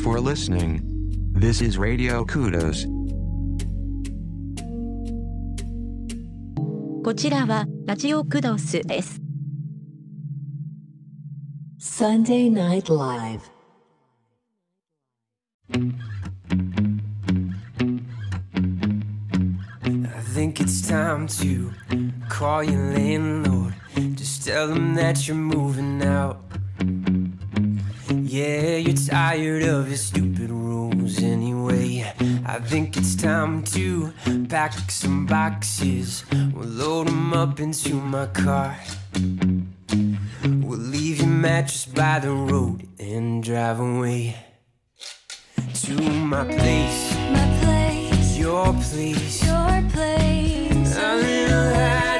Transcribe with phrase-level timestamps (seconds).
[0.00, 0.80] for listening.
[1.34, 2.86] This is Radio Kudos.
[7.04, 9.20] こちらはラジオクドスです。
[11.78, 13.42] Sunday Night Live.
[28.41, 32.11] Yeah, you're tired of his stupid rules anyway.
[32.43, 34.11] I think it's time to
[34.49, 36.25] pack some boxes.
[36.51, 38.75] We'll load them up into my car.
[40.43, 44.35] We'll leave your mattress by the road and drive away
[45.83, 49.45] to my place, My place, your place.
[49.45, 50.97] your place.
[50.97, 52.10] A little hideaway,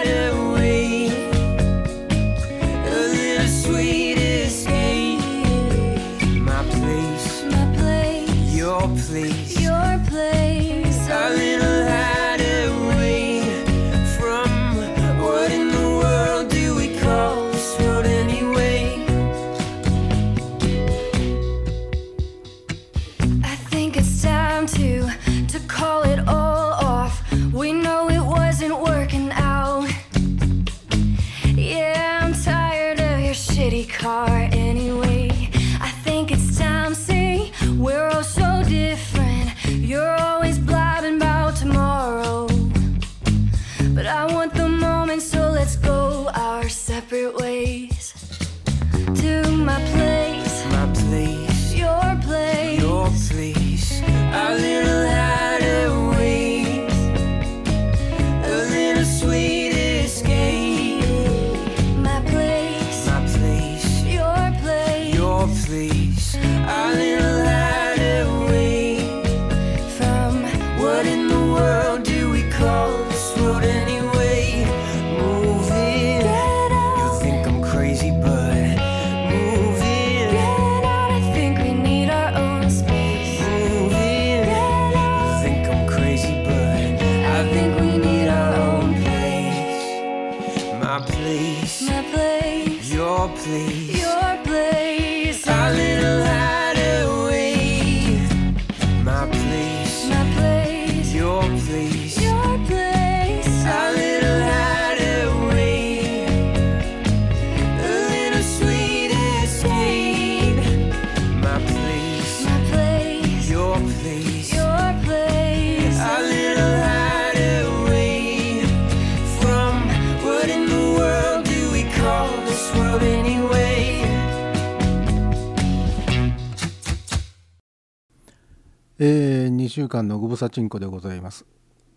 [129.72, 131.46] 週間のご無沙汰んこでございます。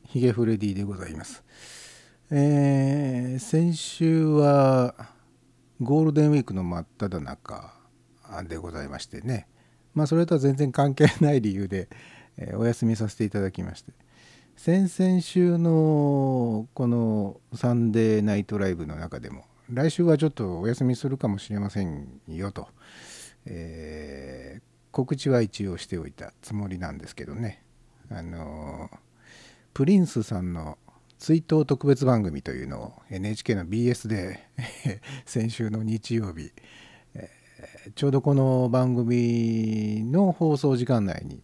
[0.07, 1.43] ヒゲフレディでございます。
[2.31, 4.95] えー、先週は
[5.81, 7.75] ゴールデンウィークの真っ只中
[8.49, 9.49] でございましてね、
[9.93, 11.89] まあそれとは全然関係ない理由で、
[12.37, 13.91] えーお休みさせていただきまして、
[14.55, 22.69] 先々週のこのサンデーナイトライブの中でも、来週はちょっとお休みするかもしれませんよと、
[23.47, 24.63] えー
[24.95, 27.64] 告知は一応しておいたつもりなんですけどね
[28.11, 28.91] あの
[29.73, 30.79] プリンスさんの
[31.19, 34.49] 追悼特別番組というのを NHK の BS で
[35.25, 36.53] 先週の日曜日、
[37.15, 41.43] えーちょうどこの番組の放送時間内に、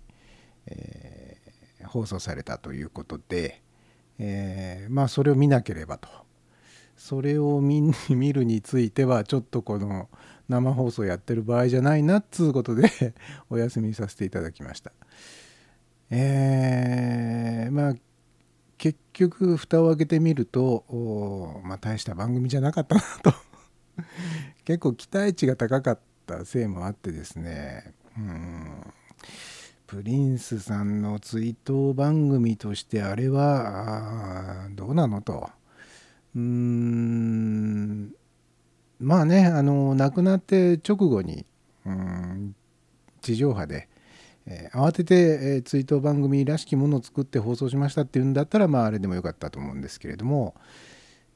[0.66, 3.62] えー放送されたということで、
[4.18, 6.08] えーまあそれを見なければと
[6.96, 10.08] それを見 見るについてはちょっとこの
[10.48, 13.14] 生放送やってる場合じゃないなっつうことで
[13.48, 14.92] お休みさせていただきました。
[16.10, 17.94] えーまあ
[18.78, 23.32] 結局蓋を開けてみるとおまあ大した番組じゃなかったなと。
[24.64, 27.92] 結構期待値が高かったせいもあってですね。
[28.16, 28.92] うん。
[29.86, 35.50] プリンスさんの追悼番組としてあれはあどうなのと。
[36.34, 38.14] うん。
[38.98, 41.44] まあねあの亡くなって直後に
[41.84, 42.56] うん
[43.20, 43.89] 地上波で、
[44.50, 50.54] えー慌てて、えー追悼番組らしきものを作って放送しましたっていうんだったらまああれでもよかったと思うんですけれども、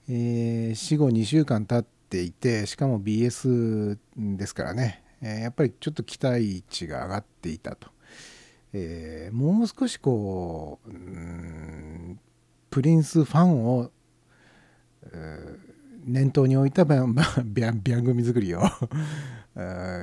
[0.09, 7.89] えー死後2週間経っていてしかも BS ですからね、えやっぱりちょっと期待値が上がっていたと、
[8.73, 12.19] えもう少しこうう
[12.71, 13.91] プリンスファンを
[16.05, 17.15] 念頭に置いた番
[18.05, 18.63] 組作りを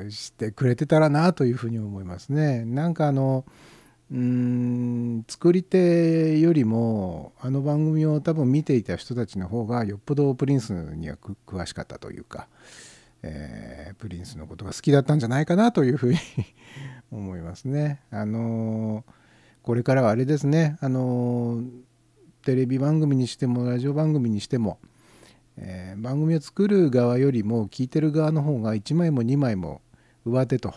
[0.10, 2.64] してくれてたらなというふうに思いますね。
[2.66, 3.46] なんかあの
[4.12, 11.16] うん作り手よりもあの番組を多分見ていた人たちの方がよっぽどプリンスには
[11.48, 12.48] 詳しかったというか、
[13.24, 16.20] えープリンスのことが好きだったんじゃないかなというふうに
[17.12, 18.02] 思いますね。
[18.10, 19.06] あの
[19.62, 21.64] これからはあれですねあの
[22.44, 24.80] テレビ番組にしてもラジオ番組にしても、
[25.58, 29.82] えー番組を作る側よりも聞いてる側の方が1枚も2枚も
[30.26, 30.74] 上手と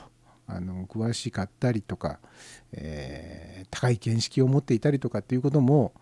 [0.47, 2.19] あの詳しかったりとか、
[2.73, 5.95] えー高い見識を持っていたりとかっていうことも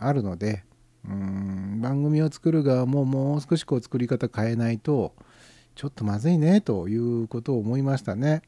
[0.00, 0.64] あるので
[1.04, 5.14] うん番組を作る側ももう少しこう作り方変えないと
[5.74, 8.42] ちょっとまずいねということを思いましたね。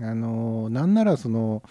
[0.00, 1.62] あのなんならその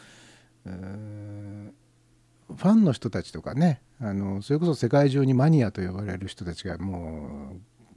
[2.58, 7.54] ファンの人たちとかねあのそれこそ世界中にマニアと呼ばれる人たちがも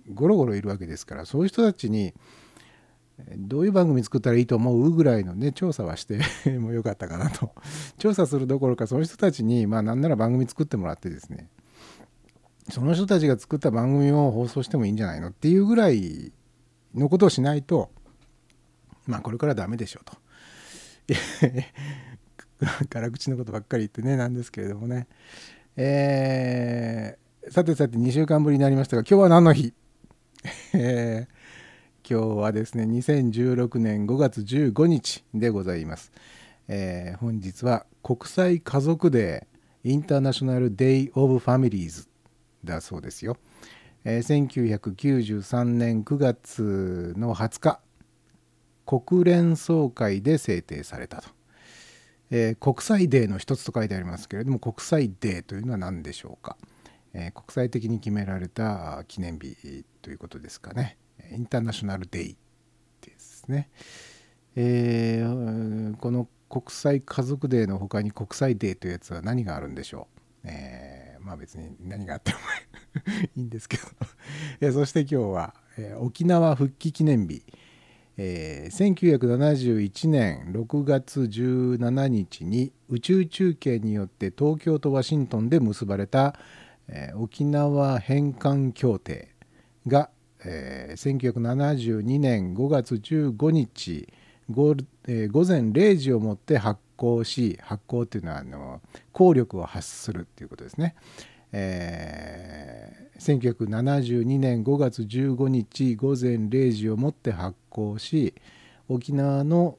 [0.08, 2.14] うゴロゴロいるわけですからそういう人たちに
[3.36, 6.20] どういう番組作ったらいいと思うぐらいのね調査はして
[6.58, 7.54] もよかったかなと。
[7.96, 11.48] 調査するどころかその人たちにまあなんなら番組作ってもらってですね。
[12.70, 16.32] その人たちが作った番組を放送してもいいんじゃないのっていうぐらい
[16.94, 17.90] のことをしないと
[19.06, 20.16] まあこれからダメでしょうと。
[22.90, 25.06] 辛口のことばっかり言ってねなんですけれどもね。
[25.76, 29.74] えーさてさて2週間ぶりになりましたが今日は何の日？
[30.72, 31.28] え
[32.08, 36.10] 今日はですね2016年5月15日でございます、
[36.68, 42.08] えー本日は国際家族デーインターナショナルデイ・オブ・ファミリーズ
[42.64, 43.36] だそうですよ、
[44.04, 47.80] えー1993年9月の20日
[48.86, 51.28] 国連総会で制定されたと、
[52.30, 56.56] えー国際デーの一つと書いてありますけれども国際デーというのは何でしょうか、
[57.12, 60.96] えー国際的に決められた記念日ということですかね。
[61.32, 62.36] International Day
[63.00, 63.70] ですね、
[64.56, 70.06] えーこの国際家族デーの他に国際デーというやつは何があるんでしょ
[70.44, 72.38] う、えーまあ別に何があっても
[73.34, 73.84] いいんですけど。
[74.60, 77.42] えそして今日は、え沖縄復帰記念日、
[78.16, 86.34] えー1971年6月17日に宇宙中継によって東京とワシントンで結ばれた、
[86.88, 89.28] えー沖縄返還協定
[89.86, 90.10] が、
[90.44, 94.08] えー1972年5月15日
[95.06, 98.80] えー午前0時をもって発行し発行っていうのは
[99.12, 100.94] 効力を発するっていうことですね。
[101.56, 108.34] えー1972年5月15日午前0時をもって発行し
[108.88, 109.78] 沖縄の、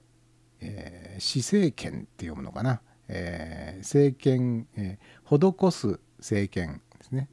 [0.62, 7.30] えー施政権って読むのかな、えー政権、えー施す政権ですね、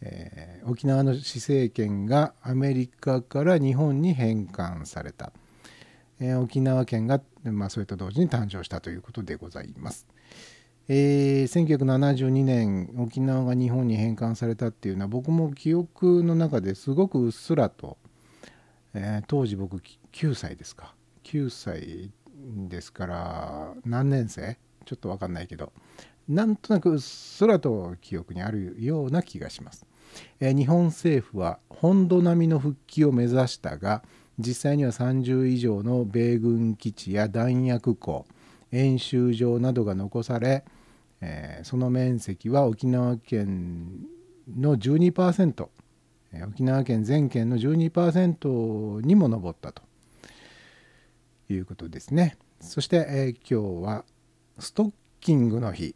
[0.00, 5.32] えー沖縄の施政権がアメリカから日本に返還された、
[6.20, 10.06] えー沖縄県が、まあ、それと同時に誕生したということでございます。
[10.92, 17.96] えー1972年沖縄が日本に返還されたっていうのは僕も記憶の中ですごくうっすらと、
[18.92, 19.80] えー当時僕
[20.12, 22.10] 9歳ですか9歳
[22.68, 24.58] ですから何年生？
[24.84, 25.72] ちょっと分かんないけど
[26.28, 29.86] なんとなくうっすらと記憶にあるような気がします。
[30.40, 34.02] えー日本政府は本土並みの復帰を目指したが
[34.40, 38.26] 実際には30以上の米軍基地や弾薬庫
[38.72, 40.64] 演習場などが残され、
[41.20, 44.06] えーその面積は沖縄県
[44.56, 45.68] の12%、
[46.32, 49.82] えー沖縄県全県の12%にも上ったと
[51.48, 52.36] いうことですね。
[52.60, 54.04] そして、えー今日は
[54.58, 55.94] ストッキングの日。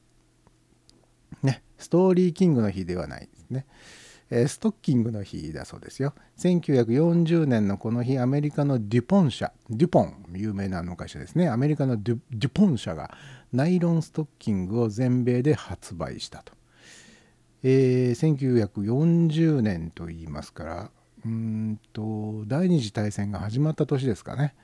[1.42, 3.66] ねストーリーキングの日ではないですね、
[4.48, 6.14] ストッキングの日だそうですよ。
[6.38, 11.48] 1940年のこの日アメリカのデュポン社デュポン有名なあの会社ですね。
[11.48, 13.14] アメリカのデュポン社が
[13.54, 16.52] ナイロンストッキングを全米で発売したと、
[17.62, 20.90] えー1940年と言いますから
[21.24, 24.54] うんと第二次大戦が始まった年ですかね、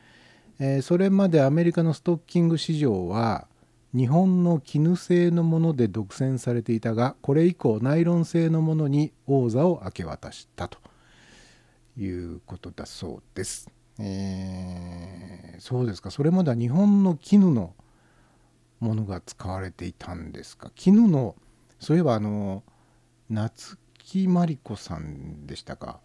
[0.59, 3.47] えーそれまでアメリカのストッキング市場は
[3.94, 10.78] 日本の絹製のもので独占されていたがこれ以降ナイロン製のものに王座を明け渡したと。
[11.97, 13.70] いうことだそうです。
[13.99, 16.11] えーそうですか。
[16.11, 17.75] それまでは日本の絹の
[18.80, 20.70] ものが使われていたんですか？
[20.75, 21.37] 絹の
[21.78, 22.64] そういえばあの
[23.28, 26.00] 夏木マリ子さんでしたか？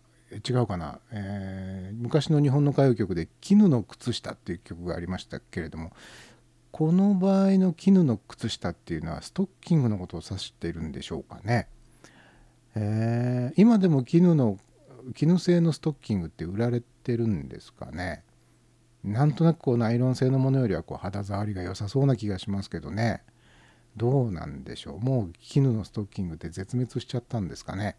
[0.47, 5.93] 違うかな、えー昔の日本の歌謡曲で「絹の靴下」っていう曲がありましたけれども
[6.71, 11.69] この場合の絹の靴下っていうのはストッキングのことを指しているんでしょうかね？
[12.75, 14.59] えー今でも絹の
[15.13, 18.24] 絹製のストッキングって売られてるんですかね？
[19.05, 23.21] なんとなくこうナイロン製のものよりはこう肌触りが良さそうな気がしますけどね。
[23.95, 24.99] どうなんでしょう。
[24.99, 27.95] もう絹のストッキングって絶滅しちゃったんですかね。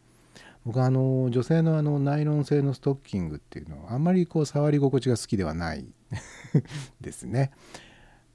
[0.64, 5.86] 僕はあの女性のあのナイロン製のストッキングっていうのはあんまりこう触り心地が好きではない。
[7.00, 7.52] ですね。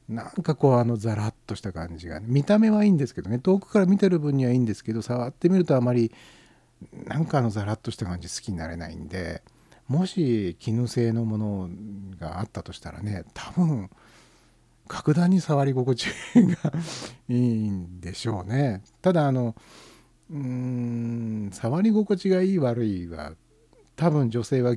[0.08, 3.40] なんかこうあのザラッとした感じが、見た目はいいんですけどね。
[3.40, 6.12] 遠くから見てる分にはいいんですけど触ってみるとあまり
[7.06, 9.44] なんかあのザラッとした感じ好きになれないんで。
[9.92, 11.70] もし絹製のもの
[12.18, 13.90] があったとしたらね多分
[14.88, 16.06] 格段に触り心地
[16.36, 16.72] が
[17.28, 18.84] いいんでしょうね。
[19.02, 19.54] ただあの
[20.30, 23.34] うーん触り心地がいい悪いは
[23.98, 24.76] 多分女性は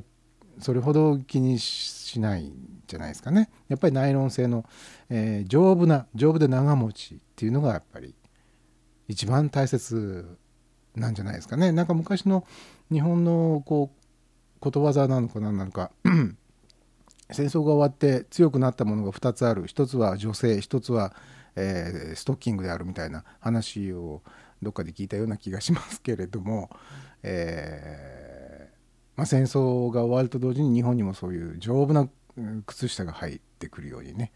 [0.59, 3.51] それほど気にしないんじゃないですかね。
[3.69, 4.65] やっぱりナイロン製の、
[5.11, 8.17] えー、丈夫な丈夫で長持ちっていうのがやっぱり
[9.07, 10.37] 一番大切
[10.97, 11.71] なんじゃないですかね。
[11.71, 12.45] なんか昔の
[12.91, 14.04] 日本のこう
[14.65, 15.91] ことわざなのか何なのか。
[17.31, 19.67] 戦争が終わって強くなったものが2つある。
[19.67, 21.15] 一つは女性一つは、
[21.55, 24.23] えー、ストッキングであるみたいな話を
[24.63, 26.71] どっかで聞いたような気がしますけれども、
[27.23, 28.75] えー
[29.17, 32.09] まあ、戦争が終わると同時に日本にもそういう丈夫な
[32.67, 34.33] 靴下が入ってくるように、ね、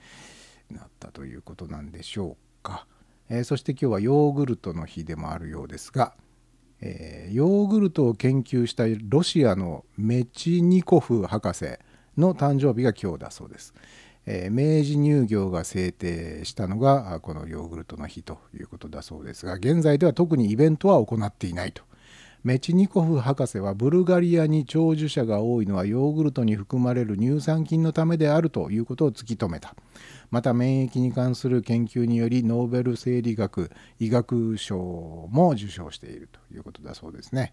[0.71, 2.87] なったということなんでしょうか、
[3.31, 6.15] えー、そして今日はヨーグルトの日でもあるようですが、
[6.81, 11.67] えー、ヨーグルトを研究したロシアのメチニコフ博士
[12.17, 13.75] の誕生日が今日だそうです。
[14.31, 21.83] えー、明治乳業が制定したのがこのヨーグルトの日ということだそうですが現在では特にイベントは行っていないと
[22.45, 29.75] メチニコフ博士はブルガリアに長寿者が多いのはヨーグルトに含まれる乳酸菌のためであるということを突き止めた。
[30.31, 34.77] また免疫に関する研究によりノーベル生理学医学賞
[35.31, 37.53] も受賞しているということだそうですね。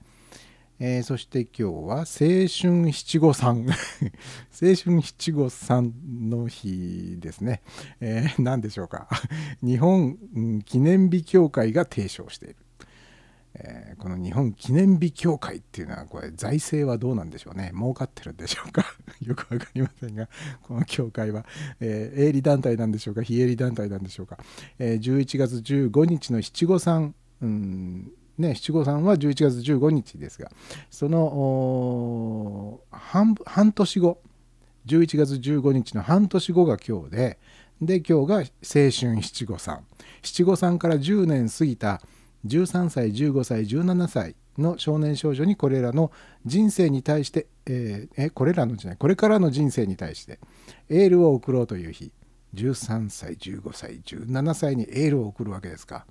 [0.78, 2.04] えー、そして今日は青
[2.48, 3.66] 春七五三。
[4.62, 5.94] 青春七五三
[6.30, 7.62] の日ですね、
[8.02, 9.08] えー、何でしょうか。
[9.64, 10.18] 日本
[10.66, 12.58] 記念日協会が提唱している。
[13.58, 17.72] えー、この日本記念日協会っていうのはこれ財政はどうなんでしょうね。
[17.74, 18.86] 儲かってるんでしょうか。
[19.22, 20.28] よく分かりませんが
[20.64, 21.46] この協会は、
[21.80, 23.24] えー、営利団体なんでしょうか。
[23.24, 24.38] 非営利団体なんでしょうか、
[24.78, 30.52] えー、11月15日の七五三、うんね、七五三は11月15日ですが
[30.92, 34.20] その半半年後
[34.86, 37.40] 11月15日の半年後が今日で
[37.82, 38.44] で今日が青
[38.92, 39.86] 春七五三。
[40.22, 42.02] 七五三から10年過ぎた
[42.46, 46.12] 13歳15歳17歳の少年少女にこれらの
[46.46, 50.40] 人生に対して、えー、えこれらのじゃないこれからの人生に対して
[50.90, 52.12] エールを送ろうという日。
[52.56, 56.06] 13歳15歳17歳にエールを送るわけですか。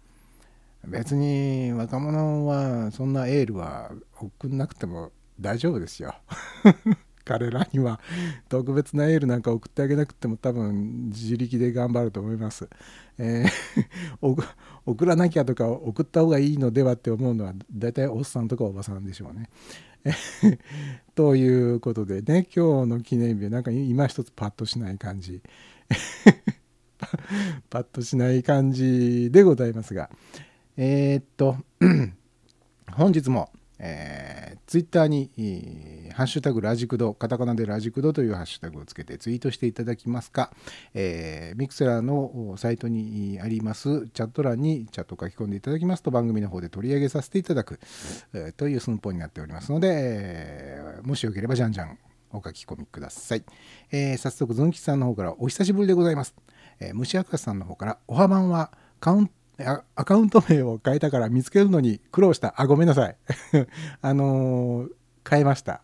[0.87, 6.15] 別に若者はそんなエールは送んなくても大丈夫ですよ。
[7.25, 8.01] 彼らには
[8.51, 12.69] 特別なエールなんか送ってあげなくても多分自力で頑張ると思います。
[13.19, 14.45] えー、
[14.87, 19.49] 送らなきゃとか送った方がいいのではって思うのは大体おっさんとかおばさんでしょうね。
[21.15, 25.41] ということでね今日の記念日はなんか今一つパッとしない感じ
[27.71, 30.11] パッとしない感じでございますが
[30.77, 31.57] えー、っと
[32.93, 33.51] 本日も
[33.87, 40.51] えー、ツイッターに、えー、ハッシュタグラジクド、カタカナでラジクドというハッシュタグをつけてツイートしていただきますか、
[40.95, 47.79] えー、ミクセラーのサイトにありますチャット欄にチャットを書き込んでいただきますと番組の方で取り上げさせていただく、
[48.33, 51.99] えー、という寸法になっておりますので、えー、もしよければじゃんじゃん
[52.33, 53.45] お書き込みください。
[53.93, 56.35] えー、早速、ズン吉さんの方からお久しぶりでございます。
[56.81, 62.55] えー、虫明さんの方から、おはばんはカウントアカウント名を変えたから見つけるのに苦労した。
[62.61, 63.17] あ、ごめんなさい。
[64.03, 64.91] あのー、
[65.29, 65.83] 変えました。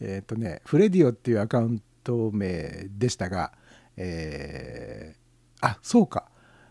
[0.00, 3.52] えっ、ー、とね、フレディオっていうアカウント名でしたが、
[3.96, 6.30] えー、あ、そうか。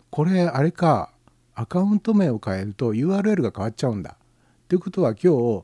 [0.10, 1.14] これ、あれか。
[1.54, 4.18] アカウント名を変えると URL が変わっちゃうんだ。
[4.20, 5.64] っていうことは今日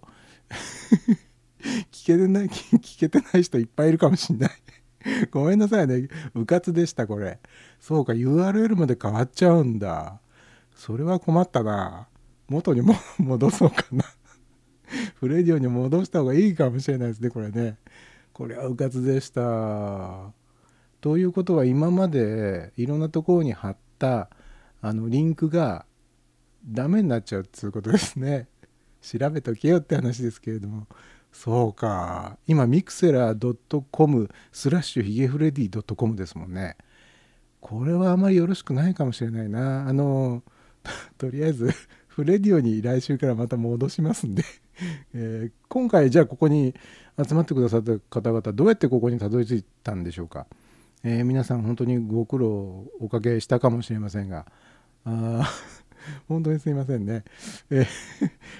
[1.92, 4.52] 聞けてない、聞けてない人いっぱいいるかもしんない
[5.32, 6.08] ごめんなさいね。
[6.36, 7.40] うかつでした、これ。
[7.80, 10.20] そうか、URL まで変わっちゃうんだ。
[10.78, 12.08] それは困ったな。
[12.48, 14.06] 元にも 戻そうかな
[15.20, 17.78] フレディオに戻した方がいいかもしれないですね、これね。
[18.32, 20.32] これはうかつでした。
[21.02, 24.30] ということは今までいろんなところに貼った
[24.80, 25.86] あのリンクが
[26.66, 28.48] ダメになっちゃうっていうことですね。
[29.02, 30.88] 調べとけよって話ですけれども。
[31.32, 32.38] そうか。
[32.48, 36.78] 今、 Mixlr .com スラッシュヒゲフレディ .com ですもんね。
[37.60, 39.88] これはあまりよろしくないかもしれないな。
[39.88, 40.44] あの、
[41.18, 41.70] とりあえず
[42.08, 44.44] フレディオに来週からまた戻しますんで。
[45.14, 46.76] えー、今回じゃあここに
[47.28, 50.46] 集まってくださった方々どうやってここにたどり着いたんでしょうか、
[51.04, 54.46] えー皆さん本当にご苦労おかけしたかもしれませんが。
[55.04, 55.44] あー
[56.30, 57.24] 本当にすいませんね、
[57.70, 57.86] えー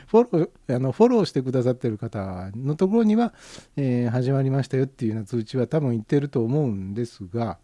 [0.08, 3.34] フォローあのフォローしてくださってる方のところには、
[3.76, 7.60] え始まりましたよっていうような通知は多分言ってると思うんですが。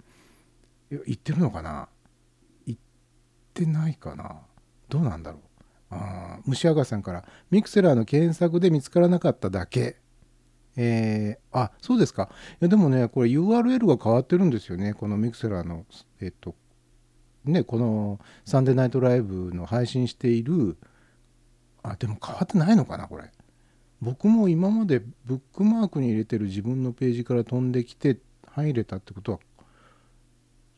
[0.91, 1.89] いや言ってるのかな？
[2.67, 2.79] 言っ
[3.53, 4.41] てないかな？
[4.93, 5.41] どうなんだろう。
[5.89, 9.97] あ虫赤さんからミクセラーの検索で見つからなかっただけ。
[10.75, 12.29] えーあそうですか。
[12.53, 14.93] いやでもねこれ URL が変わってるんですよね。
[14.93, 15.87] このミクセラーの
[16.21, 16.53] えっと
[17.45, 20.77] ねこのサンデーナイトライブの配信している。
[21.81, 23.31] あでも変わってないのかなこれ。
[23.99, 29.39] 僕も今までブックマークに入れてる自分のページから飛んできて入れたってこと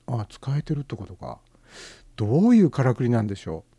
[0.07, 1.39] はあ使えてるってことか。
[2.15, 3.75] どういうからくりなんでしょう。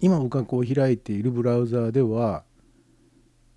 [0.00, 2.44] 今僕がこう開いているブラウザーでは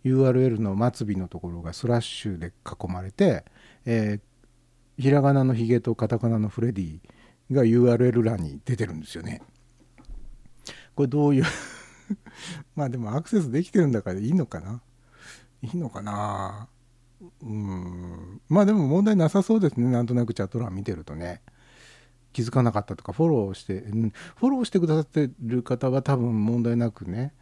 [0.03, 3.45] URL の末尾のところがスラッシュで囲まれて、
[3.85, 4.33] えー
[4.97, 6.99] ひらがなのヒゲとカタカナのフレディ
[7.51, 9.41] が URL 欄に出てるんですよね。
[10.95, 11.45] これどういう
[12.75, 14.81] まあでもアクセスできてるんだからいいのかな？
[15.61, 16.67] いいのかな？
[17.41, 18.41] うん。
[18.49, 19.89] まあでも問題なさそうですね。
[19.89, 21.41] なんとなくチャット欄見てるとね。
[22.33, 23.81] 気づかなかったとかフォローして
[24.35, 27.33] フォローしてくださってる方は多分問題なくね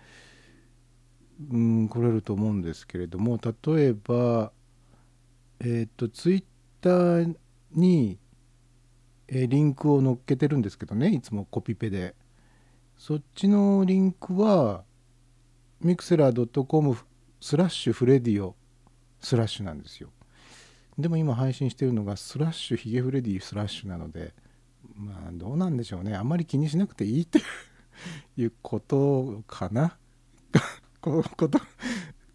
[1.51, 4.51] うん来れると思うんですけれども例えば
[5.59, 6.43] えっ、とツイッ
[6.81, 7.35] ター
[7.73, 8.17] に、
[9.27, 12.15] えーリンクを載っけてるんですけどねいつもコピペで。
[13.01, 14.83] そっちのリンクは
[15.79, 16.95] ミクセラー .com
[17.39, 18.55] スラッシュフレディオ
[19.19, 20.11] スラッシュなんですよ。
[20.99, 24.35] でも今配信してるのがスラッシュヒゲフレディスラッシュなので
[24.95, 26.15] まあどうなんでしょうね。
[26.15, 27.39] あんまり気にしなくていいって
[28.37, 29.97] いうことかな。
[31.01, 31.59] このこと。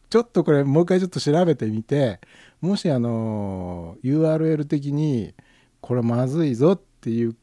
[0.09, 2.21] ちょっとこれもう一回ちょっと調べてみて
[2.61, 5.35] もしあの URL 的に
[5.81, 7.37] これまずいぞっていう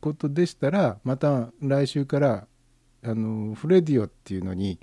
[0.00, 2.46] ことでしたらまた来週から
[3.02, 4.80] あのフレディオっていうのに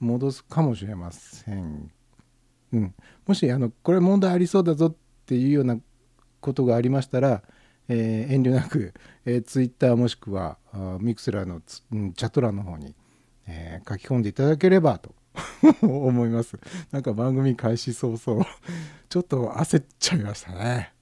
[0.00, 1.90] 戻すかもしれません。
[2.72, 2.94] うん、
[3.26, 4.94] もしあのこれ問題ありそうだぞっ
[5.26, 5.78] ていうような
[6.40, 7.42] ことがありましたら、
[7.88, 8.92] えー遠慮なく、
[9.24, 10.58] えー、Twitter もしくは
[11.00, 12.94] ミクスラーの、チャット欄の方に、
[13.46, 15.14] えー書き込んでいただければと
[15.82, 16.58] 思います。
[16.90, 18.46] なんか番組開始早々
[19.08, 20.92] ちょっと焦っちゃいましたね。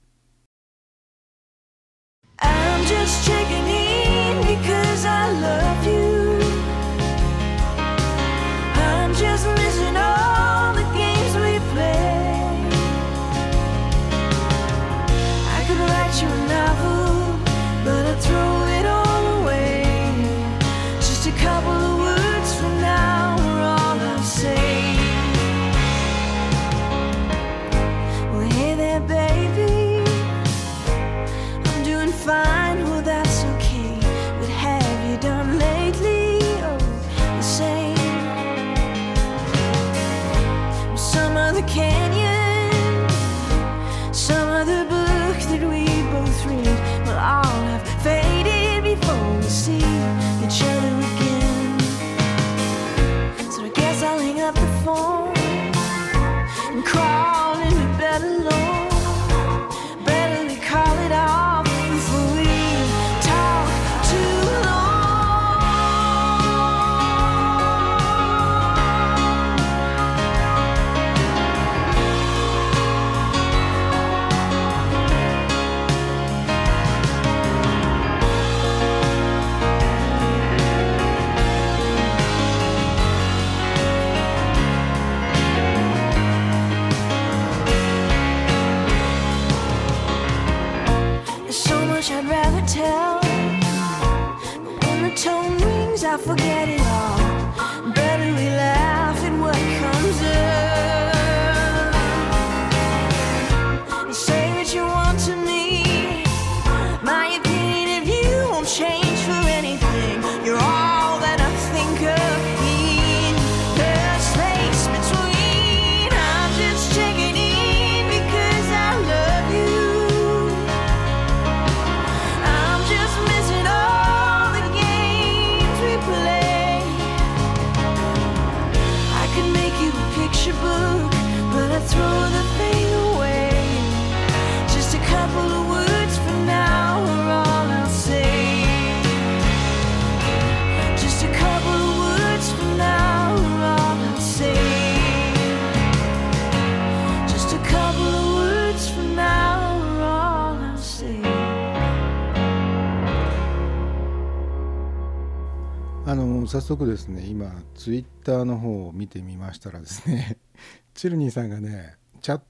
[156.57, 160.39] 早速ですね今ツイッターの方を見てみましたらですね
[160.95, 162.41] チルニーさんがねチャッ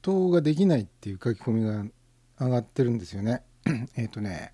[0.00, 1.84] トができないっていう書き込みが
[2.40, 3.42] 上がってるんですよね。
[3.96, 4.52] えっとね、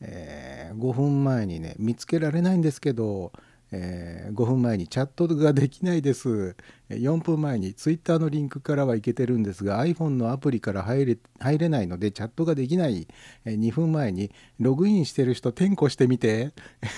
[0.00, 3.32] えー5分前にね見つけられないんですけど、
[3.72, 6.56] えー5分前にチャットができないです。
[6.90, 13.08] 4分前にツイッターのリンクからはいけてるんですが iPhone のアプリから入れ入れないのでチャットができない、
[13.44, 16.52] え2分前にログインしてる人転校してみて。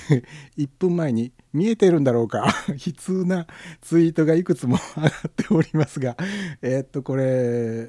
[0.59, 2.55] 1分前に見えてるんだろうか。
[2.69, 3.47] 悲痛な
[3.81, 6.17] ツイートがいくつも上がっておりますが。
[6.63, 7.89] えっとこれ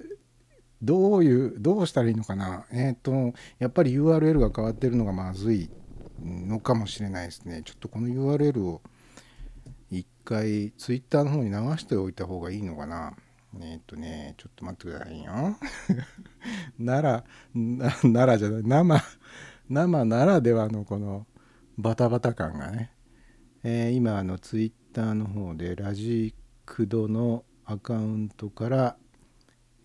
[0.82, 2.65] どういうどうしたらいいのかな。
[2.72, 5.70] えーっとやっぱり URL が変わってるのがまずい。
[6.24, 7.62] のかもしれないですね。
[7.64, 8.82] ちょっとこの URL を
[9.90, 13.14] 一回 Twitter の方に流しておいた方がいいのかな。
[13.60, 15.58] えーっとねちょっと待ってくださいよ。
[16.80, 19.02] ならなならじゃない生
[19.70, 21.28] 生ならではのこの
[21.78, 22.92] バタバタ感がね、
[23.64, 26.34] えー今あの Twitter の方でラジ
[26.66, 28.98] クドのアカウントから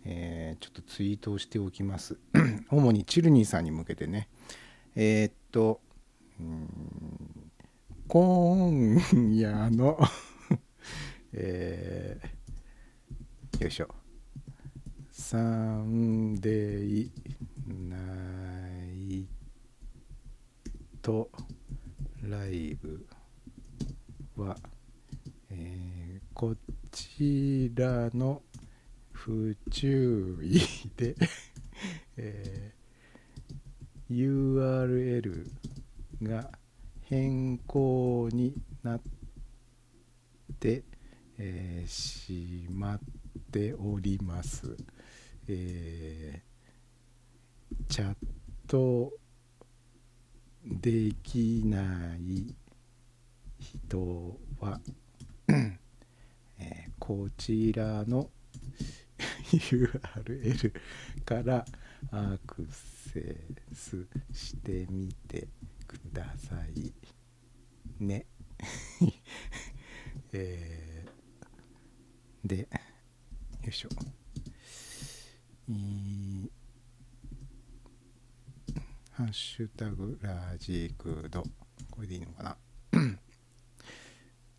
[0.04, 2.18] えーちょっとツイートをしておきます。
[2.70, 4.28] 主にチルニーさんに向けてね。
[4.94, 5.80] えーっと
[8.08, 9.00] 今
[9.34, 9.98] 夜の
[11.32, 13.88] えーよいしょ。
[15.10, 17.10] サンデー
[17.88, 17.96] ナ
[18.92, 19.26] イ
[21.00, 21.30] ト
[22.22, 23.06] ライブ
[24.36, 24.58] は、
[25.48, 26.54] えーこ
[26.90, 28.42] ちらの
[29.12, 30.60] 不注意
[30.98, 31.16] で、
[32.18, 32.76] えー
[34.08, 35.50] URL
[36.22, 36.50] が
[37.02, 39.00] 変更になっ
[40.58, 40.84] て、
[41.38, 43.00] えーしまっ
[43.52, 44.76] ております。
[45.48, 46.46] えー
[47.88, 48.16] チャッ
[48.66, 49.12] ト
[50.64, 52.54] できない
[53.58, 54.80] 人は、
[55.48, 58.30] えーこちらの
[59.52, 60.72] URL
[61.24, 61.64] から
[62.10, 62.66] アク
[63.12, 63.36] セ
[63.72, 65.48] スしてみて
[65.86, 66.92] ください
[68.02, 68.26] ね。
[70.32, 72.66] えーで、よ
[73.68, 73.88] いしょ。
[79.10, 81.42] ハッシュタグラジクド。
[81.90, 82.56] これでいいのかな？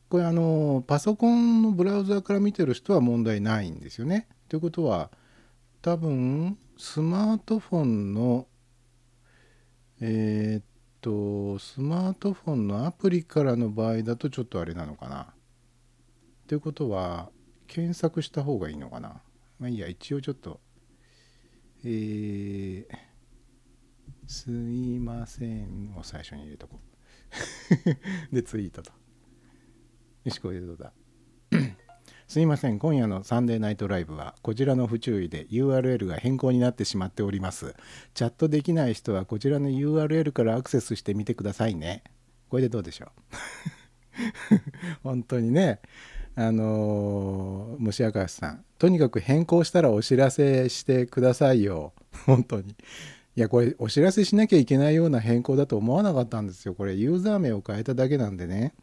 [0.09, 4.27] これあのパソコンのブラウザから見てる人は問題ないんですよね。
[4.49, 5.11] ということは
[5.81, 8.47] 多分スマートフォンの
[10.01, 10.65] えーっ
[11.01, 15.33] とスマートフォンのアプリからの場合だとちょっとあれなのかな。
[16.47, 17.29] ということは
[17.67, 19.21] 検索した方がいいのかな。
[19.59, 20.59] まあいいや一応ちょっと
[21.83, 22.87] えー、
[24.25, 26.87] すいませんを最初に入れとこう。
[28.33, 28.91] でツイートと。
[30.23, 30.91] よしこれでどうだ
[32.27, 32.77] すいません。
[32.77, 37.73] 今夜のサンデーナイトライブはこちらの不注意で URL が変更になってしまっております。
[38.13, 42.03] チャットできない人はこちらの URL からアクセスしてみてくださいね。
[42.49, 44.59] これでどうでしょう？
[45.03, 45.79] 本当にね。
[46.35, 48.65] あのー虫明石さん。
[48.77, 51.93] とにかく変更したらお知らせしてくださいよ。
[52.25, 52.75] 本当に。
[53.37, 56.73] いやこれお知らせしなきゃいけないような変更だと思わなかったんですよ。
[56.73, 58.73] これユーザー名を変えただけなんでね。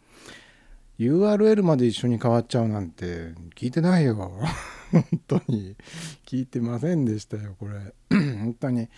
[0.98, 4.14] URL まで一緒に変わっちゃうなんて聞いてないよ。
[4.92, 5.76] 本当に。
[6.24, 7.94] 聞いてませんでしたよこれ。
[8.10, 8.88] 本当に。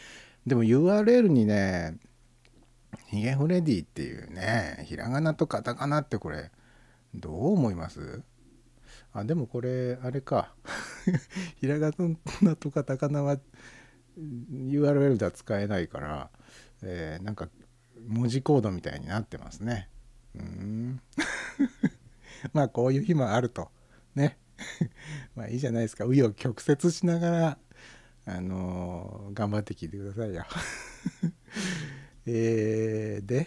[0.46, 1.96] でも URL にね
[3.08, 6.50] ヒゲフレディっていうねひらがなとカタカナってこれ
[7.14, 8.22] どう思います？
[9.12, 10.54] あでもこれあれか。
[11.56, 11.92] ひらが
[12.42, 13.38] なとカタカナは
[14.18, 16.30] URL では使えないから、
[16.82, 17.48] えーなんか
[18.06, 19.88] 文字コードみたいになってますね。
[22.52, 23.70] まあこういう日もあると。
[24.14, 24.38] ね。
[25.34, 26.04] まあいいじゃないですか。
[26.04, 27.58] 紆余曲折しながら
[28.26, 30.44] あのー頑張って聞いてくださいよ。
[32.26, 33.46] えーで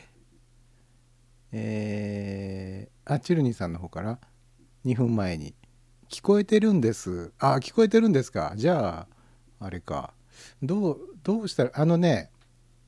[1.52, 4.20] えー、あチルニーさんの方から
[4.86, 5.54] 2分前に
[6.10, 8.54] 「聞こえてるんです」あ聞こえてるんですか。
[8.56, 9.08] じゃ
[9.60, 10.14] ああれか。
[10.62, 12.32] どうどうしたらあのね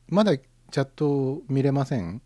[0.08, 2.22] まだチャット見れません？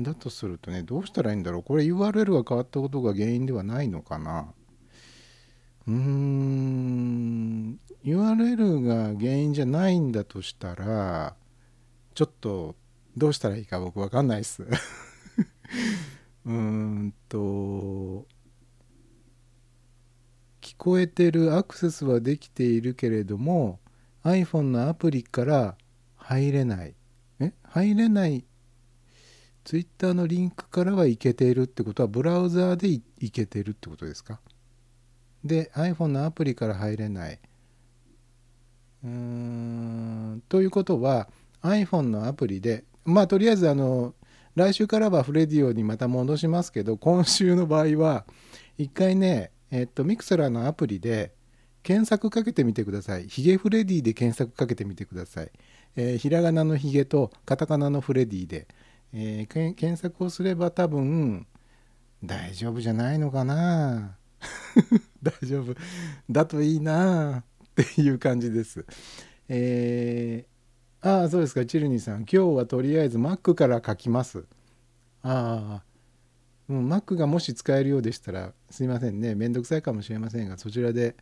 [0.00, 1.62] だとするとねどうしたらいいんだろう。
[1.62, 4.52] これ URL が変わったことが原因ではないのかな。
[5.86, 7.80] うーん。
[8.04, 11.34] URL が原因じゃないんだとしたら
[12.14, 12.76] ちょっと
[13.16, 14.62] どうしたらいいか僕わかんないっす。
[16.46, 18.26] うーんと
[20.60, 23.80] 聞こえてるアクセスはできているけれども
[24.22, 25.76] iPhone のアプリから
[26.16, 26.94] 入れない。
[27.40, 27.52] え？
[27.62, 28.44] 入れない
[29.68, 34.40] ツイッターのリンクからはいけているってことはブラウザーでいけてるってことですか？
[35.44, 37.38] で iPhone のアプリから入れない。
[39.04, 41.28] うーんということは
[41.62, 44.14] iPhone のアプリでまあとりあえずあの
[44.54, 48.24] 来週からはフレディオにまた戻しますけど今週の場合は
[48.78, 51.34] 一回ねえっとミクセラーのアプリで
[51.82, 53.28] 検索かけてみてください。
[53.28, 55.50] ヒゲフレディで検索かけてみてください、
[55.94, 58.66] えーひらがなのヒゲとカタカナのフレディで、
[59.12, 61.46] えー検索をすれば多分
[62.24, 64.16] 大丈夫じゃないのかな？
[65.22, 65.74] 大丈夫
[66.30, 67.44] だといいなっ
[67.74, 68.84] ていう感じです。
[69.48, 74.44] えー、ああそうですかチルニーさん今日はとりあえず Mac から書きます。
[75.22, 75.84] ああ
[76.72, 81.16] も、う、Mac がもし使えるようでしたらすいませんねめんどくさいかもしれませんがそちらで、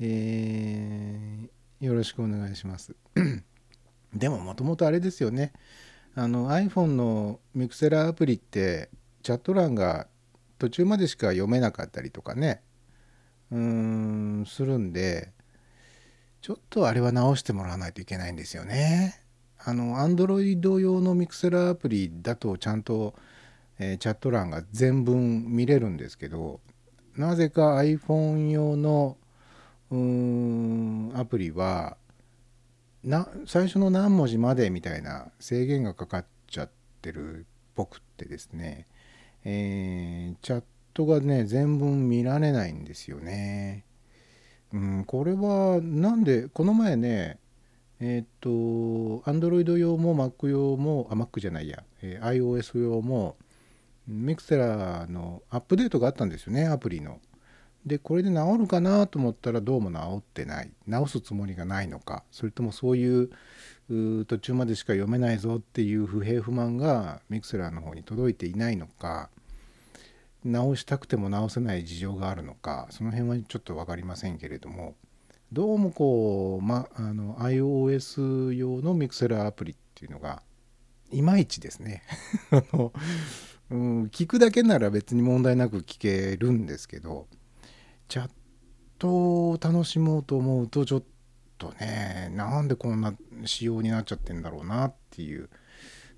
[0.00, 1.48] えー
[1.80, 2.96] よろしくお願いします。
[4.12, 5.52] でももともとあれですよね
[6.18, 8.90] あの iPhone のミクセラーアプリって
[9.22, 10.08] チャット欄が
[10.58, 12.60] 途中までしか読めなかったりとかね
[13.52, 15.32] うーんするんで
[16.40, 19.22] ちょっとあれは直してもらわないといけないんですよね。
[19.64, 23.14] あの Android 用のミクセラーアプリだとちゃんと、
[23.78, 26.58] えーチャット欄が全文見れるんですけど
[27.16, 29.16] なぜか iPhone 用の
[29.92, 31.96] うーんアプリは
[33.08, 37.42] な最初の何文字までみたいな制限がかかっちゃってるっ
[37.74, 38.86] ぽくってですね、
[39.44, 43.84] えーチャットがね全文見られないんですよね。
[44.74, 47.38] うん、これはなんでこの前ね
[48.00, 48.50] えーっと
[49.30, 53.36] Android 用も Mac 用もあ Mac じゃないや、えー iOS 用も
[54.06, 57.20] ミクセラーのアップデートがあったんですよねアプリの。
[57.86, 60.70] でこれで治るかなと思ったらどうも治ってない。
[60.90, 62.24] 治すつもりがないのか。
[62.30, 63.30] それともそういう
[64.26, 69.30] 途中までしか読めないぞっていう不平不満がミクセラーの方に届いていないのか。
[70.44, 72.88] 直したくても直せない事情があるのか。
[72.90, 74.94] その辺はちょっと分かりませんけれども。
[75.50, 80.42] どうもこう、ま、あの iOS 用のミクセラーアプリっていうのが
[81.10, 82.02] いまいちですね。
[82.52, 82.92] あの、
[83.70, 87.26] うん、聞くだけなら別に問題なく聞けるんですけど。
[88.08, 88.30] チャッ
[88.98, 89.08] ト
[89.50, 91.02] を楽しもうと思うとちょっ
[91.58, 95.48] とねなんでこんな仕様になっちゃってんだろうなっていう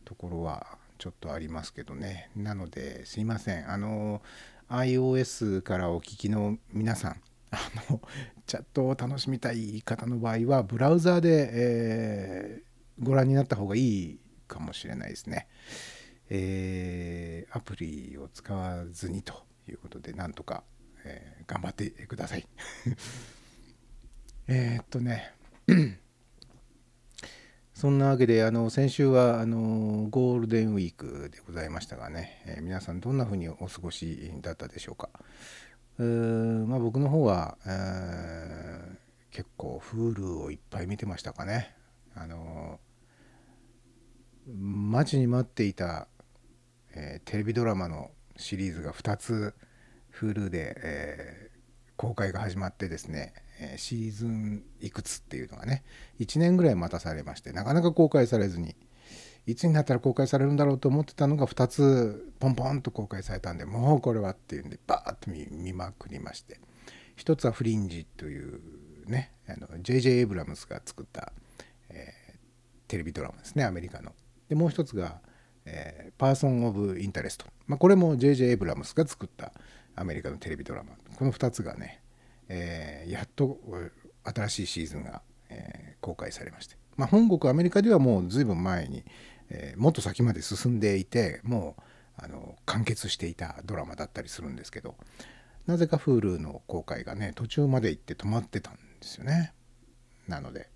[0.04, 4.22] ところはちょっとありますけどねなのですいませんあの
[4.68, 7.58] iOS からお聞きの皆さんあ
[7.90, 8.00] の
[8.46, 12.70] チャットを楽しみたい方の場合はブラウザーで、えー
[13.02, 15.48] ご覧になった方がいいかもしれないですね。
[16.28, 20.62] えーアプリを使わずにということでなんとか、
[21.04, 22.46] えー頑張ってください。
[24.46, 25.32] えっとね
[27.74, 35.08] そんなわけであの先週はあのゴールデンウィークでございましたがね、えー皆さんどんな風にお過ごしだったでしょうか。
[35.98, 39.00] うーまあ、僕の方は、えー
[39.32, 41.74] 結構 Hulu をいっぱい見てましたかね。
[42.14, 42.80] あの
[44.46, 46.08] 待ちに待っていた、
[46.94, 49.54] えーテレビドラマのシリーズが2つ
[50.20, 51.50] Hulu で、えー
[51.96, 55.84] 公開が始まってですね、えーシーズンいくつっていうのがね
[56.18, 58.74] 1年ぐらい待たされましてなかなか公開されずに
[59.46, 66.58] いつになったら公開されるんだろうと思ってたのが2つポンポンと公開されたんでもうこれはっていうんでバーッと見まくりまして
[67.16, 68.60] 一つは「フリンジ」という
[69.06, 70.18] ねあの J.J.
[70.18, 71.32] エイブラムスが作った、
[71.90, 72.20] えー
[72.88, 74.12] テレビドラマですねアメリカの。
[74.48, 75.20] でもう一つが、
[75.64, 78.48] えーパーソン・オブ・インタレスト」まあ、これも J.J.
[78.48, 79.52] エイブラムスが作った
[80.00, 82.00] アメリカのテレビドラマこの2つがね、
[82.48, 83.58] えーやっと
[84.24, 89.04] 新しいシーズンが、えー公開されまして、まあ、本国アメリカではもうずいぶん前に、
[89.50, 91.82] えーもっと先まで進んでいてもう
[92.24, 94.96] あの完結していたドラマだったりするんですけど
[95.66, 99.52] なぜか Hulu の公開がね途中まで行って止まってたんですよね。
[100.26, 100.68] なので、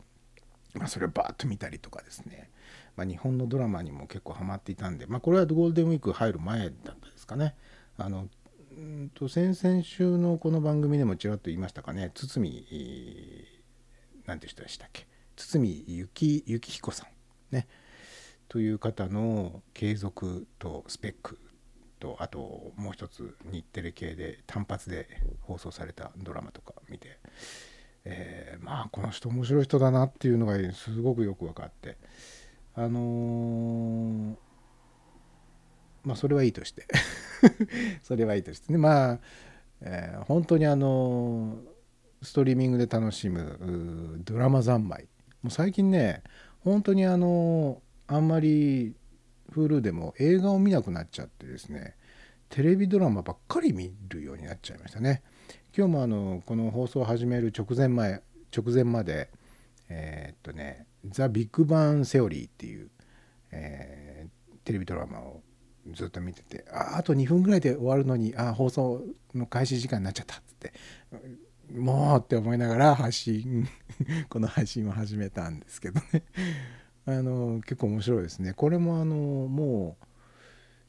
[0.74, 2.50] まあ、それをバーッと見たりとかですね、
[2.96, 7.54] まあ、日本のドラマにも結構ハマっていたんで、まあ、これはゴールデンウィーク入る前だったですかね。
[7.96, 8.28] あの
[8.76, 12.10] うんと先々週のこの番組でもちらっと言いましたかね。
[12.14, 15.06] 堤えーなんて人でしたっけ。
[15.37, 17.06] 堤幸幸彦さ
[17.52, 17.54] ん。
[17.54, 17.68] ね。
[18.48, 21.38] という方の継続とスペック
[22.00, 25.08] とあともう一つ日テレ系で単発で
[25.42, 27.18] 放送されたドラマとか見て、
[28.04, 31.96] えーまあこの人面白い人だなっていうのがすごくよく分かって。
[32.74, 34.43] あのー
[36.05, 36.87] まあそれはいいとして。
[38.03, 38.71] それはいいとして。
[38.73, 39.21] ねまあ、
[39.81, 41.59] えー本当にあの
[42.23, 45.09] ストリーミングで楽しむドラマ三昧。
[45.43, 46.23] もう最近ね
[46.61, 48.95] 本当にあのあんまり
[49.53, 51.97] Hulu でも映画を見なくなっちゃってですね
[52.49, 55.23] テレビドラマばっかり見るようになっちゃいましたね。
[55.77, 58.23] 今日もあのこの放送を始める直前前
[58.57, 59.31] 直前まで
[59.88, 62.90] えーっとね「ザ・ビッグバン・セオリー」っていう、
[63.51, 65.43] えーテレビドラマを
[65.92, 69.03] ずっと見ててああと2分ぐらいで終わるのにあ放送
[69.35, 70.73] の開始時間になっちゃったっつって
[71.73, 73.68] もうって思いながら配信
[74.29, 76.23] この配信を始めたんですけどね。
[77.07, 78.55] あの結構面白いですね。
[78.55, 80.05] これもあのもう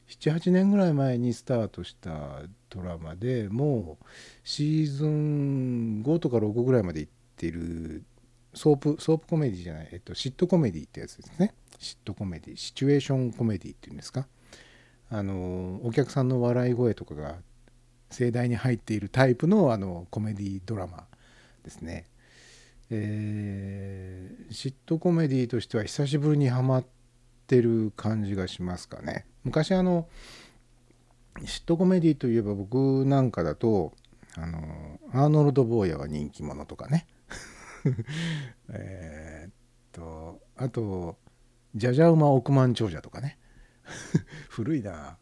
[0.08, 4.04] 78年ぐらい前にスタートしたドラマでもう
[4.44, 8.04] シーズン5とか6ぐらいまでいってる
[8.54, 11.54] ソープソープコメディじゃない、えっと、シットコメディってやつですね。
[11.78, 14.26] シットコメディシチュエーションコメディっていうんですか。
[15.10, 17.36] あのお客さんの笑い声とかが
[18.10, 21.04] 盛大に入っているタイプのあのコメディドラマ
[21.64, 22.06] ですね。
[22.88, 26.84] えー、シットコメディとしては久しぶりにハマっ
[27.46, 29.26] てる感じがしますかね。
[29.44, 30.08] 昔あの
[31.44, 33.92] シットコメディといえば僕なんかだと
[34.36, 37.06] あのアーノルド・ボーヤは人気者とかね
[38.70, 39.52] えっ
[39.92, 41.16] とあと
[41.74, 43.38] じゃじゃ馬億万長者とかね
[44.48, 45.18] 古いな。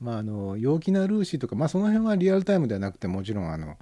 [0.00, 3.78] まああの陽気なルーシーとかまあその辺はリアルタイムではなくてもちろんあの、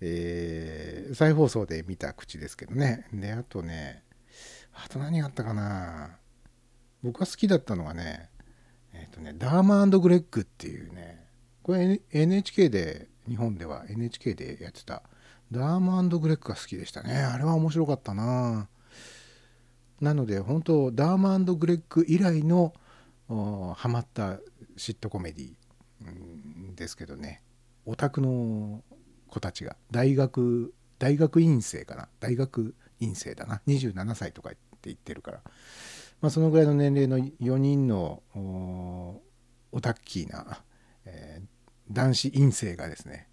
[0.00, 3.06] えー再放送で見た口ですけどね。
[3.12, 4.02] であとね
[4.72, 6.18] あと何があったかな。
[7.02, 8.30] 僕が好きだったのはね
[8.92, 11.26] えっ、とねダーマグレッグっていうね
[11.62, 15.02] これ NHK で日本では NHK でやってた
[15.52, 17.14] ダーマグレッグが好きでしたね。
[17.14, 18.68] あれは面白かったな。
[20.00, 22.72] なので本当ダーマグレッグ以来の
[23.28, 24.38] ハマった
[24.76, 27.42] シットコメディですけどね。
[27.84, 28.82] オタクの
[29.28, 32.08] 子たちが大学大学院生かな。
[32.20, 33.60] 大学院生だな。
[33.66, 35.40] 27歳とかって言ってるから、
[36.20, 40.62] まあ、そのぐらいの年齢の4人のオタッキーな、
[41.04, 41.46] えー
[41.90, 43.28] 男子院生がですね、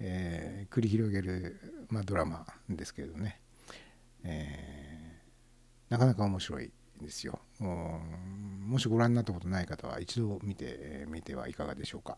[0.00, 3.40] えー繰り広げる、まあ、ドラマですけれどね、
[4.24, 6.72] えーなかなか面白い。
[7.02, 7.40] ですよ。
[7.60, 12.16] もしご覧になったことない方は一度見てみてはいかがでしょうか。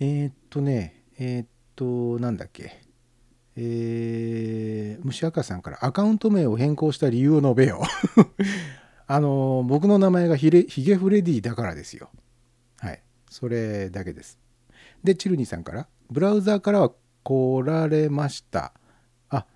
[0.00, 2.80] えっとね、えーっと、なんだっけ。
[3.56, 7.82] えー、虫赤さんからアカウント名を変更した理由を述べよ
[8.16, 8.22] う。
[9.10, 12.10] あの僕の名前がヒレヒゲフレディだからですよ。
[12.76, 13.02] はい。
[13.28, 14.38] それだけです。
[15.02, 18.72] で、チルニーさんから、ブラウザーからは来られました。
[19.28, 19.46] あ、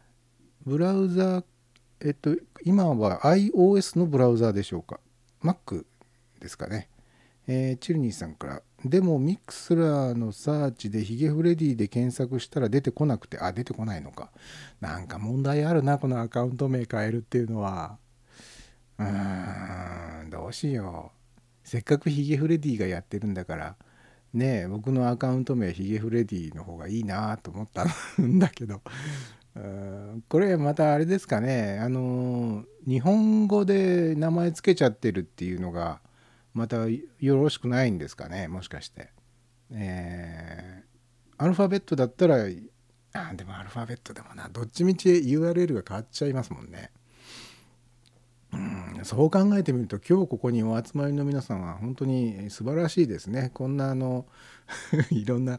[0.65, 1.45] ブラウザー、
[2.05, 2.35] えっと、
[2.65, 4.99] 今は iOS のブラウザーでしょうか
[5.41, 5.85] ？Mac
[6.41, 6.89] ですかね。
[7.47, 14.33] えーチルニーさんから、でも Mixlr のサーチでヒゲフレディで検索したら出てこなくて、あ、出てこないのか。
[14.81, 17.99] なんか問題あるな、このアカウント名変えるっていうのは。
[18.99, 21.41] うーん、どうしよう。
[21.63, 23.77] せっかくヒゲフレディがやってるんだから、
[24.35, 27.85] ねえ、僕のアカウント名ヒゲフレディの方がいいなと思った
[28.21, 28.81] んだけど。
[30.29, 36.01] これまたあれですかねあの日本語で名前つけちゃってるっていうのが
[36.55, 39.11] またよろしくないんですかねもしかして。
[39.71, 40.93] えー
[41.43, 46.93] アルファベットだったらあでもアルファベットでもなどっちみち URL が変わっちゃいますもんね。
[48.53, 53.51] うんそう考えてみると今日ここにお集まりの皆さんは本当に素晴らしいですね。
[53.55, 54.27] こんなあの
[55.11, 55.59] いろんな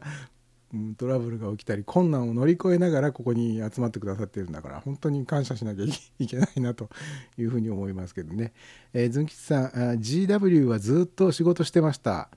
[0.96, 5.84] トラブルが起きたり困難を乗り越えながらここに集まってくださってるんだから本当に感謝しなきゃ
[6.18, 6.90] いけないなと
[7.38, 8.52] いうふうに思いますけどね。
[8.92, 9.70] えー、ズン吉さん
[10.00, 12.28] GW はずっと仕事してました。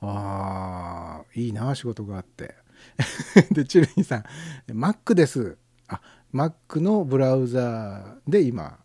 [0.00, 2.54] あーいいな仕事があって。
[3.52, 4.24] でチルニーさん
[4.72, 5.56] Mac です。
[5.88, 6.00] あ
[6.32, 8.78] Mac のブラウザーで今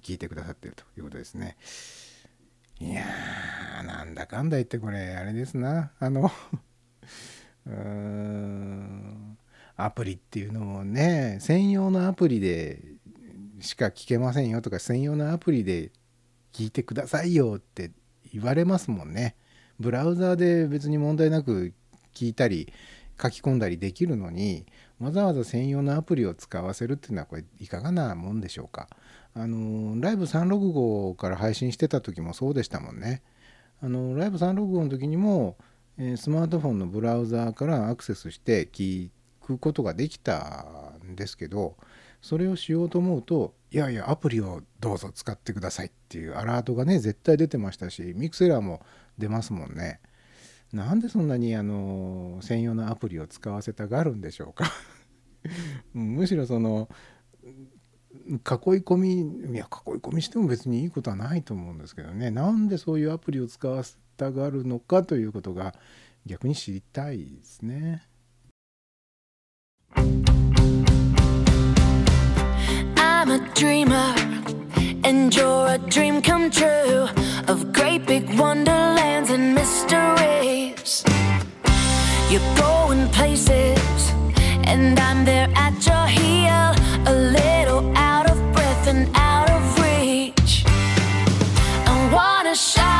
[0.00, 1.56] 聞いてくださってるということですね。
[2.80, 6.30] いやーなんだかんだ言ってこれあれですなあの
[7.66, 9.38] うーん
[9.76, 12.80] アプリっていうのもね専用のアプリで
[13.60, 15.92] しか聞けませんよとか専用のアプリで
[16.52, 17.90] 聞いてくださいよって
[18.32, 19.36] 言われますもんね。
[19.80, 21.72] ブラウザーで別に問題なく
[22.14, 22.72] 聞いたり
[23.20, 24.66] 書き込んだりできるのに
[25.00, 28.88] わざわざ専用のアプリを使わせるっていうのはこれいかがなもんでしょうか。
[29.34, 33.22] あのライブ365から配信してた時もそうでしたもんね。
[33.82, 35.56] あのライブ365の時にも、
[35.98, 39.10] えスマートフォンのブラウザーからアクセスして聞
[39.42, 41.76] くことができたんですけど
[42.20, 48.80] それをしようと思うといやいやアプリをどうぞ使ってくださいっていうアラートがね絶対出てましたしミクセラーも
[49.18, 50.00] 出ますもんね。
[50.72, 54.64] なんでそんなにあの専用のアプリを使わせたがるんでしょうか。
[55.92, 56.88] むしろその
[58.26, 65.74] 囲い込みいや囲い込みしても別にいいことはないと思うんですけどねなんでそういうアプリを使わせたがるのかということが
[66.26, 68.06] 逆に知りたいですね。
[73.24, 74.14] I'm a dreamer,
[75.04, 77.06] and you're a dream come true
[77.48, 81.04] of great big wonderlands and mysteries.
[82.30, 84.12] You're going places,
[84.66, 86.74] and I'm there at your heel,
[87.06, 90.64] a little out of breath and out of reach.
[90.66, 92.91] I wanna shout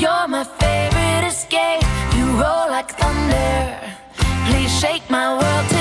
[0.00, 1.82] you're my favorite escape.
[2.16, 3.80] You roll like thunder.
[4.46, 5.75] Please shake my world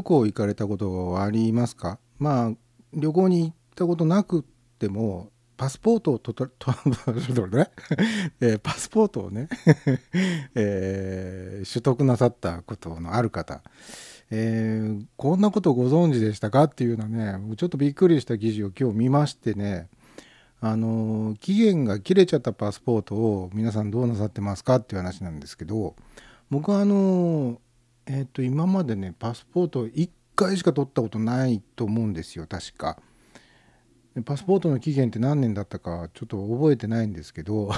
[0.00, 1.98] 旅行行かれたことはありますか？
[2.18, 2.52] まあ
[2.94, 4.44] 旅行に行ったことなく
[4.78, 6.48] てもパスポートをとと
[8.40, 9.48] えーパスポートをね、
[10.54, 13.62] えー取得なさったことのある方、
[14.30, 16.64] えーこんなことご存知でしたか？
[16.64, 19.88] っていうのはねちょっとびっくりした記事を今日見ましてね。
[20.62, 24.76] あの期限が切れちゃったパスポートを皆さんどうなさってますか？
[24.76, 25.94] っていう話なんですけど
[26.50, 27.58] 僕はあの
[28.12, 33.00] えっ、と今までねパスポート1回しか取ったことないと思うんですよ確か。
[34.16, 37.70] でパスポートの期限って何年だったかちょっと覚えてないんですけど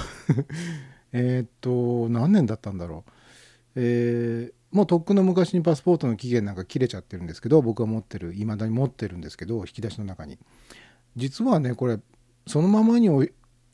[1.13, 3.11] えっと何年だったんだろう。
[3.77, 10.39] えーもうとっくの昔にパスポートの期限なんか切れちゃってるんですけど僕は持ってるいまだに持ってるんですけど引き出しの中に
[11.15, 11.99] 実はねこれ
[12.47, 13.23] そのままにお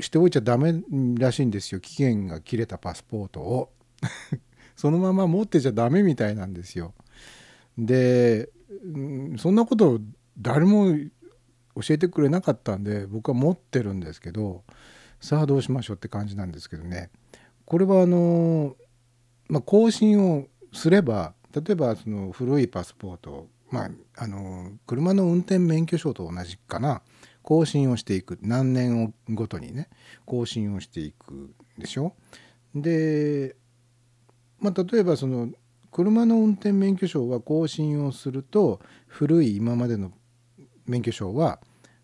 [0.00, 0.74] しておいちゃダメ
[1.16, 3.72] らしいんですよ期限が切れたパスポートを
[4.78, 6.94] そのまま持ってちゃダメみたいなんですよ。
[7.76, 8.48] で
[9.36, 10.00] そんなこと
[10.40, 10.94] 誰も
[11.74, 14.62] 教えてくれなかったんで僕は持ってるんですけど
[15.20, 17.10] さあどうしましょうって感じなんですけどね。
[17.64, 18.76] これはあの
[19.48, 27.02] まあ、更新をすれば例えばその古いパスポート、まあ、あの車の運転免許証と同じかな。
[27.42, 28.38] 更新をしていく。
[28.42, 29.88] 何年ごとにね。
[30.26, 32.12] 更新をしていくでしょ。
[32.74, 33.56] で、
[34.60, 35.50] まあ、例えばその
[35.90, 40.12] 車の運転免許証は更新をすると古い今までの
[40.86, 41.60] 免許証は、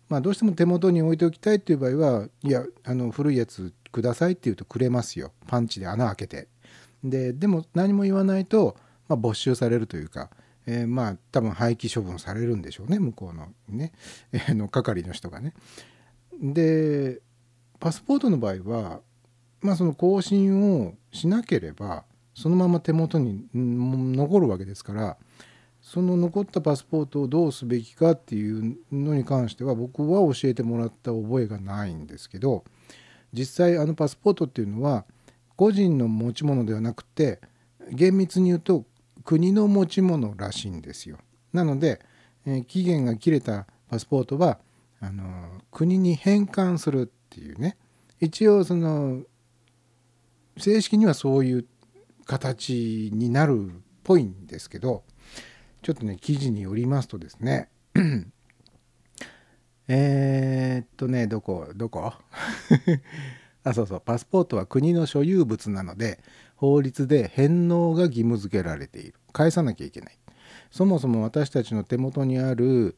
[0.09, 6.47] まあ、どうしても手元に置いておきたいっていう場合はいやあの古いやつくださいって言うとくれますよパンチで穴開けて。
[7.03, 8.75] ででも何も言わないと、
[9.07, 10.31] まあ、没収されるというか、
[10.65, 13.91] えーまあ多分廃棄処分されるんでしょうね向こうのね、
[14.31, 15.53] えーの係の人がね。
[16.41, 17.21] で
[17.79, 19.01] パスポートの場合は、
[19.61, 22.03] まあ、その更新をしなければ
[22.35, 25.17] そのまま手元に残るわけですから
[25.81, 32.65] その残ったパスポートをどうすべきかっていうのに関しては僕は教えてもらった覚えがないんですけど
[33.31, 35.05] 実際あのパスポートっていうのは
[35.55, 37.39] 個人の持ち物ではなくて
[37.91, 38.85] 厳密に言うと
[39.23, 41.17] 国の持ち物らしいんですよ。
[41.51, 41.99] なので、
[42.45, 44.59] え期限が切れたパスポートは
[44.99, 47.77] あの国に返還するっていうね
[48.19, 49.21] 一応その
[50.57, 51.65] 正式にはそういう
[52.25, 53.71] 形になるっ
[54.03, 55.03] ぽいんですけど
[55.81, 57.69] ちょっとね記事によりますとですね
[59.87, 62.13] えっとねどこどこ？
[63.63, 66.19] あそうそうパスポートは国の所有物なので
[66.55, 69.15] 法律で返納が義務付けられている。
[69.33, 70.17] 返さなきゃいけない。
[70.71, 72.95] そもそも私たちの手元にある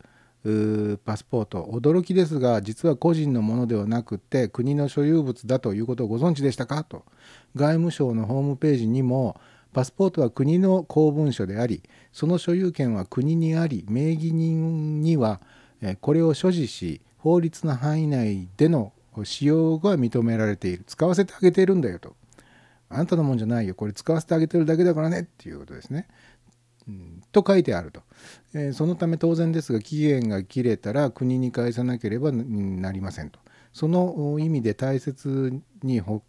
[1.03, 1.63] パスポート。
[1.73, 6.83] 驚きですが実は個人のものではなくて国の所有物だということをご存知でしたか？
[6.83, 7.03] と。
[7.55, 9.39] 外務省のホームページにも
[9.73, 11.83] パスポートは国の公文書であり
[12.13, 15.41] その所有権は国にあり名義人には
[16.01, 20.83] これを所持し法律の範囲内での使用が認められている。
[20.87, 22.15] 使わせてあげているんだよと。
[22.89, 23.75] あなたのもんじゃないよ。
[23.75, 25.21] これ使わせてあげてるだけだからね。
[25.21, 26.07] っていうことですね。
[27.31, 28.01] と書いてあると、
[28.53, 33.39] えーそのため当然ですが期限が切れたら国に返さなければなりませんと。
[33.73, 36.21] その意味で大切に保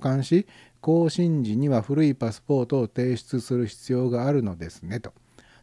[0.00, 0.46] 管し
[0.80, 5.12] 更新時には古いパスポートを提出する必要があるのですねと。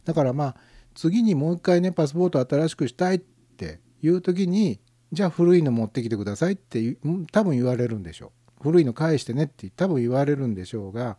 [0.04, 0.56] だからまあ
[0.94, 4.80] 次にもう一回ねパスポート新しくしたいっていう時に
[5.12, 6.98] じゃあ古いの持ってきてくださいって
[7.32, 8.62] 多分言われるんでしょう。
[8.62, 11.16] 古いの返してねって多分言われるんでしょうが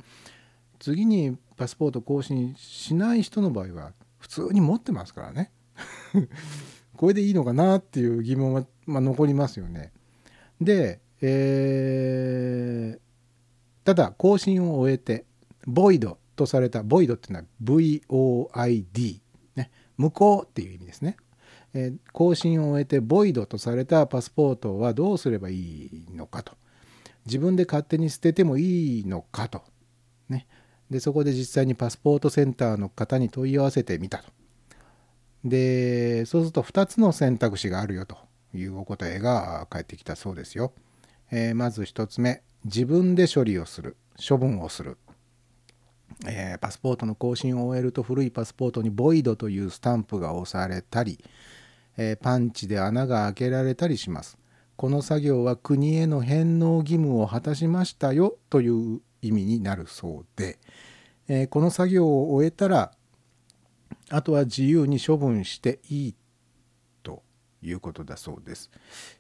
[0.78, 5.52] 次にパスポート更新しない人の場合は普通に持ってますからね
[6.98, 9.92] これでいいのかなっていう疑問は、まあ、残りますよね。
[10.60, 13.00] で、えー
[13.84, 15.26] ただ更新を終えて
[15.66, 19.20] ボイドとされたボイドっていうのは VOID、
[19.56, 21.18] ね、無効っていう意味ですね。
[21.74, 26.54] えー更新を終えてボイドとされたパスポートはどうすればいいのかと
[27.28, 29.62] 自分で勝手に捨ててもいいのかと、
[30.28, 30.48] ね、
[30.92, 34.26] でそこで実際にパスポートセンターの方に問い合わせてみたと。
[35.46, 38.18] でそうすると2つの選択肢があるよと
[38.54, 40.74] いうお答えが返ってきたそうですよ、
[41.32, 44.98] えーまず1つ目自分で処理をする処分をする。
[46.28, 51.24] えーパスポートの更新を終えると古いパスポートにボイドというスタンプが押されたり、
[51.98, 54.38] えーパンチで穴が開けられたりします。
[54.76, 60.60] この作業は国への返納義務を果たしましたよという意味になるそうで、
[61.28, 62.92] えーこの作業を終えたら
[64.10, 66.16] あとは自由に処分していい
[67.04, 67.24] と
[67.62, 68.70] いうことだそうです。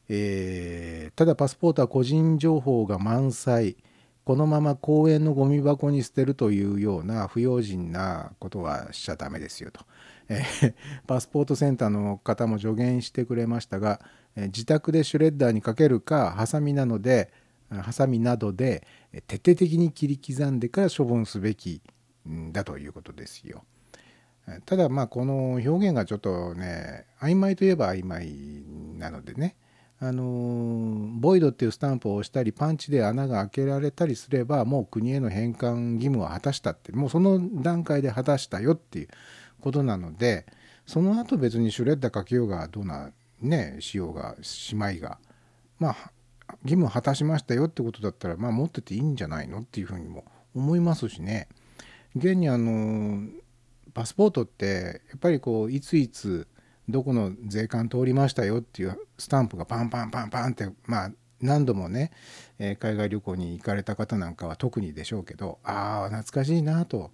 [0.09, 3.77] えーただパスポートは個人情報が満載
[4.23, 9.81] このまま公園のゴミ箱に捨てるというような不用心なことはしちゃダメですよと、
[10.29, 10.73] えー
[11.07, 13.99] パスポートセンターの方も助言してくれましたが、
[14.35, 17.31] えー自宅でシュレッダーにかけるかハサミなので
[17.71, 18.85] ハサミなどで
[19.27, 21.81] 徹底的に切り刻んでから処分すべき
[22.51, 23.63] だということですよ。
[24.65, 28.63] ただまあこの表現がちょっとね曖昧といえば曖昧
[28.97, 29.55] なのでね
[29.99, 39.07] あのボイドっていうスタンプを押したりパンチで穴が開けられたりすればもう国への返還義務は果たしたってもうその段階で果たしたよっていう
[39.61, 40.47] ことなので
[40.87, 43.11] その後別にシュレッダーかけようがどうな
[43.41, 45.19] ねしようがしまいが
[45.77, 46.11] まあ
[46.63, 50.25] 義務を果たしましたよってことだったらまあ持ってていいんじゃないのっていうふうにも
[50.55, 51.47] 思いますしね。
[52.15, 53.27] 現にあの
[53.93, 56.47] パスポートってやっぱりこういついつ
[56.89, 62.11] どこの税関通りましたよっていうスタンプがパンパンパンパンってまあ何度もね、
[62.59, 67.11] えー海外旅行に行かれた方なんかは特にでしょうけどああ懐かしいなと。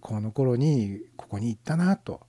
[0.00, 2.20] この頃にここに行ったなと、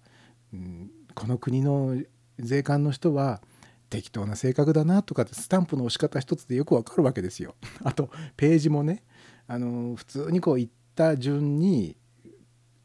[0.53, 2.01] うんこの国の
[2.39, 3.41] 税関の人は
[3.89, 7.55] 適当な性格だなとかってスタンプの押し方一つでよくわかるわけですよ。
[7.83, 9.03] あとページもね
[9.47, 11.97] あの普通にこう行った順に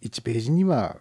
[0.03, 0.99] 1ページには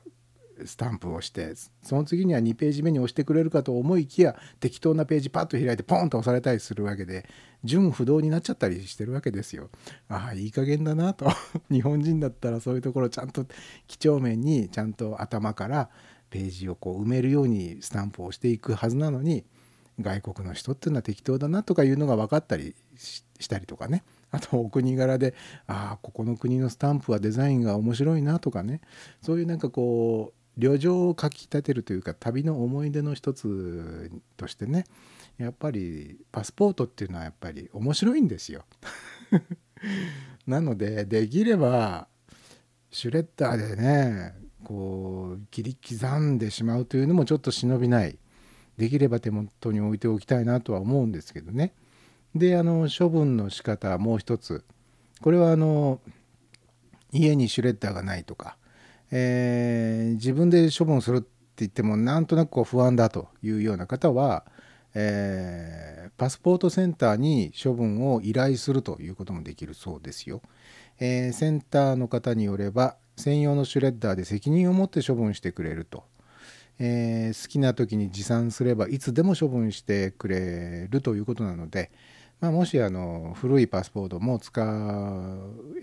[0.65, 7.27] スタンプをしてその次には2ページ目に押してくれるかと思いきや適当なページパッと開いてポンと押されたりするわけで
[7.63, 9.69] 順不動になっちゃったりしてるわけですよ。
[10.09, 11.29] ああいい加減だなと
[11.71, 13.45] 日本人だったらそういうところちゃんと
[13.87, 15.89] 几帳面にちゃんと頭から
[16.29, 19.45] ページをこう埋めるようにスタンプをしていくはずなのに
[19.99, 24.03] 外国の人っていうのは適当だなとかいうのが分かったりしたりとかね。
[24.31, 25.35] あとお国柄で
[25.67, 28.81] ああここの国のスタンプはデザインが面白いなとかね。
[29.21, 34.85] そういうなんかこう旅情をかきたてるというか旅の思い出の一つとしてね。
[35.37, 38.65] やっぱりパスポートっていうのはやっぱり面白いんですよ。
[40.47, 42.07] なのでできれば
[42.91, 48.17] シュレッダーでねこう切り刻んでしまうというのもちょっと忍びない。
[48.77, 51.73] できれば手元に置いておきたいなとは思うんですけどね。
[52.35, 54.63] であの処分の仕方もう一つ。
[55.21, 56.01] これはあの
[57.11, 58.57] 家にシュレッダーがないとか、
[59.11, 64.45] えー自分で処分するって言ってもなんとなくこう不安だというような方は、
[64.95, 70.41] えーパスポートセンターに処分を依頼するということもできるそうですよ。
[70.99, 76.03] えーセンターの方によれば専用のシュレッダーで責任を持って処分してくれると、
[76.79, 81.91] えー好きな時に持参すればいつでも処分してくれるということなので、
[82.41, 84.61] まあ、もしあの古いパスポートも使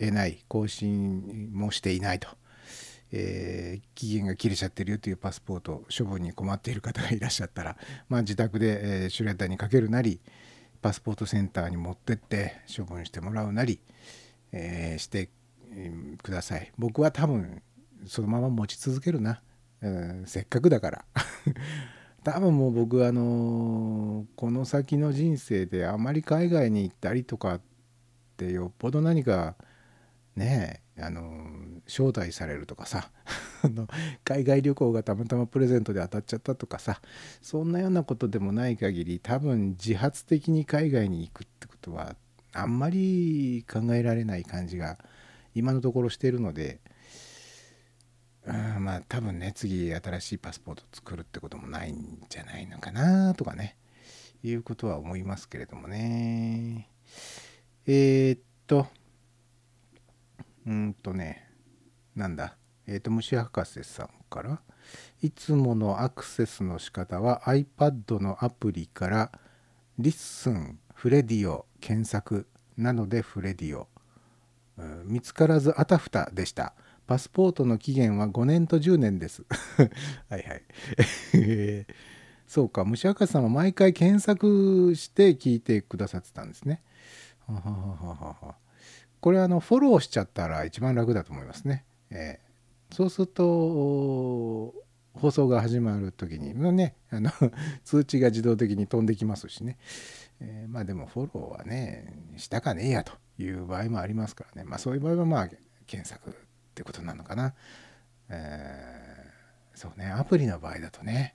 [0.01, 2.28] えない更新もしていないと、
[3.12, 7.76] えー期限が切れちゃってるよというパスポート処分に困っている方がいらっしゃったら、
[8.09, 10.20] まあ、自宅で、えシュレッダーにかけるなり
[10.82, 13.80] パスポートセンターに持ってって処分してもらうなり、
[14.53, 15.28] えーして
[16.22, 16.72] ください。
[16.78, 17.62] 僕は多分
[18.07, 19.43] そのまま持ち続けるな、
[19.82, 21.04] うんせっかくだから。
[22.22, 27.60] 多分もう僕あのーこの先の人生であまり海外に行ったりとかっ
[28.36, 29.56] てよっぽど何か
[30.36, 33.10] ねえあのー招待されるとかさ
[34.24, 37.00] 海外旅行がたまたまプレゼントで当たっちゃったとかさ
[37.42, 42.16] そんなようなことでもない限り多分自発的に海外に行くってことは
[42.52, 44.98] あんまり考えられない感じが
[45.54, 46.80] 今のところしてるので
[48.47, 53.76] うんまあ多分ね次新しいパスポート作るってこともないんじゃないのかなとかね。
[54.43, 56.88] いうことは思いますけれどもね。
[57.86, 58.86] えー、っと
[60.66, 61.47] うんとね
[62.16, 62.57] なんだ？
[62.86, 64.62] えー、っと虫博士さんから
[65.20, 69.30] いつものアクセスの仕方は iPad のアプリから
[69.98, 72.47] listen フレディオ検索
[72.78, 73.88] なのでフレディオ。
[74.78, 76.74] うん見つからずあたふたでした。
[77.11, 79.42] パスポートの期限は5年と10年です。
[80.30, 80.62] はいはい。
[81.34, 81.94] え ー
[82.46, 86.84] そうか、虫博士さんは毎回検索して聞いてくださってたんですね。
[87.48, 88.54] はははは
[89.20, 91.84] これあのフォローしちゃったら一番楽だと思いますね。
[92.11, 94.72] えーそうすると
[95.14, 97.30] 放送が始まる時にまあねあの
[97.82, 99.78] 通知が自動的に飛んできますしね。
[100.38, 105.48] えーまあでもフォローはねしたかねえやという場合もありますからねまあそういう場合はまあ
[105.86, 106.36] 検索
[106.80, 107.54] ってことなのかな、
[108.30, 109.30] えー
[109.74, 110.06] そうね。
[110.10, 111.34] アプリの場合だとね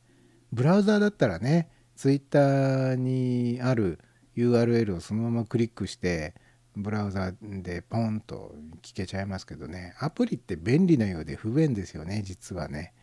[0.51, 3.99] ブラウザーだったらねツイッターにある
[4.35, 6.35] URL をそのままクリックして
[6.75, 9.95] ブラウザでポンと聞けちゃいますけどね。
[9.99, 12.93] アプリって便利なようで不便ですよね実はね。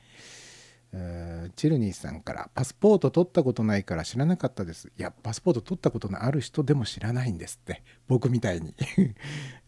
[0.92, 7.82] えーチルニーさんから「パスポート取ったことないから知らなかったです」いやパスポート取ったことのある人でも知らないんですって。
[8.08, 8.74] 僕みたいに。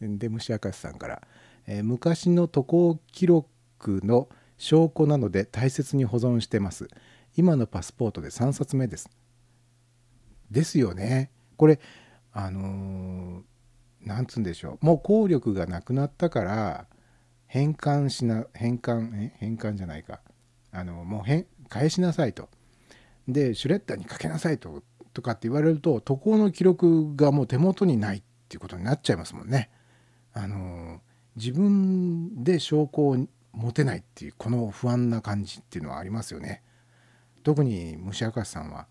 [0.18, 1.26] で虫明石さんから、
[1.66, 3.48] えー昔の渡航記録
[4.04, 6.88] の証拠なので大切に保存してます。
[7.36, 9.10] 今のパスポートで3冊目です。
[10.50, 11.30] ですよね。
[11.56, 11.80] これ
[12.32, 13.42] あのー
[14.06, 14.84] なんつうんでしょう。
[14.84, 16.86] もう効力がなくなったから
[17.46, 20.20] 返還しな返還え返還じゃないか。
[20.70, 22.48] あのもう返返しなさいと。
[23.26, 24.82] でシュレッダーにかけなさいと
[25.14, 29.70] とかって言われると渡航の記録がもう手元にないっていうことになっちゃいますもんね。
[30.32, 31.00] あの
[31.36, 36.62] 自分で証拠を持てないっていうこの不安な感じっていうのはありますよね。
[37.42, 38.86] 特に虫明さんは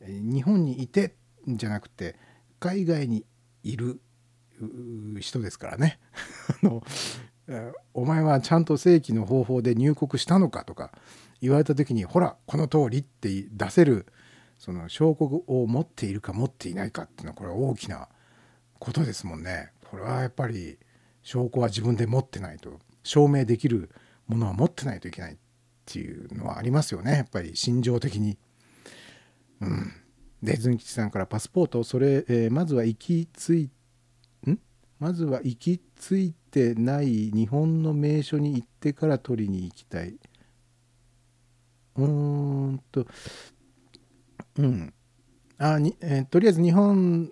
[0.00, 1.14] 日本にいて
[1.46, 2.16] じゃなくて
[2.58, 3.24] 海外に
[3.62, 4.00] いる
[5.20, 5.98] 人ですからね。
[6.62, 6.82] あの
[7.94, 10.92] お前はちゃんと正規の方法で入国したのかとか
[11.40, 14.06] 言われた時にほらこの通りって出せる
[14.58, 18.08] その証拠を持っているか持っていないかっていうのはこれは大きな
[18.78, 19.72] ことですもんね。
[19.90, 20.78] これはやっぱり
[21.22, 22.78] 証拠は自分で持ってないと。
[23.04, 23.90] 証明できる
[24.26, 25.36] ものは持ってないといけないっ
[25.84, 27.12] ていうのはありますよね。
[27.12, 28.38] やっぱり心情的に。
[29.60, 29.92] うん、
[30.42, 33.70] でズン吉さんからパスポートそれ、えーまずは行き着
[34.46, 34.58] いん？
[34.98, 40.16] まずは行き着いてない日本の名所に行ってから取りに行きたい。
[41.96, 43.06] うーんと。
[44.58, 44.92] うん。
[45.58, 47.30] あに、えーとりあえず日本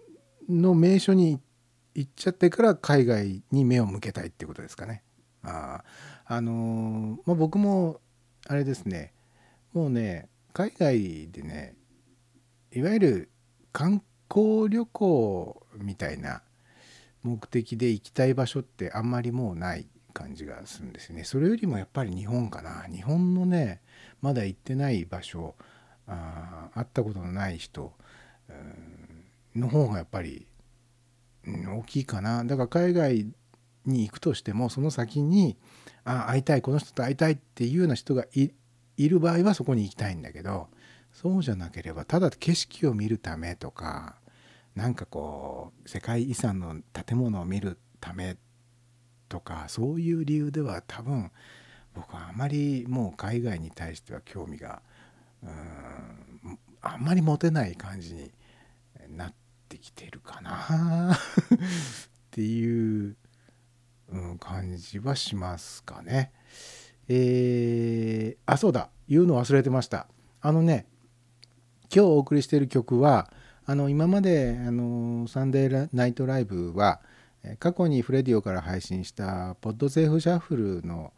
[0.48, 1.42] の名所に行っ
[1.94, 5.02] 行っちゃってから海外に目を向けたいっていうことですかね。
[5.42, 5.82] あ
[6.26, 8.00] あのーまあ、僕も
[8.46, 9.14] あれですね
[9.72, 11.74] もうね海外でね
[12.72, 13.30] いわゆる
[13.72, 16.42] 観光旅行みたいな
[17.22, 21.24] 目的で行きたい場所ってあんまりもうない感じがするんですよね。
[21.24, 22.84] それよりもやっぱり日本かな。
[22.92, 23.80] 日本のね
[24.20, 25.54] まだ行ってない場所
[26.06, 27.92] あ会ったことのない人
[29.54, 30.46] の方がやっぱり、
[31.46, 32.44] 大きいかな。
[32.44, 33.26] だから海外
[33.86, 35.56] に行くとしてもその先に
[36.04, 38.52] あ会いたいこの人と会いたいっていうような人がい
[38.96, 40.68] る場合はそこに行きたいんだけど
[41.12, 44.16] そうじゃなければただ景色を見るためとか
[44.74, 48.36] なんかこう世界遺産の建物を見るため
[49.28, 51.30] とかそういう理由では多分
[51.94, 54.82] 僕はあまりもう海外に対しては興味が
[55.42, 58.30] うんあんまり持てない感じに
[59.70, 61.18] ってきてるかなっ
[62.32, 63.16] ていう、
[64.12, 66.32] うん、感じはしますかね。
[67.08, 70.08] えー、あそうだ言うの忘れてました。
[70.40, 70.86] あのね
[71.94, 73.30] 今日お送りしている曲は
[73.64, 77.00] あの今まであのサンデーナイトライブは
[77.44, 81.12] え過去にフレディオから配信したポッドセーフシャッフルの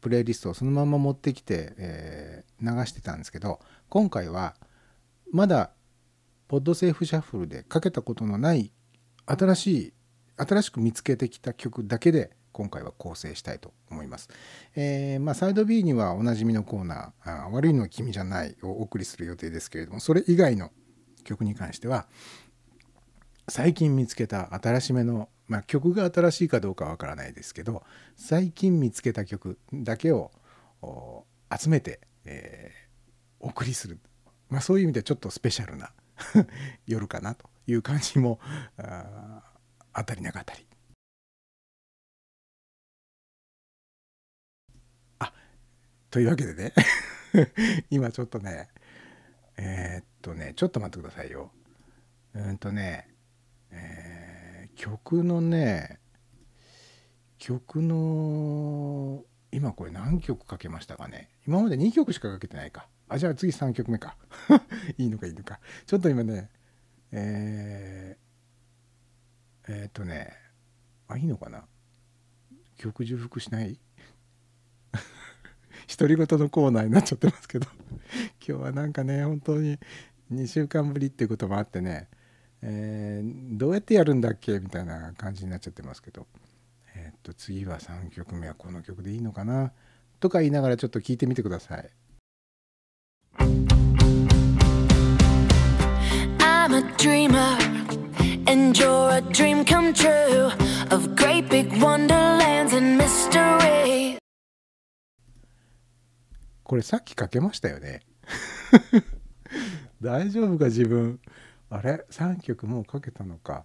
[0.00, 4.54] プレイリストをそのまま持ってきて、えー流してたんですけど今回は
[5.32, 5.70] まだ
[6.50, 8.72] ポッドセーフシャッフルでかけたことのない
[9.24, 9.92] 新しい
[10.36, 14.28] 新しく見つけてきた曲だけで今回は構成したいと思います。
[14.74, 20.72] えーまあ、サイド B にはおなじみのコーナー「あ悪いのは君じゃない」をお送りする予定ですけれどもそれ以外の
[21.22, 22.08] 曲に関しては
[23.46, 27.84] 最近見つけた新しめの、まあ、曲が新しいかどうかわからないですけど
[28.16, 30.32] 最近見つけた曲だけを
[31.56, 32.90] 集めて、えー
[33.42, 33.98] お送りする、
[34.50, 35.92] まあ、そういう意味でちょっとスペシャルな
[36.86, 38.40] 夜かなという感じも
[38.76, 39.42] あー
[39.92, 40.66] あたりなかったり。
[45.18, 45.32] あ
[46.10, 46.72] というわけでね
[47.90, 48.68] 今ちょっとね
[49.56, 51.52] えーっとねちょっと待ってくださいよ。
[52.34, 53.08] うんとね
[53.70, 56.00] えー曲のね
[57.38, 64.16] 曲の今これ何曲かけましたかね今まで2曲しかかけてないかあじゃあ次3曲目か。
[64.96, 65.58] いいのかいいのか。
[65.86, 66.48] ちょっと今ね
[67.12, 70.32] えー、えーっとね
[71.08, 71.66] あいいのかな。
[72.76, 73.78] 曲重複しない？
[75.98, 77.66] 独り言のコーナーになっちゃってますけど。
[78.46, 79.78] 今日はなんかね本当に
[80.32, 82.08] 2週間ぶりっていうこともあってね、
[82.62, 84.60] えーどうやってやるんだっけ？
[84.60, 86.28] みたいな感じになっちゃってますけど、
[86.94, 89.72] えーっと次は3曲目はこの曲でいいのかな？
[90.20, 91.90] とか言いながらちょっと聞いてみてください。
[96.70, 97.58] I'm a dreamer,
[98.46, 100.52] and you're a dream come true
[100.92, 104.16] of great big wonderlands and mystery.
[106.62, 108.02] これさっきかけましたよね
[110.00, 111.18] 大丈夫か自分
[111.70, 113.64] あれ3曲もうかけたのか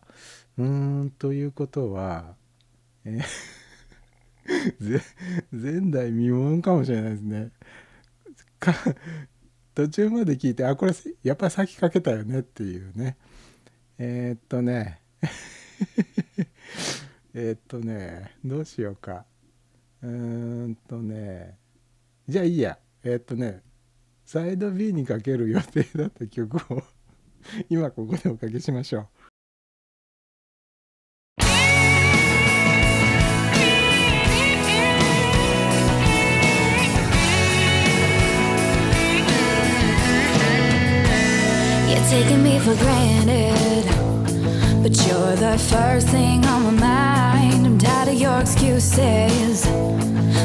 [0.58, 2.34] うーんということは
[3.03, 5.01] えー
[5.51, 7.51] 前代未聞かもしれないですね
[8.60, 8.74] か
[9.76, 13.18] 途中まで聞いてあこれやっぱりさっきかけたよねっていうね。
[13.98, 15.02] えーっとね。
[17.36, 19.26] えっとねどうしようか。
[20.02, 21.58] うーんとね。
[22.28, 22.80] じゃあいいや。
[23.04, 23.62] えーっとね。
[24.26, 26.82] サイド B にかける予定だった曲を
[27.70, 29.08] 今ここでおかけしましょう。
[42.10, 43.86] 「taking me for granted,
[44.84, 47.66] but you're the first thing on my mind.
[47.66, 49.66] I'm tired of your excuses,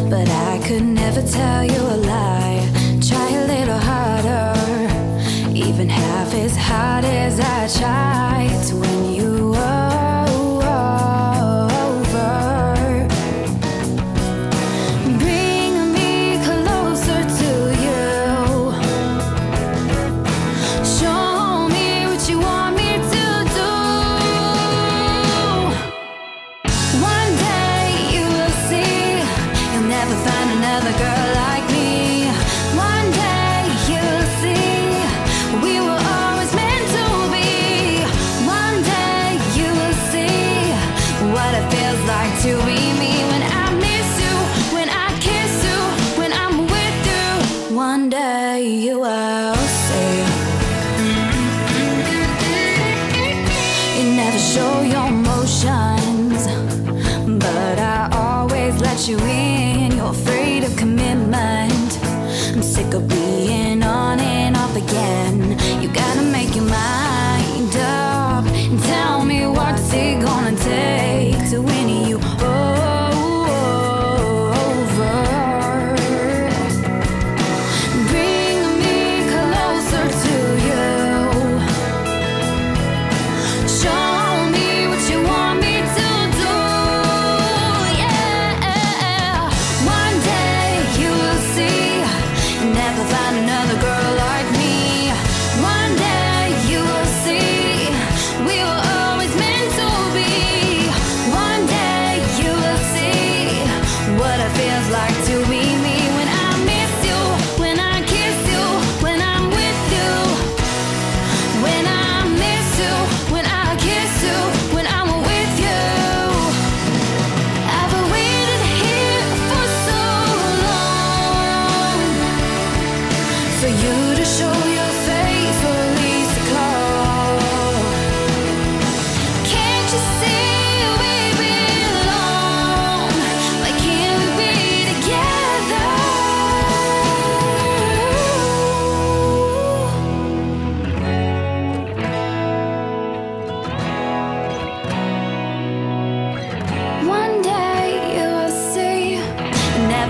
[0.09, 2.69] but I could never tell you a lie.
[3.07, 4.55] Try a little harder,
[5.55, 8.30] even half as hard as I tried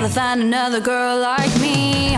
[0.01, 2.17] never find another girl like me.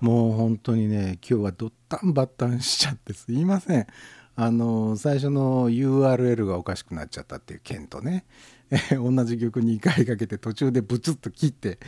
[0.00, 3.86] もう本当にね今日はドッタンバッタンしちゃってすいません。
[4.34, 8.24] あの最初の URL がおかしくなっちゃったっていう件とね
[8.70, 11.78] え 同じ曲2回かけて途中でブツッと切って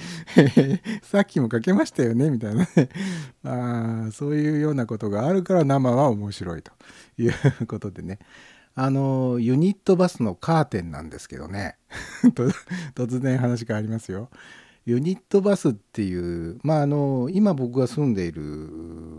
[1.03, 2.89] さっきもかけましたよねみたいなね。
[3.43, 6.73] あそういうようなことがあるから生は面白いと
[7.19, 8.19] いうことでね。
[8.77, 11.77] あのユニットバスのカーテンなんですけどね。
[12.95, 14.31] 突然話変わりますよ。
[14.87, 18.43] ユニットバスっていう、まあ、あの今僕が住んでいる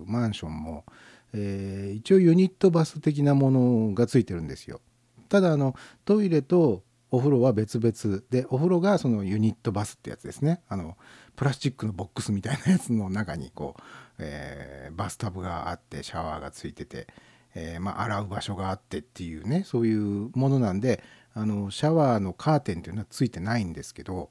[0.05, 0.85] マンションも、
[1.33, 4.81] えー一応ユニットバス的なものがついてるんですよ。
[5.29, 10.97] ただあのトイレとお風呂は別々でお風呂がそのユニットバスってやつですねあの
[11.35, 13.81] プラスチックのボックスみたいなやつの中にこう、
[14.19, 17.07] えーバスタブがあってシャワーがついてて、
[17.55, 21.03] えーまあ、洗う場所があってっていうねそういうものなんで
[21.33, 24.29] あのシャワーのカーテンっていうのはついてないんですけど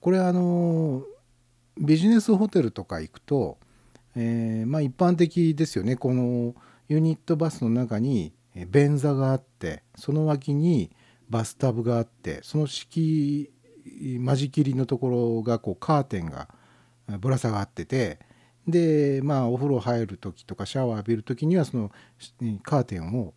[0.00, 1.02] これあの
[1.78, 3.58] ビジネスホテルとか行くと、
[4.16, 5.96] えーまあ一般的ですよね。
[5.96, 6.54] この
[6.88, 8.32] ユニットバスの中に
[8.68, 10.90] 便座があってその脇に
[11.28, 13.50] バスタブがあってその敷
[14.20, 16.48] 間仕切りのところがこうカーテンが
[17.20, 18.18] ぶら下がってて
[18.66, 21.90] でまあお風呂入る時とかシャワー浴びる時にはその
[22.62, 23.34] カーテンを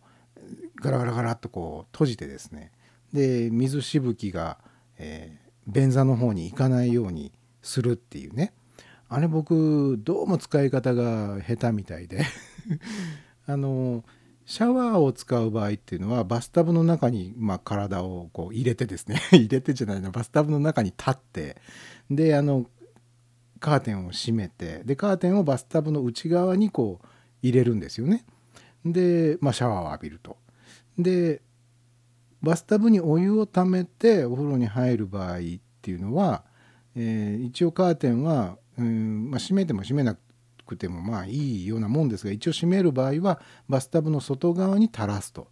[0.76, 2.72] ガラガラガラっとこう閉じてですね。
[3.12, 4.58] で水しぶきが、
[4.98, 7.32] えー便座の方に行かないように
[7.62, 8.52] するっていうね。
[9.08, 12.24] あれ僕どうも使い方が下手みたいで。
[13.46, 14.04] あの
[14.44, 19.20] シャワーを使う場合っていうのはバスタブの中に、まあ、体をこう入れてですね。
[19.30, 21.56] 入れてじゃないなバスタブの中に立って。
[22.10, 22.66] であの
[23.60, 24.82] カーテンを閉めて。
[24.84, 27.06] でカーテンをバスタブの内側にこう
[27.42, 28.24] 入れるんですよね。
[28.84, 30.36] で、まあ、シャワーを浴びると。
[30.98, 31.42] で
[32.42, 35.40] バスタブにお湯をためてお風呂に入る場合っ
[35.80, 36.44] ていうのは、
[36.96, 40.16] えー一応カーテンは、うんまあ、閉めても閉めな
[40.66, 45.48] くてもまあいいようなもんですが一応閉める場合はバスタブの外側に垂らすと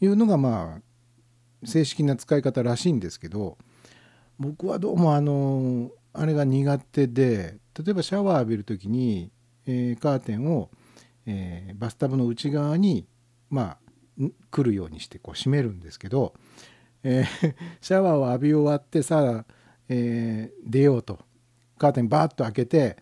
[0.00, 3.58] いうのがまあ正式な使い方らしいんですけど
[4.38, 9.30] 僕はどうもあのあれが苦手で例えばシャワー浴びる時に、
[9.66, 10.70] えーカーテンを、
[11.26, 13.06] えーバスタブの内側に
[13.50, 13.87] まあ
[14.50, 16.34] 来るようにしてこう閉めるんですけど、
[17.02, 19.54] えー シャワーを浴び終わってさあ、
[19.88, 21.18] えー出ようと
[21.78, 22.96] カーテンバーッと開けて、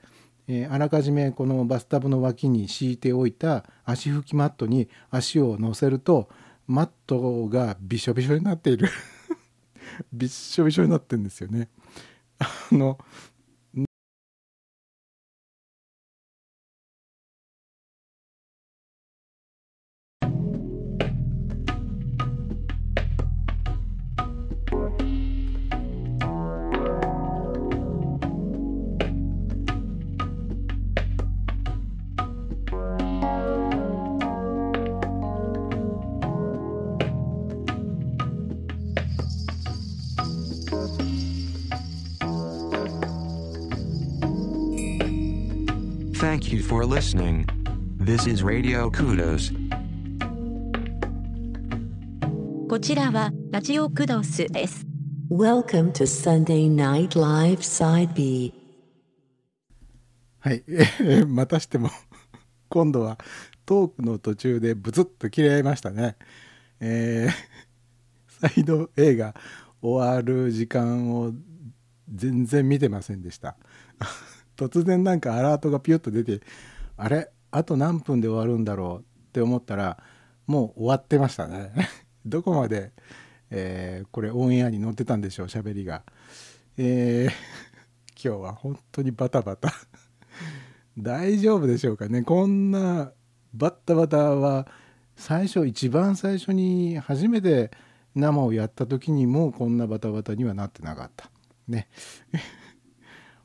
[0.48, 6.28] えーあらかじめこのバスタブの脇に敷いておいた足拭きマットに足を乗せると
[6.66, 8.88] マットがびしょびしょになっている
[10.12, 11.68] びっしょびしょになってるんですよね。
[12.38, 12.98] あの
[46.62, 47.44] for listening.
[47.99, 49.53] This is Radio Kudos.
[52.68, 54.86] こちらはラジオクドスです。
[55.28, 56.70] Welcome to Sunday、
[61.26, 61.90] またしても
[62.70, 63.18] 今度は
[63.64, 66.16] トークの途中でブツッと切れましたね。
[66.78, 67.32] えー、
[68.55, 69.34] サイド A が
[69.82, 71.32] 終わる時間を
[72.09, 73.57] 全然見てませんでした。
[74.57, 76.40] 突然なんかアラートがピュッと出て
[76.96, 77.30] あれ？
[77.50, 79.98] あと何分で終わるんだろうって思ったら
[80.46, 81.72] もう終わってましたね。
[82.26, 82.92] どこまで、
[83.50, 86.02] えーこれオンエアに載ってたんでしょう喋りが。
[86.76, 87.32] えー
[88.22, 89.72] 今日は本当にバタバタ。
[90.98, 92.22] 大丈夫でしょうかね。
[92.22, 93.12] こんな
[93.54, 94.66] バッタバタは
[95.16, 97.70] 最初一番最初に初めて
[98.14, 101.30] 生をやった時にもうこんなバタバタにはなってなかった。
[101.68, 101.88] ね。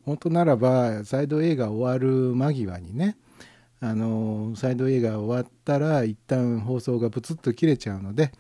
[0.06, 3.18] 本当ならばサイド A が終わる間際にね
[3.80, 8.32] あのサイド A が終わったら一旦放送がプツッと切れちゃうので、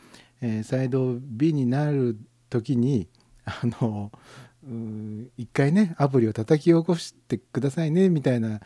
[0.41, 2.18] えーサイド B になる
[2.49, 3.07] 時に
[3.45, 4.12] あの
[5.38, 8.59] 一回ねアプリを叩き起こしてくださいねみたいな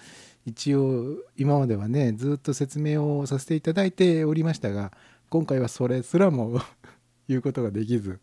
[0.45, 4.91] 一応今まではねずっと説明をさせていただいておりましたが
[5.29, 6.59] 今回はそれすらも
[7.27, 8.19] 言うことができず、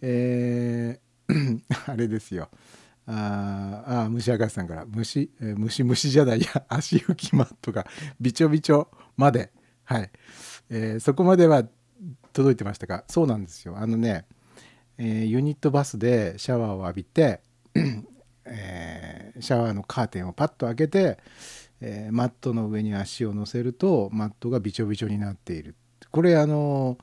[0.00, 1.04] えー
[1.86, 2.50] あれですよ。
[3.06, 7.86] ああ虫博士さんから虫、えー虫虫じゃないや 足拭きマットが
[8.20, 9.52] びちょびちょまで
[9.84, 10.10] はい、
[10.70, 11.64] えーそこまでは
[12.32, 13.04] 届いてましたか？
[13.08, 13.76] そうなんですよ。
[13.78, 14.24] あのね、
[14.98, 17.40] えーユニットバスでシャワーを浴びて、
[18.44, 21.18] えーシャワーのカーテンをパッと開けて、
[21.80, 25.76] えーマットの上に足を乗せるとマットがびちょびちょになっている。
[26.10, 26.98] これあの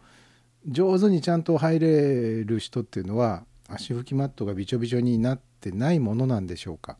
[0.67, 6.97] 上手にちゃんと入れる人っていうのは足拭きマットがびちょびちょになってないものなんでしょうか。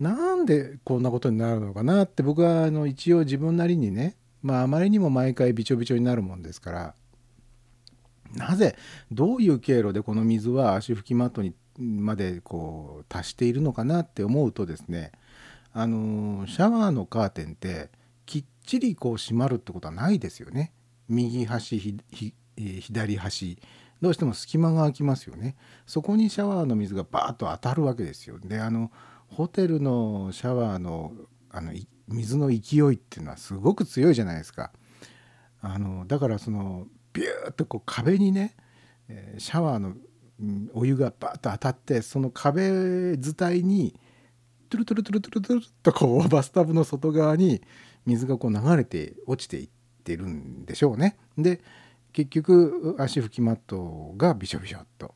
[0.00, 6.94] なんでこんなことになるのかなって僕はあの一応自分なりにねまああまりにも毎回びちょびちょになるもんですから。
[8.34, 8.76] なぜ
[9.10, 15.12] どういう経路でこの水は足拭きマットにまでこう達しているのかなって思うとですね
[15.72, 17.88] あのシャワーのカーテンって
[18.26, 20.72] きっちりこう閉まるってことはないですよね。
[21.08, 21.96] 右端
[22.56, 23.58] 左端。
[24.00, 25.56] どうしても隙間が空きますよね。
[25.86, 28.38] そこにシャワーの水がバーッと当たるわけですよ。
[28.38, 28.90] であの
[29.26, 31.12] ホテルのシャワーの
[31.50, 31.72] あの
[32.06, 34.72] 水の勢いっていうのはすごく強いじゃないですか。
[35.60, 38.54] あのだからそのビューッとこう壁にね、
[39.38, 39.94] シャワーの
[40.72, 43.98] お湯がバーッと当たってその壁伝いに
[44.70, 47.62] トゥルトゥルトゥルトゥルトゥルとこうバスタブの外側に
[48.06, 49.68] 水がこう流れて落ちていっ
[50.04, 51.18] てるんでしょうね。
[51.36, 51.60] で
[52.18, 55.14] 結局足拭きマットがびしょびしょっと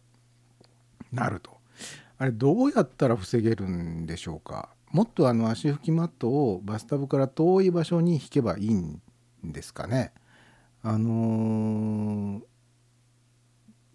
[1.11, 1.51] なると。
[2.17, 4.69] あれどうやったら防げるんでしょうか？
[4.93, 9.01] もっとあの足拭きマットをバスタブから遠い場所に引けばいいん
[9.43, 10.13] ですかね？
[10.85, 12.43] あのー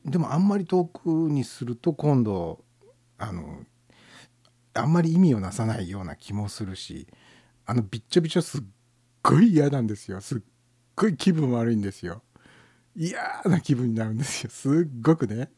[0.03, 2.61] でもあんまり遠くにすると今度
[3.17, 3.59] あの
[4.73, 7.07] あんまり意味をなさないような気もするし
[7.65, 8.61] あのびっちょびちょすっ
[9.23, 10.19] ごい嫌なんですよ。
[10.19, 10.41] すっ
[10.95, 12.21] ごい気分悪いんですよ。
[12.97, 14.49] 嫌な気分になるんですよ。
[14.51, 15.51] すっごくね。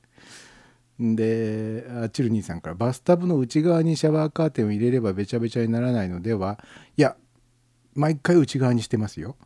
[0.99, 6.59] でチルニーさんからバスタブの内側にシャワーカーテンを入れればべちゃべちゃにならないのでは
[6.97, 7.15] いや
[7.95, 9.37] 毎回内側にしてますよ。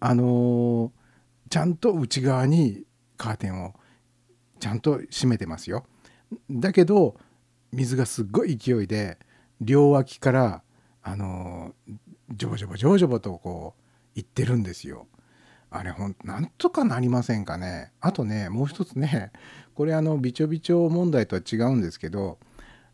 [0.00, 0.98] あのー
[1.50, 2.84] ちゃんと内側に
[3.16, 3.72] カーテンを
[4.60, 5.86] ちゃんと閉めてますよ。
[6.50, 7.16] だけど
[7.72, 9.18] 水がすっごい勢いで
[9.62, 10.62] 両脇から
[11.02, 11.94] あのー
[12.36, 13.74] ジョボジョボジョボジョボとこ
[14.14, 15.06] ういってるんですよ。
[15.70, 17.92] あれほんなんとかなりませんかね。
[18.00, 19.32] あとねもう一つね
[19.74, 22.38] これあのびちょびちょ問題とは違うんですけど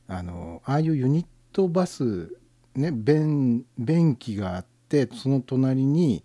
[0.09, 2.37] あのああいうユニットバス
[2.75, 6.22] ね便便器があってその隣に、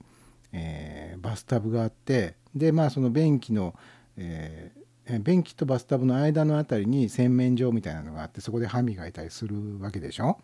[0.52, 3.76] えーバスタブがあってでまあその便器の、
[4.18, 4.80] えー
[5.22, 10.38] 便器とバスタブの間のあたりに洗面所みたいなのがあってそこで歯磨いたりするわけでしょ。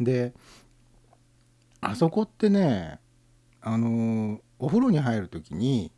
[0.00, 0.32] で
[1.82, 3.00] あそこってね
[3.60, 5.92] あのお風呂に入る時に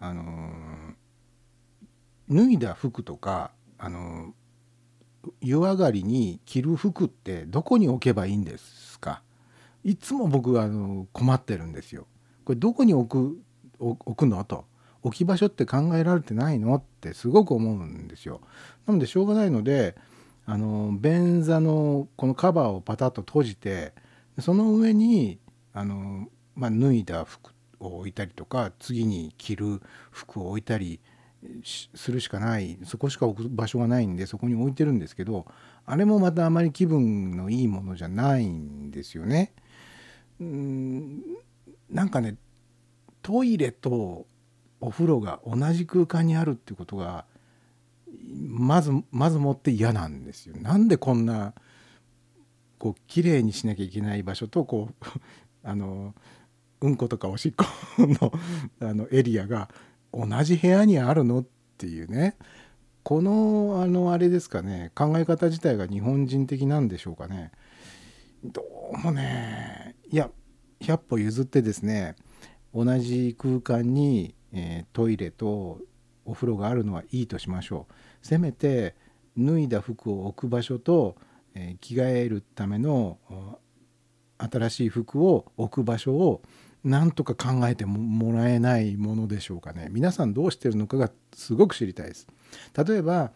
[0.00, 0.94] あのー
[2.26, 4.32] 脱いだ服とかあのー
[5.40, 9.22] 湯上がりに着る服ってどこに置けばいいんですか？
[9.82, 12.06] いつも僕はあの困ってるんですよ。
[12.44, 13.42] これどこに置く
[13.78, 14.44] 置くの？
[14.44, 14.66] と
[15.02, 16.74] 置き場所って考えられてないの？
[16.74, 18.42] ってすごく思うんですよ。
[18.86, 19.96] なのでしょうがないので
[20.44, 23.94] あの便座のこのカバーをパタッと閉じて
[24.40, 25.38] その上に
[25.72, 31.00] あの、まあ、脱いだ服を置いたりとか次に着る服を置いたり
[31.94, 35.46] するしかないそこしか置く場所がないんでそこに置いてるんですけど
[35.86, 39.52] あれもまたあまり気分のいいものじゃないんですよね。
[40.40, 41.22] うん
[41.90, 42.36] なんかね
[43.22, 44.26] トイレと
[44.80, 47.24] お風呂が同じ空間にあるっていうことが
[48.32, 50.56] まずまずもって嫌なんですよ。
[50.56, 51.54] なんでこんな
[52.78, 55.06] こう綺麗にしなきゃいけない場所とこう
[55.62, 56.14] あの
[56.84, 57.64] うんことかおしっこ
[57.98, 58.32] の
[58.86, 59.70] あのエリアが
[60.12, 61.46] 同じ部屋にあるのっ
[61.78, 62.36] ていうね。
[63.02, 64.92] このあのあれですかね。
[64.94, 67.52] 考え方自体が日本人的なんでしょうかね。
[68.44, 68.62] ど
[68.92, 69.96] うもね。
[70.10, 70.30] いや
[70.80, 72.16] 100歩譲ってですね。
[72.74, 75.80] 同じ空間に、えートイレと
[76.26, 77.94] お風呂があるのはいいとしましょう。
[78.26, 78.94] せめて
[79.38, 81.16] 脱いだ服を置く場所と、
[81.54, 83.18] えー着替えるための
[84.36, 86.42] 新しい服を置く場所を
[86.84, 89.88] なんとか考えてもらえないものでしょうかね。
[89.90, 92.28] 皆さんどうしてるのかがすごく知りたいです。
[92.86, 93.32] 例えば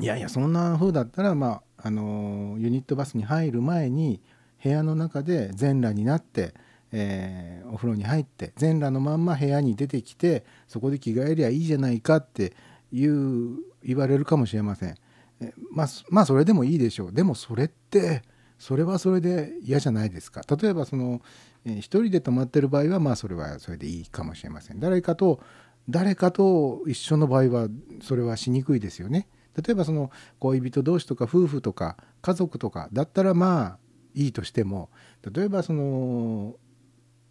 [0.00, 4.20] いやいやそんな風だったらまああのユニットバスに入る前に
[4.62, 6.54] 部屋の中で全裸になって、
[6.92, 12.52] えーお風呂に入って全裸のまんま部屋に出てきてそこで着替えりゃいいじゃないかって
[12.92, 14.96] いう言われるかもしれません。
[15.40, 17.12] えまあ、まあそれでもいいでしょう。
[17.12, 18.22] でもそれって
[18.62, 20.42] それはそれで嫌じゃないですか。
[20.56, 21.20] 例えばその、
[21.64, 24.80] えー一人で泊まってる場合はまあそれはそれでいいかもしれません。
[24.80, 25.40] 誰かと
[25.88, 27.68] 誰かと一緒の場合は
[28.02, 29.28] それはしにくいですよね。
[29.56, 33.78] 例えばその恋人同士とか夫婦とか家族とかだったらまあ
[34.14, 34.90] いいとしても
[35.30, 36.54] 例えばその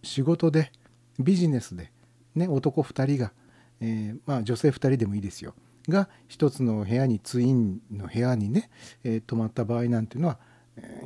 [0.03, 0.71] 仕事で
[1.19, 1.91] ビジネスで、
[2.35, 3.31] ね、男2人が、
[3.79, 5.53] えーまあ、女性2人でもいいですよ。
[5.89, 8.69] が一つの部屋にツインの部屋にね、
[9.03, 10.39] えー泊まった場合なんていうのは、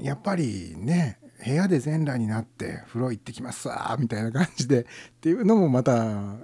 [0.01, 4.85] やっぱりね部屋で全裸になって風呂行ってきますさみたいな感じでっ
[5.21, 6.35] ていうのもまた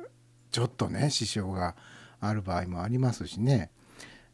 [0.51, 1.75] ちょっとね支障が
[2.19, 3.71] ある場合もありますしね。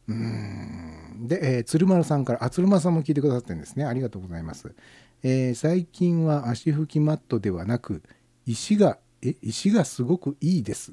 [0.08, 1.26] うん。
[1.28, 3.84] で、えー鶴丸さんからあ鶴丸さんも聞いてくださってるんですね。
[3.84, 4.74] ありがとうございます、
[5.22, 8.02] えー最近は足拭きマットではなく
[8.46, 10.92] 石がえ石がすごくいいです。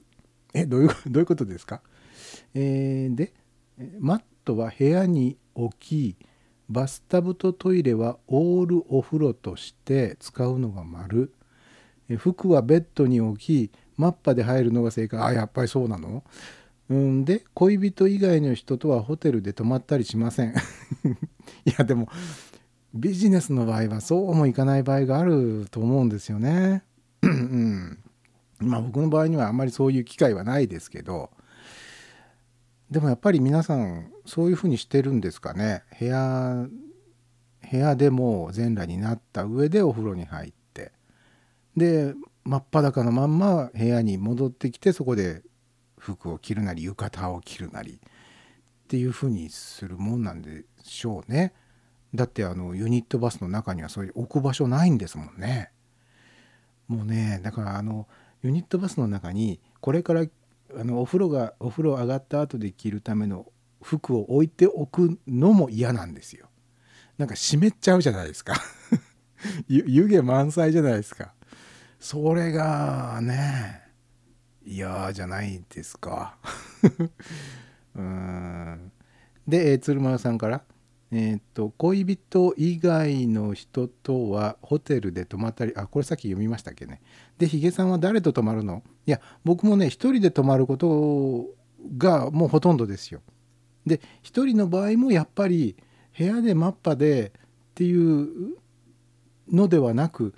[0.53, 1.81] えどういうどういうことですか、
[2.53, 3.33] えーで
[3.99, 6.15] マットは部屋に置き
[6.69, 11.31] バスタブとトイレはオールお風呂として使うのが丸。
[12.17, 15.19] 服はベッドに置きマッパで入るのが正解。
[15.19, 16.23] あやっぱりそうなの？
[16.89, 20.53] うんで恋人以外の人とはホテルで泊まったりしません。
[21.65, 22.09] いやでも
[22.93, 26.83] ビジネスの場合はそうもいかない場合があると思うんですよね。
[27.23, 27.99] うん。
[28.59, 31.29] まあ僕の場合にはあんまりそういう機会はないですけど。
[32.89, 36.67] でもやっぱり皆さんそういうふうにしてるんですかね部屋
[37.71, 40.91] 部屋でも全裸になった上でお風呂に入って
[41.75, 45.41] で真っ裸のまんま部屋に戻ってきてそこで
[45.97, 51.53] 服を着るなり浴衣を着るなりっていうふうにするもんなんでしょうね。
[52.13, 55.71] だってあのユニットバスの中にはそういう置く場所ないんですもんね。
[56.87, 58.07] もうねだからあの
[58.43, 60.25] ユニットバスの中にこれから
[60.77, 63.45] あのお風呂がお風呂上がった後で着るための
[63.81, 66.47] 服を置いておくのも嫌なんですよ。
[67.17, 68.55] なんか湿っちゃうじゃないですか。
[69.67, 71.33] 湯気満載じゃないですか。
[71.99, 73.81] それがね
[74.65, 76.37] 嫌じゃないですか。
[77.95, 78.91] うん
[79.47, 80.63] で、鶴丸さんから、
[81.11, 87.01] えーっと恋人以外の人とはホテルで泊まったりあこれさっき読みましたっけね。
[87.37, 88.83] でヒゲさんは誰と泊まるの？
[89.05, 91.45] いや僕もね一人で泊まること
[91.97, 93.21] がもうほとんどですよ。
[93.85, 95.75] で一人の場合もやっぱり
[96.17, 97.31] 部屋でマッパでっ
[97.75, 98.57] ていう
[99.51, 100.33] のではなく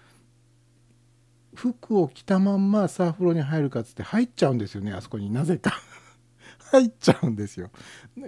[1.56, 5.32] 服を着たまんまさあ風呂に入るかっつって入っちゃうんですよねあそこに。
[5.32, 5.72] なぜか。
[6.72, 7.72] 入っちゃうんですよ。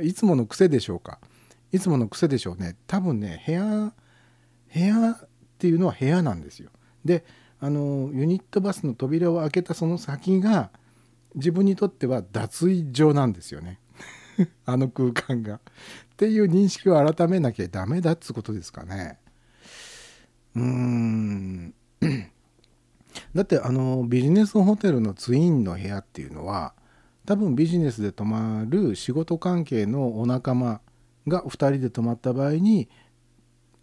[0.01, 1.19] いつもの癖でしょうか。
[1.71, 2.75] いつもの癖でしょうね。
[2.87, 3.93] 多分ね部屋
[4.73, 6.69] 部屋っていうのは部屋なんですよ。
[7.05, 7.23] で
[7.59, 10.71] あのユニットバスの扉を開けたその先が
[11.35, 13.79] 自分にとっては脱衣所なんですよね。
[14.65, 15.55] あの空間が。
[15.55, 15.59] っ
[16.17, 19.19] ていう認識を改めなきゃダメだっつうことですかね。
[20.55, 21.73] うーん。
[23.35, 26.73] だってあのビジネスホテルのツインの部屋っていうのは
[27.25, 30.81] 多分ビジネスで泊まる仕事関係のお仲間
[31.29, 32.89] が2人で泊まった場合に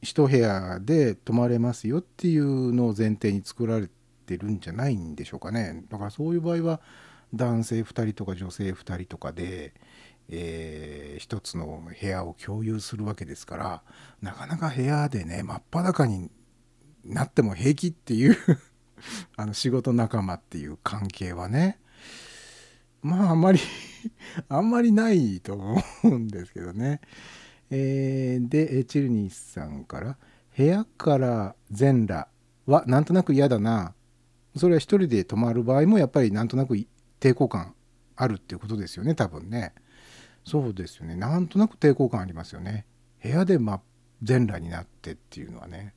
[0.03, 3.89] 一部屋で泊まれますよっていうのを前提に作られ
[4.27, 5.85] てるんじゃないんでしょうかね。
[5.89, 6.81] だからそういう場合は
[7.35, 9.75] 男性2人とか女性2人とかで、
[10.29, 13.83] えー一つの部屋を共有するわけですから
[14.21, 16.31] なかなか部屋でね真っ裸に
[17.05, 18.37] なっても平気っていう
[19.37, 21.79] あの仕事仲間っていう関係はね
[23.07, 23.61] まああんまり
[24.49, 27.01] あんまりないと思うんですけどね。
[27.71, 30.17] えーでチルニーさんから
[30.57, 32.29] 「部屋から全裸
[32.67, 33.95] はなんとなく嫌だな」
[34.57, 36.77] それは一人で泊まる場合もやっぱりなんとなく
[37.21, 37.75] 抵抗感
[38.17, 39.73] あるっていうことですよね多分ね。
[40.45, 42.87] そうですよねなんとなく抵抗感ありますよね。
[43.23, 43.83] 部屋で、ま、
[44.23, 45.95] 全裸になってっていうのはね。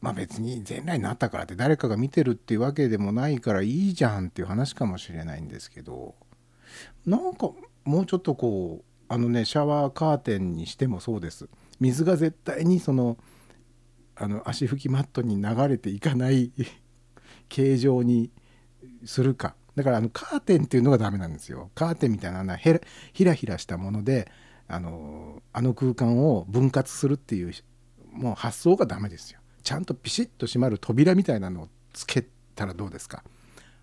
[0.00, 6.14] まあ別に全裸になったからって誰かが見てるっていうわけでもないからいいじゃんっていう話かもしれないんですけど
[7.06, 7.50] なんか
[7.84, 11.48] もうちょっとこうあのねシャワーカーテンにしてもそうです。
[11.80, 13.18] 水が絶対にその
[14.14, 16.52] あの足拭きマットに流れていかない
[17.48, 18.30] 形状に
[19.04, 19.56] するか。
[19.74, 21.70] だからあのカーテンっていうのがダメなんですよ。
[21.74, 24.30] カーテンみたいなのはひらひらしたもので
[24.68, 27.52] あのあの空間を分割するっていう
[28.12, 29.39] もう発想がダメですよ。
[29.62, 32.24] ちゃんとピシッと閉まる扉みたいなのをつけ
[32.54, 33.22] たらどうですか？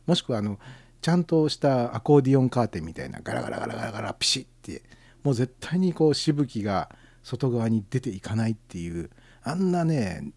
[0.06, 0.60] もしくはあの
[1.02, 4.84] ちゃんとしたアコーディオンカーテンみたいなガラガラガラガラガラピシッって
[5.24, 6.90] もう絶対にこうしぶきが
[7.24, 9.10] 外側に出ていかないっていう
[9.44, 10.32] あんなね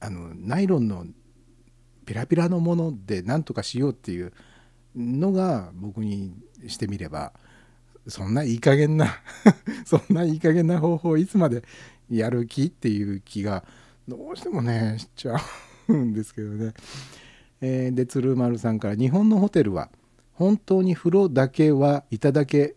[0.00, 1.06] あのナイロンの
[2.06, 4.32] ピラピラのもので何とかしようっていう
[4.94, 6.34] のが僕に
[6.68, 7.32] してみれば
[8.06, 9.08] そんないい加減な
[9.86, 11.64] そんないい加減な方法をいつまで
[12.10, 13.64] やる気っていう気が
[14.08, 15.36] どうしてもねしちゃ
[15.88, 16.74] うんですけどね。
[17.60, 19.90] えーで鶴丸さんから「日本のホテルは
[20.32, 22.76] 本当に風呂だけはいただけ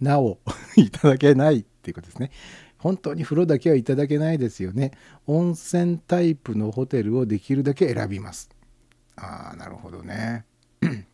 [0.00, 0.38] なお
[0.76, 2.30] いただけない」っていうことですね。
[2.78, 4.92] 本当に風呂だけはいただけないですよね。
[5.26, 8.48] 温泉タイプのホテルをできるだけ選びます。
[9.16, 10.44] ああなるほどね。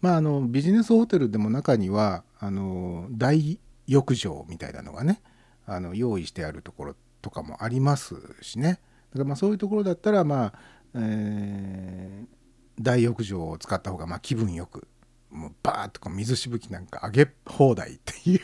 [0.00, 5.20] まああのビジネスホテルでも中にはあの大浴場みたいなのがね
[5.66, 8.80] あの用意してあるところとかもありますしね。
[9.12, 10.52] だからまあそういうところだったらまあ、
[10.94, 12.42] えー
[12.80, 14.88] 大浴場を使った方がま気分よく
[15.30, 18.40] もうバーッとこう水しぶきなんか上げ放題っていう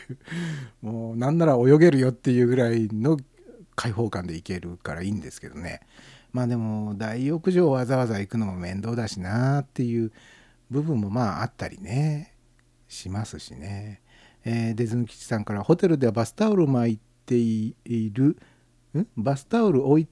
[0.81, 3.17] もうなんなら泳げるよっていうぐらいの
[3.75, 5.81] 開放感で行けるからいいんですけどね
[6.31, 10.11] まあでも大浴場わざわざ行くのも面倒だしなっていう
[10.69, 12.35] 部分もまああったりね
[12.87, 14.01] しますしね、
[14.43, 17.75] えー、デズム吉さんからホテルではバスタオル巻いてい
[18.11, 18.37] る
[18.97, 19.07] ん？
[19.17, 20.07] バスタオル置い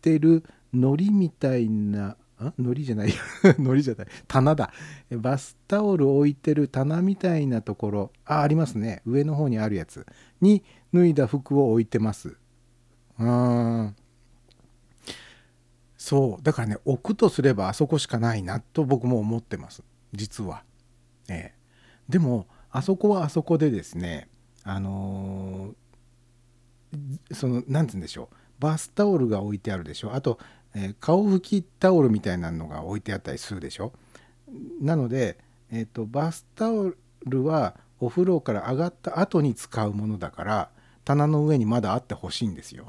[0.00, 2.52] てる糊みたいなあ？
[2.58, 3.12] 糊じゃない。
[3.58, 4.06] 糊じゃない。
[4.26, 4.72] 棚だ。
[5.10, 8.12] バスタオル置いてる棚みたいなところ。
[8.24, 9.02] あありますね。
[9.06, 10.06] 上の方にあるやつ。
[10.40, 12.36] に脱いだ服を置いてます。
[13.18, 13.94] うん
[15.96, 16.42] そう。
[16.42, 19.82] だからね置くとすればあそこしかないなと僕も思ってます。
[20.12, 20.64] 実は。
[21.28, 21.58] ええ。
[22.08, 24.28] でもあそこはあそこでですね
[24.64, 25.83] あのー
[27.32, 30.38] その何て言うんでしょうバスタオルが置いてあるでしょあと、
[30.74, 33.92] えー顔拭きタオルみたいなのが置いてあったりするでしょ
[34.80, 35.38] なので、
[35.70, 36.92] えー、とバスタオ
[37.26, 40.70] ルはお風呂から上がった後に使うものだから
[41.04, 42.86] 棚の上にまだあってほしいんですよ。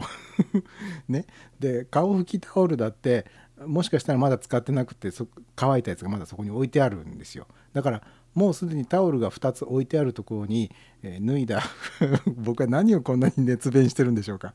[1.10, 1.26] ね、
[1.60, 3.26] で顔拭きタオルだって
[3.66, 7.48] もしかしたらまだ使ってなくてそ乾いたやつがまだそこに置いてあるんですよ。
[7.74, 8.02] だから
[8.36, 10.70] もうすでにタオルが2つ置いてあるところに、
[11.02, 11.64] えー脱いだ
[12.36, 14.54] 僕は何をこんなに熱弁してるんでしょうか。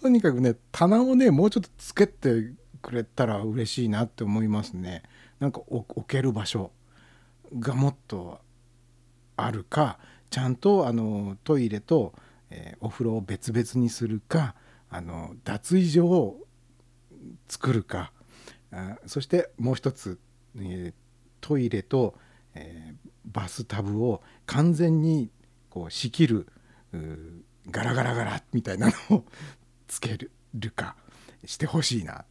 [0.00, 5.02] とにかくね棚をねもうちょっとつけてくれたら嬉しいなって思いますね。
[5.38, 6.72] なんか置ける場所
[7.58, 8.40] がもっと
[9.36, 12.12] あるかちゃんとあのトイレと、
[12.50, 14.56] えーお風呂を別々にするか
[14.90, 16.46] あの脱衣所を
[17.48, 18.12] 作るか
[18.72, 20.18] あそしてもう一つ、
[20.56, 20.94] えー
[21.40, 22.14] トイレと、
[22.54, 25.30] えーバスタブを完全に
[25.70, 26.46] こう仕切る
[27.70, 29.24] ガラガラガラみたいなのを
[29.86, 30.30] つける
[30.74, 30.96] か
[31.44, 32.24] してほしいな。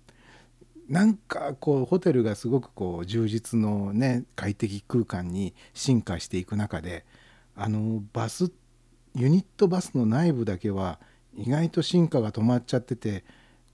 [0.89, 7.05] なんかこうホテルがすごくこう充実のね快適空間に進化していく中で
[7.55, 8.51] あのバス
[9.15, 10.99] ユニットバスの内部だけは
[11.33, 13.23] 意外と進化が止まっちゃってて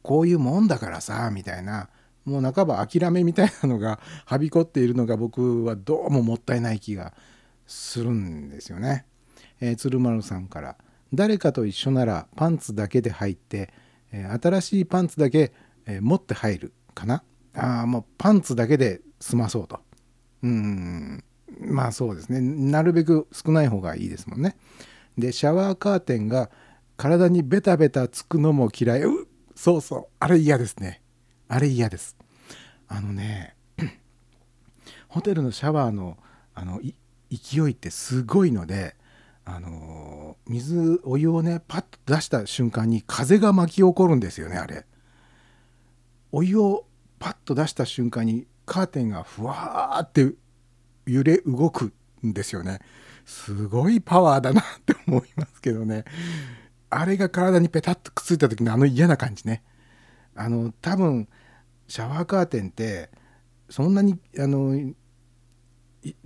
[0.04, 1.90] こういうもんだからさみたいな
[2.28, 7.14] もう半ば諦めみたいなのがはびこっているのが僕はどうももったいない気が
[7.66, 9.06] するんですよね。
[9.62, 10.78] えー鶴丸さんから
[11.14, 13.74] 「誰かと一緒ならパンツだけで入って、
[14.12, 15.52] えー新しいパンツだけ、
[15.86, 17.24] えー持って入るかな
[17.54, 19.80] あーもうパンツだけで済まそうと
[20.44, 21.24] うん
[21.62, 22.42] まあそうですね。
[22.42, 24.58] なるべく少ない方がいいですもんね
[25.18, 26.50] でシャワーカーテンが
[26.98, 31.02] 体にベタベタつくのも嫌いうそうそうあれ嫌ですね
[31.48, 32.18] あれ嫌です。
[32.88, 33.56] あのね
[35.08, 36.18] ホテルのシャワーの
[36.54, 36.82] あの
[37.30, 38.96] 勢いってすごいので
[39.46, 44.86] あの水お湯をねパッと出した瞬間に風が巻き起こるんですよねあれ。
[46.32, 46.86] お湯を
[47.20, 50.34] パッと出した瞬間にカーテンがふわーって
[51.06, 51.94] 揺れ動く
[52.26, 52.80] んですよね。
[53.26, 56.04] すごいパワーだなって思いますけどね。
[56.90, 59.64] あれが体にペタッとくっついた時のあの嫌な感じね。
[60.36, 61.28] あの多分
[61.88, 63.10] シャワーカーテンって
[63.70, 64.94] そんなにあの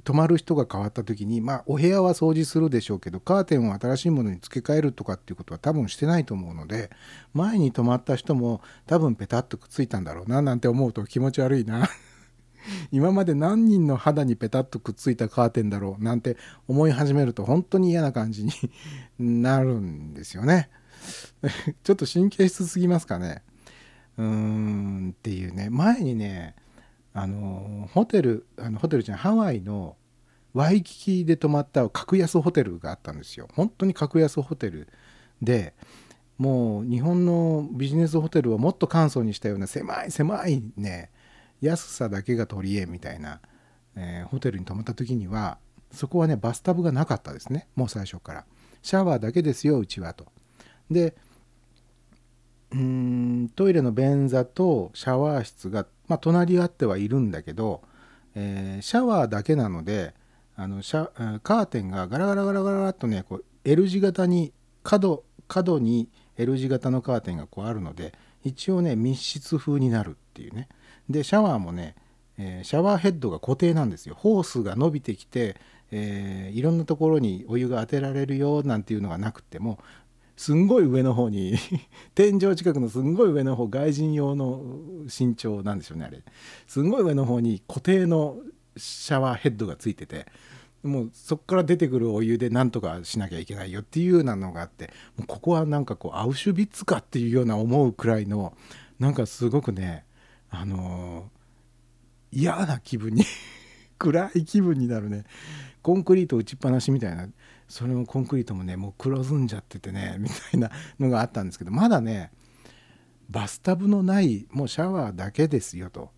[0.03, 6.89] 泊まる人が変わった時にまあお部屋は掃除するでしょうけどカーテンを新しいものに付け替えるとかっていうことは多分してないと思うので
[7.33, 11.87] 前に泊まった人も多分ペタッとくっついたんだろうななんて思うと気持ち悪いな。
[12.91, 18.51] 今まで何人の肌にペタッとくっついたカーテンだろうなんて思い始めると本当に嫌な感じに
[19.17, 20.69] なるんですよね。
[21.83, 23.41] ちょっと神経質すぎますかね。
[24.17, 26.55] うーんっていうね前にね
[27.13, 29.95] あのホテルあのホテルじゃないハワイの
[30.53, 33.47] ワイキキで泊まった格安ホテルがあったんですよ。
[33.55, 34.87] 本当に格安ホテル
[35.41, 35.73] で
[36.37, 41.11] もう日本のビジネスホテルをもっと簡素にしたような狭い狭いね
[41.61, 43.39] 安さだけが取り柄みたいな、
[43.95, 45.57] えーホテルに泊まった時には
[45.91, 47.67] そこはねバスタブがなかったですね。
[47.75, 48.45] もう最初から。
[48.81, 50.25] シャワーだけですようちはと。
[50.89, 51.15] で
[52.71, 57.81] うーんトイレの便座とシャワー室が、まあ、隣り合ってはいるんだけど、
[58.35, 60.13] えーシャワーだけなので
[60.55, 64.53] あのシャえーカーテンがガラガラガラガラっとねこう L 字型に
[64.83, 70.67] 角角に L 字型のカーテンがこうあるので一応ね密室風になるっていうね。
[71.09, 71.95] でシャワーもね、
[72.37, 74.15] えーシャワーヘッドが固定なんですよ。
[74.17, 75.57] ホースが伸びてきて、
[75.91, 79.77] えーいろんなところにお湯が当てられるよなんていうのがなくても
[80.41, 81.53] すんごい上の方に
[82.15, 84.63] 天井近くのすんごい上の方外人用の
[85.05, 86.23] 身長なんでしょうねあれ。
[86.65, 88.39] すんごい上の方に固定の
[88.75, 90.25] シャワーヘッドがついてて
[90.81, 98.57] もうそこから出てくるお湯でなんとかしなきゃいけないよっていうようなのがあってもうここはなんかこうアウシュビッツかっていうような思うくらいの
[98.97, 100.05] なんかすごくね
[100.49, 103.25] あのー嫌な気分に
[103.99, 105.25] 暗い気分になるね。
[105.83, 107.27] コンクリート打ちっぱなしみたいな。
[107.71, 110.69] それもコンクリートもねもう黒ずんじゃっててね みたいな
[110.99, 112.31] のがあったんですけどまだね
[113.29, 116.11] バスタブのないもうシャワーだけですよと。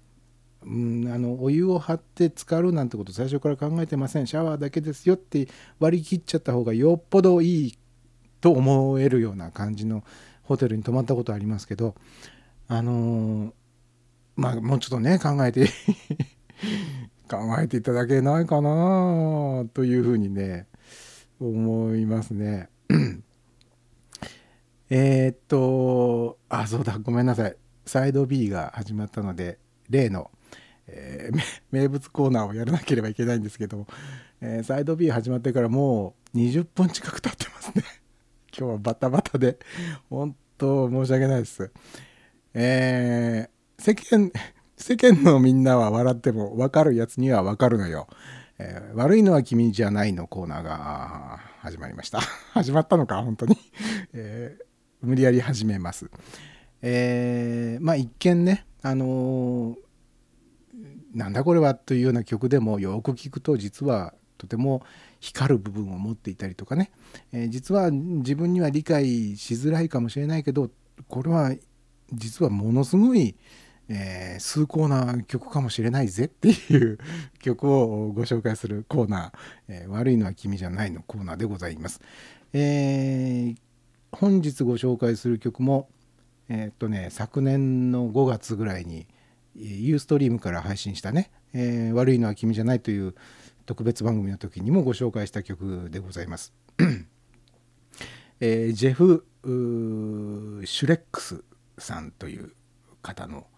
[0.64, 7.78] うん、あのお湯を張って浸かるなんてこと最初から考えてませんシャワーだけですよって割り切っちゃった方がよっぽどいい
[8.40, 10.06] と思えるような感じの
[10.44, 11.96] ホテルに泊まったことありますけど
[12.70, 13.54] あのー
[14.36, 15.68] まあもうちょっとね考えて
[17.30, 20.68] 考えていただけないかなというふうにね
[21.40, 22.70] 思いますね。
[24.90, 27.56] えっとあそうだごめんなさい。
[27.86, 30.32] サイド B が始まったので例の、
[30.88, 31.40] えー
[31.72, 33.88] 名物コーナーをやらなければいけないんですけども、
[34.42, 37.84] えーサイド B 始まってからもう20分近く経ってますね。
[38.58, 39.58] 今日はバタバタで
[40.10, 41.72] 本当申し訳ないです。
[42.54, 44.32] えー世間
[44.78, 48.08] 世間のみんなは笑っても分かるやつには分かるのよ、
[48.60, 52.20] えー悪いのは君じゃないのコーナーが始まりました。
[52.54, 53.58] 始まったのか本当に、
[54.14, 54.64] えー
[55.02, 56.10] 無理やり始めます。
[56.82, 59.78] えーまあ一見ねあのー
[61.14, 64.82] なんだこれはというような曲でもよく聞くと実はとても
[65.20, 66.92] 光る部分を持っていたりとかね、
[67.32, 70.72] えー実は自分には理解しづらいかもしれないけど
[71.08, 71.54] これは
[72.12, 73.36] 実はものすごい、
[73.96, 76.98] えー崇高な曲かもしれないぜっていう
[77.40, 79.32] 曲をご紹介するコーナー
[79.70, 82.02] 「えー悪いのは君じゃない」のコーナーでございます。
[82.54, 83.58] えー
[84.12, 85.90] 本日ご紹介する曲も
[86.50, 89.08] えーっとね昨年の5月ぐらいに
[89.56, 93.14] えーユーストリームから配信したね「えー悪いのは君じゃない」という
[93.66, 96.54] 特別番組の時にもご紹介した曲でございます。
[98.40, 99.26] えージェフ・
[100.66, 101.44] シュレックス
[101.78, 102.52] さんという
[103.02, 103.46] 方の「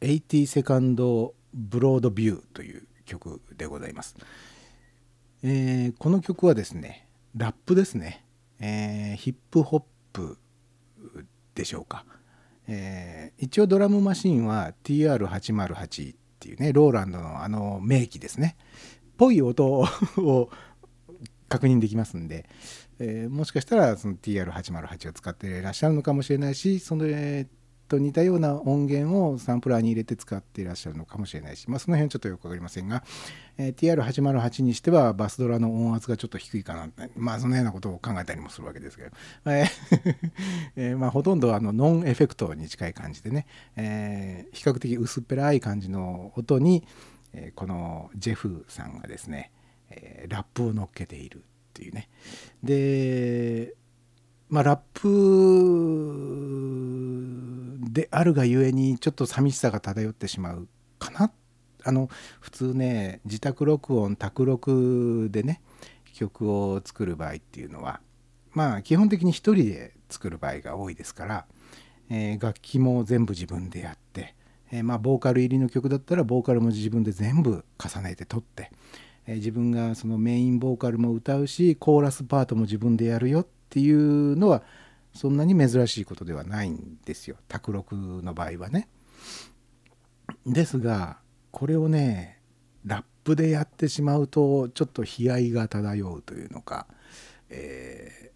[0.00, 4.16] 80セカンド・ブロードビュー」という曲でございます。
[5.42, 8.24] えーこの曲はですねラップですね、
[8.58, 9.82] えーヒップホッ
[10.12, 10.38] プ
[11.54, 12.04] でしょうか、
[12.66, 18.56] えー一応ドラムマシンは TR808 っていうねローランドのあの名機ですね。
[19.16, 19.86] ぽい音を
[21.48, 22.48] 確認できますんで、
[22.98, 27.48] えーもしかしたらその TR808 を使っていらっしゃるのかもしれないしそれ
[27.90, 33.02] と似たような音源をサンプラーに入れて使っていらっしゃるのかもしれないし、まあ、その辺ちょっとよく分かりませんが、
[33.58, 39.10] えー TR808 にしてはバスドラの音圧がちょっと低いかなまあそのようなことを考えたりもするわけですけど、
[39.46, 40.14] えー
[40.76, 43.46] えーまあ、ほとんどあのノンエフェクトに近い感じでね、
[43.76, 46.86] えー比較的薄っぺらい感じの音に、
[47.32, 49.52] えこのジェフさんがですね、
[49.90, 51.40] えラップを乗っけているっ
[51.72, 52.08] ていうね。
[52.62, 53.74] で
[54.50, 55.08] まあラップ
[57.92, 60.68] であるがゆえにちょっと寂しさが漂ってしまう
[60.98, 61.32] かな。
[61.82, 62.10] あの
[62.40, 65.62] 普通ね自宅録音宅録でね
[66.12, 68.00] 曲を作る場合っていうのは
[68.52, 71.46] まあ基本的に一人で作る場合が多いですから、
[72.10, 74.34] えー楽器も全部自分でやって、
[74.70, 78.70] えーまあボーカル入りの曲だったらボーカルも自分で全部重ねて撮って、
[79.26, 84.62] えー自分がそのメインボーカルも歌うしコーラスパートも自分でやるよっていうのは
[85.14, 88.88] そんなに珍しいことではないんですよ卓録の場合はね。
[90.46, 91.18] ですが
[91.50, 92.40] これをね
[92.84, 96.86] ラップでやってしまうとちょっと悲哀が漂うというのか、
[97.48, 98.30] えー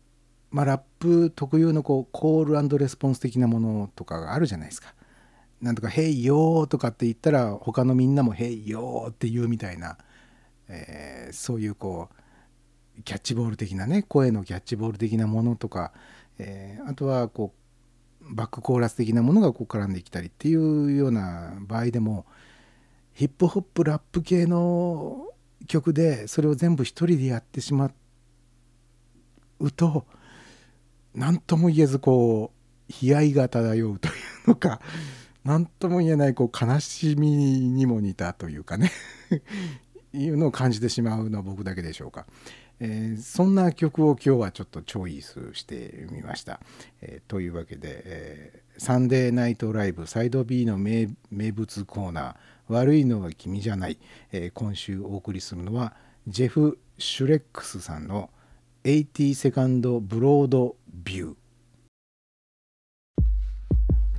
[0.55, 4.94] まあラップ特有のこうコールレスポンス的なものとかがあるじゃないですか。
[5.61, 9.98] なんとか「ヘイヨー」とかって言ったら他のみんなも「ヘイヨー」って言うみたいな、
[10.69, 12.15] えーそういうこう
[13.04, 15.92] キャッチボール的なね声のキャッチボール的なものとか、
[16.38, 17.64] えーあとはこう
[18.30, 22.24] バックコーラス的なものがこう絡んできたりっていうような場合でも
[23.12, 25.28] ヒップホップラップ系の
[25.66, 27.90] 曲でそれを全部一人でやってしま
[29.60, 30.06] うと
[31.14, 34.10] 何とも言えずこう悲哀が漂うとい
[34.46, 34.80] うのか
[35.44, 38.90] 何とも言えないこう悲しみにも似たというかね
[40.12, 42.26] いうのを感じてしまうのは僕だけでしょうか、
[42.85, 46.61] えーそんな曲を今日はちょっとチョイスしてみました、
[47.01, 52.35] えーというわけで、えーサンデーナイトライブサイド B の名名物コーナー
[52.66, 53.98] 「悪いのは君じゃない」
[54.32, 55.94] えー今週お送りするのは
[56.27, 58.31] ジェフ・シュレックスさんの
[58.82, 61.36] 「80セカンドブロードビュー」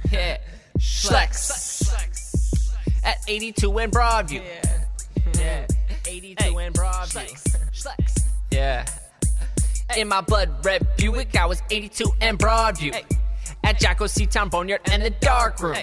[0.09, 0.39] Yeah,
[0.79, 1.91] Schlex.
[3.03, 4.41] At 82 in Broadview.
[5.33, 5.67] Yeah,
[6.05, 7.27] 82 in Broadview.
[7.73, 8.34] Schlex.
[8.55, 8.85] Yeah.
[9.97, 12.95] In my blood red Buick, I was 82 in Broadview.
[13.63, 15.75] At Jacko Seatown Boneyard and the dark room.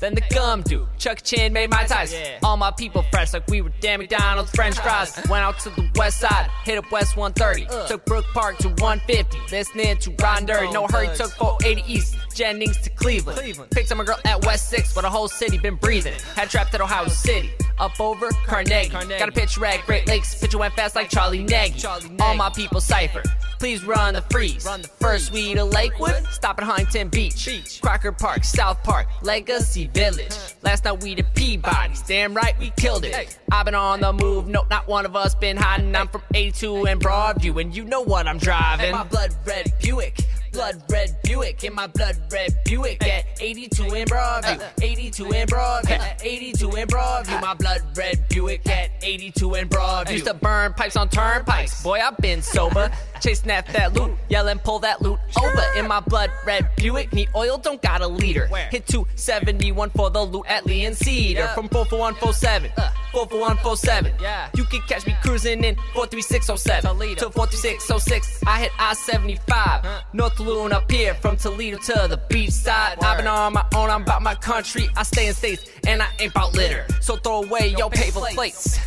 [0.00, 2.12] Then the gum dude, Chuck Chin made my ties.
[2.42, 5.16] All my people fresh like we were damn McDonald's French fries.
[5.28, 7.68] Went out to the west side, hit up West 130.
[7.68, 7.86] Uh.
[7.86, 10.72] Took Brook Park to 150, listening to Ron Dirty.
[10.72, 13.40] No hurry, took 480 East, Jennings to Cleveland.
[13.70, 16.14] Picked up my girl at West 6, where the whole city been breathing.
[16.34, 17.50] Had trapped at Ohio City.
[17.78, 18.88] Up over Carnegie.
[18.90, 20.40] Got a pitch rag, Great Lakes.
[20.40, 21.86] Pitcher went fast like Charlie Nagy.
[22.20, 23.22] All my people cipher.
[23.58, 24.64] Please run the freeze.
[24.64, 27.46] Run the First we to Lakewood, stop at Huntington Beach.
[27.46, 27.80] Beach.
[27.80, 30.36] Crocker Park, South Park, Legacy Village.
[30.62, 32.02] Last night we to Peabody's.
[32.02, 33.38] Damn right we killed it.
[33.52, 35.94] I've been on the move, nope, not one of us been hiding.
[35.94, 38.92] I'm from 82 and Broadview, and you know what I'm driving.
[38.92, 40.18] My blood red Buick.
[40.52, 46.22] Blood red Buick in my blood red Buick at 82 in Broadview, 82 in Broadview,
[46.22, 47.40] 82 in Broadview.
[47.40, 50.12] My blood red Buick at 82 in Broadview.
[50.12, 51.82] Used to burn pipes on turnpikes.
[51.82, 55.64] Boy, I've been sober, chasing after that loot, yelling pull that loot over.
[55.76, 58.46] In my blood red Buick, need oil, don't got a liter.
[58.70, 62.70] Hit 271 for the loot at Lee and Cedar from 44147.
[63.12, 64.12] 44147.
[64.24, 64.48] Uh.
[64.54, 68.42] You can catch me cruising in 43607 to 43606.
[68.46, 69.84] I hit I 75.
[70.12, 72.98] North Loon up here from Toledo to the beach side.
[73.00, 74.88] I've been on my own, I'm about my country.
[74.96, 76.84] I stay in states and I ain't about litter.
[77.00, 78.78] So throw away your paper plates.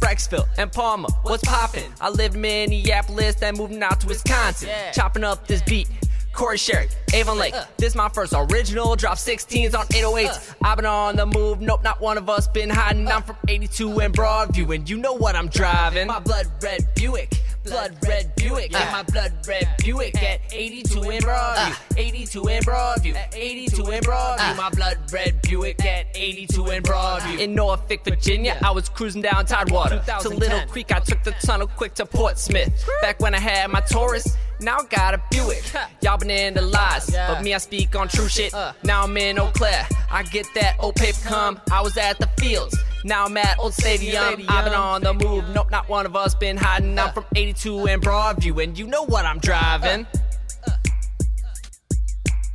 [0.00, 1.90] Brecksville and Palmer, what's poppin'?
[2.00, 4.68] I live in Minneapolis, then moving out to Wisconsin.
[4.92, 5.88] Chopping up this beat.
[6.34, 7.54] Corey Sherry, Avon Lake.
[7.54, 7.64] Uh.
[7.78, 8.94] This my first original.
[8.94, 10.28] Drop 16s on 808s.
[10.28, 10.54] Uh.
[10.62, 11.60] I've been on the move.
[11.60, 13.08] Nope, not one of us been hiding.
[13.08, 13.20] I'm uh.
[13.22, 16.06] from 82 and Broadview, and you know what I'm driving.
[16.06, 17.32] My blood red Buick.
[17.70, 18.72] Blood red Buick.
[18.72, 21.54] Yeah, my blood red Buick at 82 in Broadview.
[21.56, 21.82] Ah.
[21.96, 23.34] 82 in Broadview.
[23.34, 24.56] 82 in Broadview.
[24.56, 27.38] My blood red Buick at 82 in Broadview.
[27.38, 30.02] In Norfolk, Virginia, I was cruising down Tidewater.
[30.22, 32.72] To Little Creek, I took the tunnel quick to Portsmouth.
[33.02, 34.36] Back when I had my Taurus.
[34.60, 35.62] Now I got a Buick.
[36.02, 38.52] Y'all been in the lies, but me I speak on true shit.
[38.52, 38.72] Uh.
[38.82, 39.86] Now I'm in Eau Claire.
[40.10, 41.60] I get that old paper come.
[41.70, 42.76] I was at the fields.
[43.04, 44.22] Now I'm at Old Stadium.
[44.48, 45.48] I've been on the move.
[45.50, 46.98] Nope, not one of us been hiding.
[46.98, 47.12] I'm uh.
[47.12, 50.06] from 82 and Broadview, and you know what I'm driving.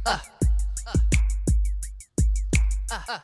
[0.05, 0.19] Uh.
[2.89, 3.19] uh.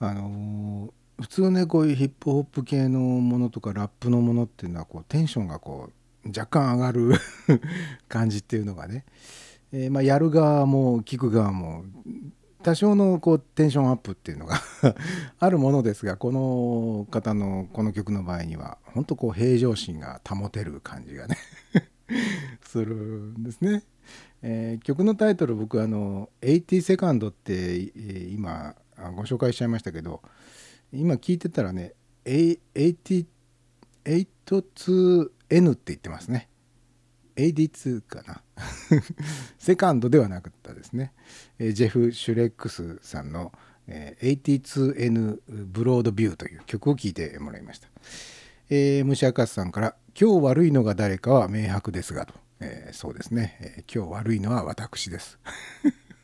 [0.00, 5.90] あのー普通ねこういうヒップホップ系のものとかラップのものっていうのはこうテンションがこ
[6.24, 7.12] う若干上がる
[8.08, 9.04] 感じっていうのがね、
[9.70, 11.84] えーまあ、やる側も聞く側も
[12.62, 14.60] 多少のこうテンションアップっていうのが
[15.38, 21.36] あるものですがこの方のこの曲の場合には本当こう平常心が保てる感じがね
[22.66, 23.82] するんですね。
[24.42, 28.74] えー曲のタイトル僕あの「80セカンド」って、えー今
[29.10, 30.22] ご紹介しちゃいましたけど
[30.92, 31.94] 今聞いてたらね
[32.24, 33.26] 「80
[34.04, 36.48] 82N」って言ってますね。
[37.36, 38.42] 82かな。
[39.58, 41.12] セカンドではなかったですね、
[41.58, 43.52] えジェフ・シュレックスさんの、
[43.86, 47.88] えー 82N ブロードビューという曲を聴いてもらいました、
[48.68, 55.38] えー、虫明かさんから「今日悪いのが誰かは明白ですが」と、えーそうですね、え今日悪いのは私です。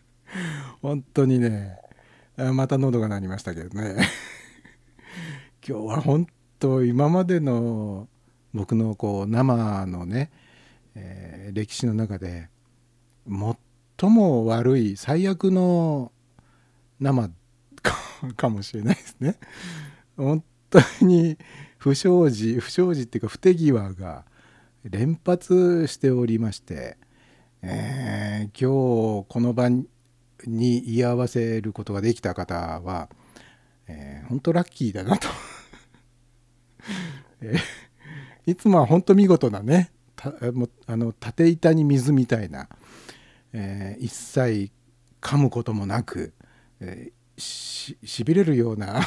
[0.83, 1.79] 本当にね
[2.37, 3.97] また喉が鳴りましたけどね
[5.67, 6.27] 今日は本
[6.59, 8.09] 当今までの
[8.53, 10.31] 僕のこう生のね、
[10.95, 12.49] えー歴史の中で
[13.29, 16.11] 最も悪い最悪の
[16.99, 17.31] 生
[18.37, 19.37] かもしれないですね。
[20.17, 21.39] 本当に
[21.79, 24.25] 不祥事不祥事っていうか不手際が
[24.85, 26.99] 連発しておりまして、
[27.63, 29.87] えー今日この場に
[30.47, 33.09] に居合わせることができた方は、
[33.89, 35.29] えー本当ラッキーだなと、
[37.41, 37.61] えー
[38.51, 42.69] いつもは本当見事なねたもあの縦板に水みたいな、
[43.53, 44.71] えー一切
[45.21, 46.35] 噛むこともなく、
[46.81, 49.03] えーしびれるような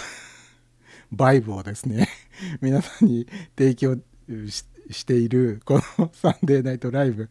[1.12, 2.08] バイブをですね
[2.62, 3.28] 皆さんに
[3.58, 3.98] 提供
[4.40, 7.30] しているこの「サンデーナイトライブ」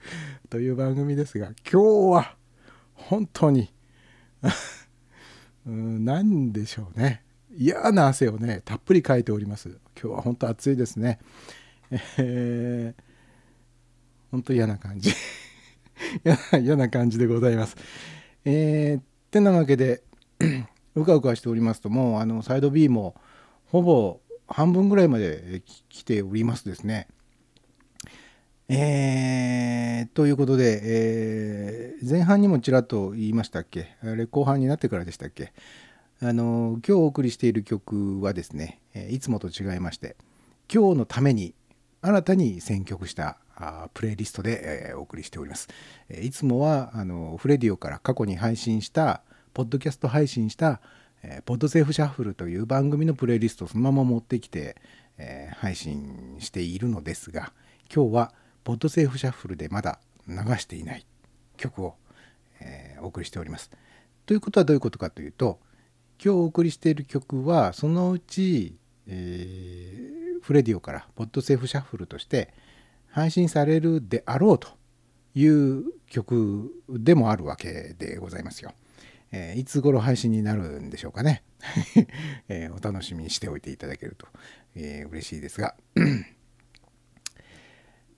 [0.51, 2.37] という番組ですが今日は
[2.95, 3.73] 本当に
[5.67, 7.23] 何でしょうね。
[7.57, 9.69] 嫌な汗をねたっぷりかいております。
[10.01, 11.19] 今日は本当暑いですね。
[12.19, 13.03] えー、
[14.31, 15.13] 本当嫌な感じ。
[16.63, 17.77] 嫌な感じでございます。
[18.45, 19.01] えー、
[19.31, 20.03] てなわけで
[20.95, 23.15] うかうかしておりますともうあのサイド B も
[23.67, 27.09] ほぼ半分ぐらいまで来ておりますですね。
[28.71, 33.97] えー、ということで、えー前半にもちらっと言いましたっけ？
[34.03, 35.53] あれ後半になってからでしたっけ？
[36.21, 40.17] あの今日お送りしている曲はですね、えいつもと違いまして
[40.73, 41.55] 今日のために
[42.03, 45.69] 新たに選曲したあプレイリストで、えーお送りしております、
[46.11, 49.23] えーいつもはあのフレディオから過去に配信した
[49.55, 50.83] ポッドキャスト配信した、
[51.23, 54.77] えーポッドセーフシャッフルという番組のプレイリストをそのまま持ってきて、
[55.17, 57.53] えー配信しているのですが
[57.93, 58.33] 今日は
[58.65, 61.07] ポッドセーフシャッフルでまだ流していない
[61.57, 61.95] 曲を、
[62.61, 63.71] えーお送りしております。
[64.27, 65.61] ということはどういうことかというと
[66.23, 68.77] 今日お送りしている曲はそのうち、
[69.07, 72.55] えーフレディオからポッドセーフシャッフルとして
[73.11, 74.69] 配信されるであろうと
[75.35, 78.73] いう曲でもあるわけでございますよ。
[79.33, 81.43] えーいつ頃配信になるんでしょうかね。
[82.49, 84.27] えーお楽しみにしておいていただけると、
[84.75, 85.77] えー嬉しいですが。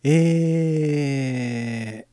[0.05, 2.10] えー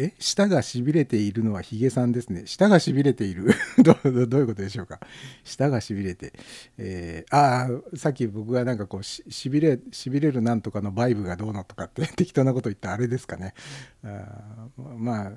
[0.00, 2.44] え舌がしびれているのはヒゲさんですね。
[2.46, 3.50] 舌がしびれている
[3.82, 5.00] どうどどういうことでしょうか？
[5.42, 6.32] 舌がしびれて。
[6.76, 13.54] えーああ、さっき僕がなんかこうししびれ、しびれるなんとかのバイブがどうのとかって 適当なこと言ったあれですかね。
[14.04, 15.32] あまあ、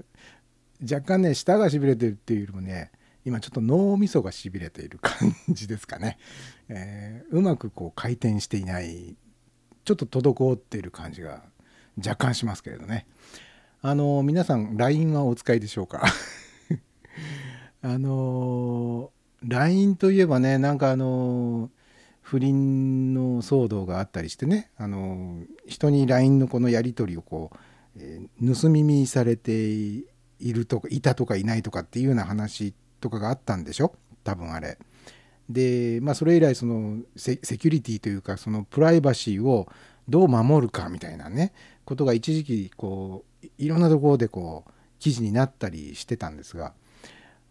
[0.84, 2.92] 若干ね、舌がしびれてるっていうよりもね、
[3.26, 6.20] 今ちょっと脳みそがしびれている感じですかね。
[6.70, 9.16] えーうまくこう回転していない、
[9.86, 11.44] ちょっと滞っている感じが
[12.06, 13.06] 若干しますけれどね。
[13.82, 16.04] あの皆さん LINE はお使いでしょうか？
[17.82, 19.12] あの
[19.44, 21.70] LINE といえばねなんかあの
[22.22, 27.58] 不倫の騒動があったりしてねあの人に LINE のこのやり取りをこう、
[27.98, 30.06] えー盗み見されてい
[30.42, 33.94] るとかいたとかいないとかっていうような話とかがあったんでしょ？
[34.24, 34.78] 多分あれ。
[35.50, 39.68] でまあそれ以来そのセセキュリティというかそのプライバシーを
[40.08, 41.52] どう守るかみたいなね
[41.86, 46.74] ことが一時期こういろんなところでこう記事になったりしてたんですが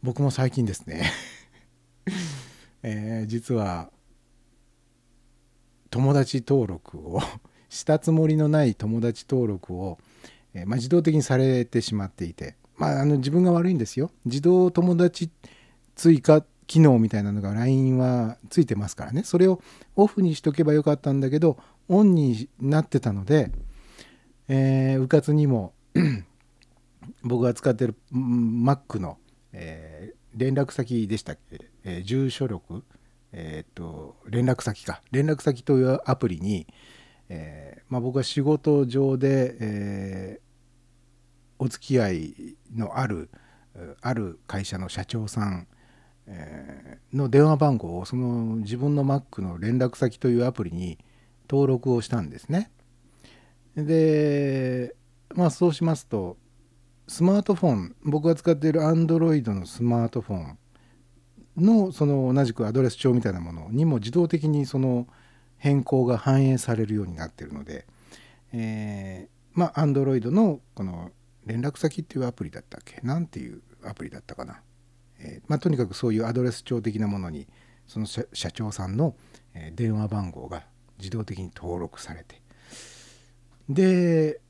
[0.02, 1.10] 僕も最近ですね、
[2.82, 3.90] えー実は
[5.90, 7.20] 友達登録を
[7.68, 9.98] したつもりのない友達登録を、
[10.54, 14.10] えーまあ、自動的にされてしまっていて、まあ、あの自分が悪いんですよ。
[14.24, 15.30] 自動友達
[15.94, 19.22] 追加機能みたいなのが LINE はついてますからね。
[19.24, 19.60] それを
[19.96, 21.58] オフにしとけばよかったんだけど
[21.88, 23.50] オンになってたので、
[24.52, 25.74] えー、うかつにも
[27.22, 29.16] 僕が使ってる Mac の、
[29.52, 32.84] えー連絡先でしたっけ、えー住所録、
[33.32, 35.02] えーっと連絡先か。
[35.12, 36.66] 連絡先というアプリに、
[37.28, 40.40] えまあ、僕は仕事上で、え
[41.60, 43.30] お付き合いのある
[44.00, 45.68] ある会社の社長さん、
[46.26, 50.98] えの電話番号をその自分の Mac の連絡先というアプリに
[51.48, 52.70] 登録をしたんですね。
[53.76, 54.94] で
[55.34, 56.36] まあそうしますと
[57.06, 60.58] スマートフォン僕が使っている Android のスマートフォン
[61.56, 65.06] のその同じくアドレス帳みたいなものにも自動的にその
[65.58, 67.86] 変更が反映されるようになっているので、
[68.52, 71.10] えーまあ Android のこの
[71.44, 74.60] 連絡先っていうアプリだったっけなんていうアプリだったかな、
[75.18, 77.48] えーまあ、とにかくそういうアドレス帳的なものに
[77.86, 79.16] その社長さんの、
[79.74, 80.62] 電話番号が
[80.98, 82.40] 自動的に登録されて
[83.70, 84.40] で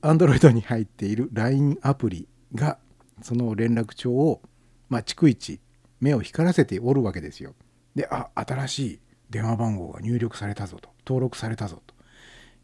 [0.00, 2.78] Android に入っている LINE アプリが
[3.22, 4.40] その連絡帳を、
[4.88, 5.60] まあ、逐一
[6.00, 7.54] 目を光らせておるわけですよ。
[7.94, 9.00] で、あ、新しい
[9.30, 11.94] 電話番号が入力されたぞと、登録されたぞと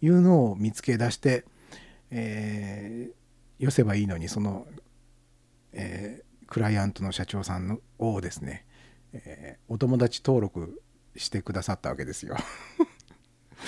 [0.00, 1.44] いうのを見つけ出して、
[2.10, 4.66] えー、寄せばいいのに、その、
[5.72, 8.66] えークライアントの社長さんをですね、
[9.14, 10.82] えーお友達登録
[11.16, 12.36] してくださったわけですよ。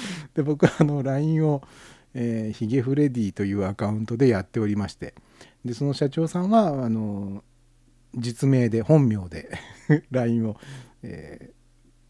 [0.34, 1.62] で僕はあの LINE を、
[2.14, 5.14] えーヒゲフレディというアカウントでやっておりまして
[5.64, 7.42] でその社長さんはあの
[8.14, 9.50] 実名で本名で
[10.10, 10.56] LINE を、
[11.02, 11.54] えー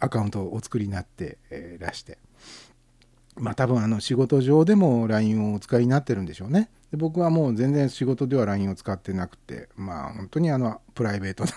[0.00, 2.18] アカウントをお作りになって、えーらして。
[3.36, 6.68] まあ多分あの仕事上でも LINE をお使いになってるんでしょうね。
[6.90, 11.50] で僕はもう全然仕事では LINE を使ってなくてまあ本当にあのプライベートな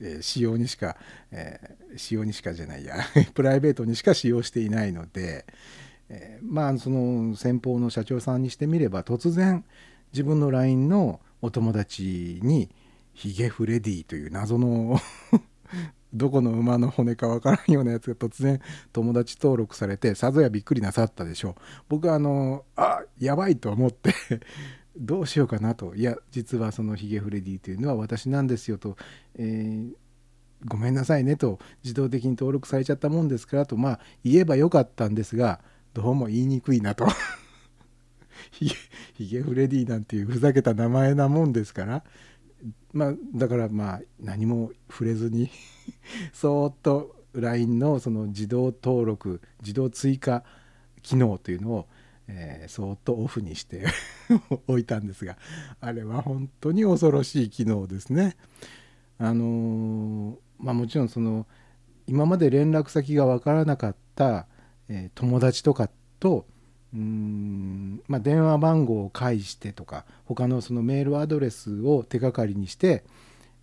[0.00, 0.96] えー使用にしか、
[1.30, 2.96] えー使用にしかじゃないや。
[3.34, 5.44] プライベートにしか使用していないので、
[6.08, 9.64] えーまあその先方の社長さんにしてみれば突然
[10.12, 12.70] 自分の LINE のお友達に
[13.12, 14.98] ヒゲフレディという謎の
[16.12, 18.60] どこの馬の骨かわからんようなやつが突然
[18.92, 21.54] 友達登録されてさぞやびっくりなさったでしょう。
[21.88, 24.12] 僕はあのあやばいと思って
[24.96, 25.94] どうしようかなと。
[25.94, 28.96] いや実はそのヒゲフレディというのは私なんですよと、
[29.36, 29.92] えー
[30.66, 31.58] ごめんなさいねと。
[31.82, 33.76] 自動的に登録されちゃったもんですからと。
[33.76, 35.60] まあ言えばよかったんですが
[35.94, 37.06] どうも言いにくいなと。
[38.52, 38.74] ヒ
[39.18, 42.04] ゲフレディなんていうふざけた名前なもんですから。
[42.92, 45.50] まあだからまあ何も触れずに。
[46.32, 50.44] そーっと LINE のその自動登録自動追加
[51.02, 51.88] 機能というのを、
[52.32, 53.86] えーそーっとオフにして
[54.68, 55.36] おいたんですが
[55.80, 58.36] あれは本当に恐ろしい機能ですね。
[59.18, 61.46] あのーまあもちろんその
[62.06, 64.46] 今まで連絡先が分からなかった、
[64.88, 65.90] えー友達とか
[66.20, 66.46] と
[66.92, 73.04] うーん、まあ、電話番号を介してとか他のそのメールアドレスを手がかりにして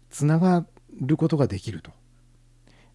[0.10, 0.66] つなが
[1.00, 1.92] ることができると、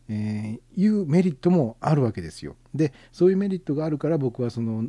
[0.08, 2.56] えーいうメリットもあるわけですよ。
[2.74, 4.86] でそういうメリットがあるから僕はその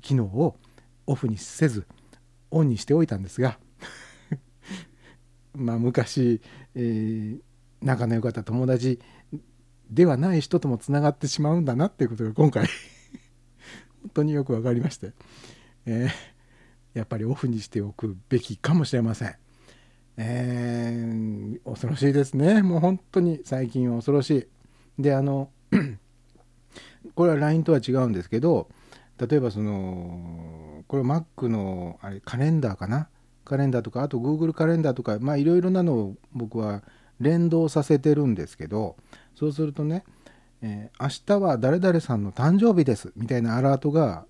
[0.00, 0.56] 機能を
[1.06, 1.86] オフにせず
[2.50, 3.58] オンにしておいたんですが
[5.54, 6.40] まあ昔、
[6.74, 7.40] えー
[7.82, 8.98] 仲の良かった友達
[9.90, 12.66] ではない人ともつながってしまうんだなっていうことが今回
[14.00, 15.12] 本当によく分かりまして、
[15.84, 16.34] えー
[16.94, 19.34] やっぱりオフにしておくべきかもしれません。
[20.16, 24.48] えー恐ろしいですねもう本当に最近は恐ろし
[24.98, 25.02] い。
[25.02, 25.50] であの
[27.16, 28.68] これは LINE とは違うんですけど
[29.18, 33.08] 例えばそのこれ Mac のあれカレンダーかな？
[33.44, 36.82] カレンダーとかあと Google カレンダーとかまあいろいろなのを僕は
[37.20, 38.96] 連動させてるんですけど
[39.34, 40.04] そうするとね、
[40.62, 44.24] えー明日は誰々さんの誕生日ですみたいなアラートが、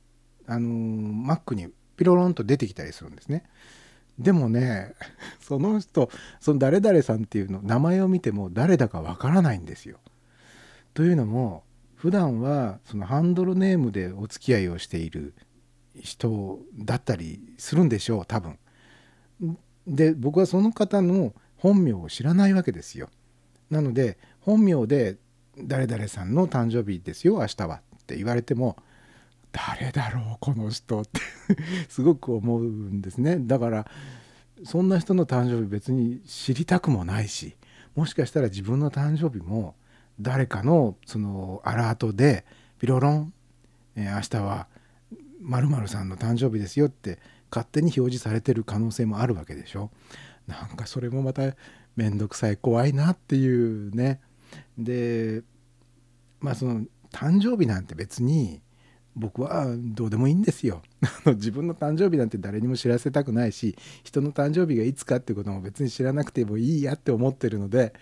[0.47, 3.45] あのー Mac にピロロンと出てきたりするんですね。
[4.19, 4.95] でもね
[5.41, 9.99] その人その誰々さんっていうの名前を見ても誰だかわからないんですよ。
[10.93, 11.65] というのも
[12.05, 15.33] 普段はそのハンドルネームでお付き合いをしている
[15.99, 18.59] 人だったりするんでしょう多分。
[19.87, 23.09] で僕はその方の本名を知らないわけですよ。
[23.71, 25.17] なので本名で
[25.57, 28.77] 「誰々さんの誕生日ですよ明日は」って言われても
[29.51, 31.23] 誰だろうこの人って
[31.89, 33.91] すごく思うんですねだから
[34.63, 37.57] そんな人の誕生日別に知りたくもないし
[37.95, 39.75] もしかしたら自分の誕生日も
[40.21, 42.45] 誰かのそのアラートで
[42.79, 43.33] ピロロン、
[43.97, 44.67] えー明日は
[45.41, 47.19] 〇〇さんの誕生日ですよって
[47.51, 49.91] 勝手に表示されてる可能性もあるわけでしょ。
[50.47, 51.55] なんかそれもまた
[51.97, 54.21] 面倒くさい怖いなっていうね。
[54.79, 55.43] で
[56.41, 58.61] まあその誕生日なんて別に
[59.17, 60.83] 僕はどうでもいいんですよ。
[61.03, 67.95] あの自分の誕生日なんて誰にも知らせたくないし人の誕生日がいつかってことも別に知らなくてもいいやって思ってるので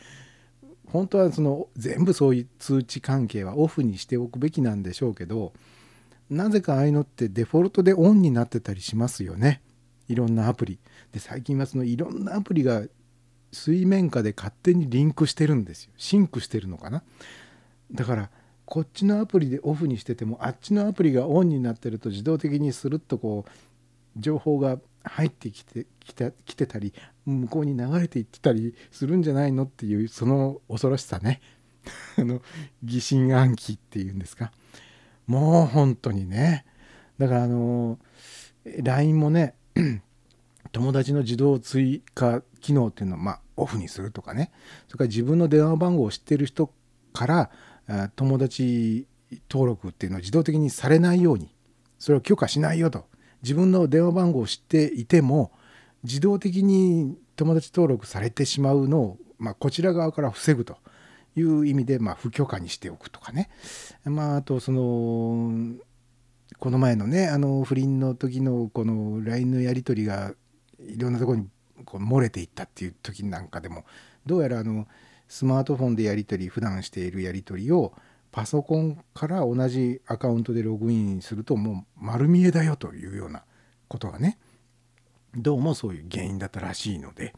[0.92, 5.52] 本当はその全部そういう通知関係はオフにしておくべきなんでしょうけど
[6.28, 9.60] なぜかああいうのってデフォルトでオンになってたりしますよね。
[10.08, 10.78] いろんなアプリ。
[11.12, 12.82] で最近はそのいろんなアプリが
[13.52, 15.92] 水面下で勝手にリンクしてるんですよ。
[15.96, 17.02] シンクしてるのかな。
[17.92, 18.30] だから
[18.64, 23.50] こっちのアプリでオフにしててもあっちのアプリがオンになってると自動的にスルッとこう
[24.16, 26.94] 情報が入ってきてきた来てたり
[27.26, 31.40] 向こうに流れていってたりするんじゃないのっていうその恐ろしさね。
[32.16, 32.40] あの
[32.82, 34.52] 疑心暗鬼っていうんですか。
[35.26, 36.64] もう本当にね。
[37.18, 37.98] だからあの
[38.82, 39.54] LINE もね
[40.72, 44.50] 友達の自動追加機能っていうのをまあオフにするとかね。
[44.88, 46.72] それから自分の電話番号を知ってる人
[47.12, 47.50] から
[48.16, 49.06] 友達
[49.50, 51.54] 登録っていうのを自動的にされないように。
[51.98, 53.06] それを許可しないよと。
[53.42, 55.52] 自分の電話番号を知っていても
[56.04, 60.76] 自動的に友達登録されてしまうのを、まあ、こちら側から防ぐと
[61.36, 63.50] いう意味で、まあ、不許可にしておくとかね、
[64.04, 65.52] まあ、あとその
[66.58, 70.32] この前のねあの不倫の時のこの LINE のやり取りが
[70.78, 71.48] いろんなところに
[71.84, 73.84] こう漏れていったっていう時なんかでも
[74.26, 74.86] どうやらあの
[75.28, 77.92] スマートフォンでやり取り普段しているやり取りを
[78.30, 83.44] パソコンから同じアカウントでログインするともう丸見えだよというような
[83.88, 84.38] ことがね
[85.34, 87.34] どうもそういう原因だったらしいので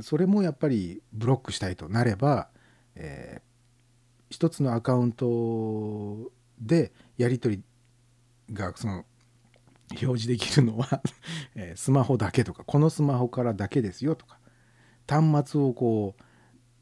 [0.00, 2.48] それもやっぱりブロックしたいとなれば、
[2.94, 3.48] えー
[4.30, 6.30] 一つのアカウント
[6.60, 7.62] でやり取
[8.48, 9.04] りがその
[9.90, 11.00] 表示できるのは、
[11.56, 14.38] えスマホだけとかこのスマホからだけですよとか
[15.06, 16.22] 端末をこう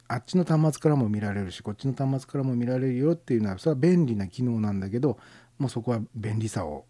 [0.08, 5.18] あっちの端末からも見られるしこっちの端末からも見られるよっていうのはそれは便利な機能なんだけど
[5.58, 6.84] もうそこは便利さを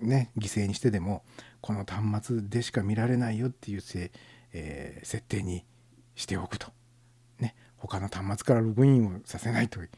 [0.00, 1.22] ね犠牲にしてでも
[1.60, 4.10] この端末でしか見られないよっていうせ、
[4.52, 5.64] えー設定に
[6.14, 6.68] しておくと。
[7.38, 9.88] ね、他の端末からログインをさせないとい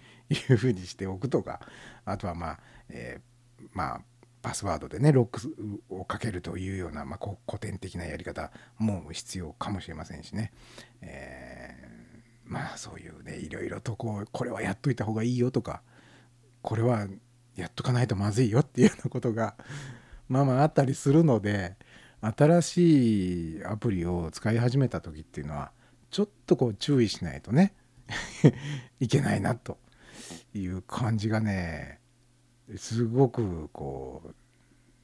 [0.50, 1.60] うふうにしておくとか。
[2.04, 4.00] あとはまあ、えーまあ
[4.42, 5.54] パスワードでねロック
[5.88, 10.52] をかけるというような、まあ、古典的なやり方も必要かもしれませんしね、
[11.00, 11.92] えー
[12.44, 15.80] まあそういうねいろいろとこうこれはやっといた方がいいよとか
[16.60, 17.06] これは
[17.56, 19.54] やっとかないとまずいよっていうようなことが
[20.32, 21.76] まあまああったりするので
[22.22, 25.72] 新しいアプリを使い始めた時っていうのは
[26.10, 27.74] ちょっとこう注意しないとね
[28.98, 29.76] いけないなと
[30.54, 32.00] いう感じがね
[32.76, 34.34] すごくこう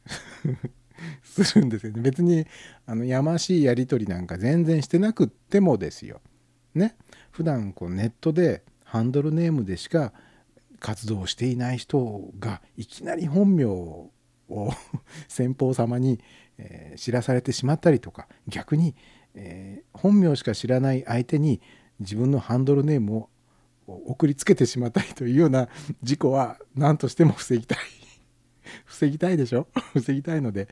[1.23, 2.01] するんですよね。
[2.01, 2.47] 別に
[2.87, 6.23] あのやましいやり取りなんか全然してなくってもですよ。
[6.75, 6.97] ね。
[7.31, 10.15] 普段こうネットでハンドルネームでしか
[10.81, 14.11] 活動していない人がいきなり本名を
[15.29, 16.21] 先方様に、
[16.59, 18.95] えー知らされてしまったりとか逆に、
[19.35, 21.61] えー本名しか知らない相手に
[22.01, 23.29] 自分のハンドルネームを
[23.87, 25.69] 送りつけてしまったりというような
[26.03, 27.79] 事故は何としても防ぎたい。
[28.85, 29.67] 防ぎたいでしょ？
[29.95, 30.69] 防ぎたいので。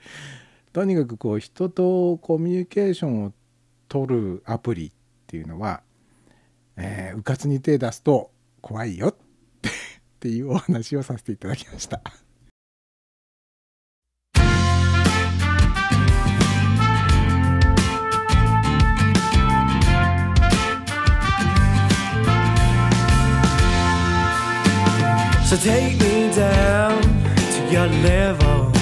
[0.73, 3.33] とにかくこう人とコミュニケーションを
[3.89, 4.93] 取るアプリっ
[5.27, 5.83] ていうのは、
[6.77, 8.31] えー、うかつに手出すと
[8.61, 9.15] 怖いよっ
[9.63, 9.73] てっ
[10.21, 12.03] ていうお話をさせていただきました。
[25.47, 28.73] So take me down to your level.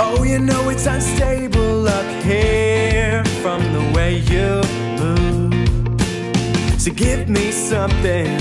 [0.00, 4.62] Oh, you know it's unstable up here from the way you
[4.98, 6.80] move.
[6.80, 8.38] So give me something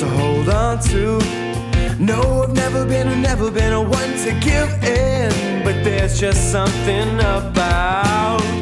[0.00, 1.18] to hold on to.
[1.98, 5.64] No, I've never been, I've never been a one to give in.
[5.64, 8.61] But there's just something about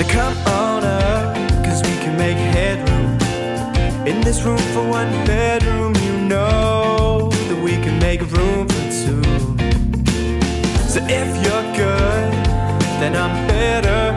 [0.00, 3.18] So come on up, cause we can make headroom.
[4.08, 9.22] In this room for one bedroom, you know that we can make room for two.
[10.88, 12.32] So if you're good,
[12.98, 14.14] then I'm better.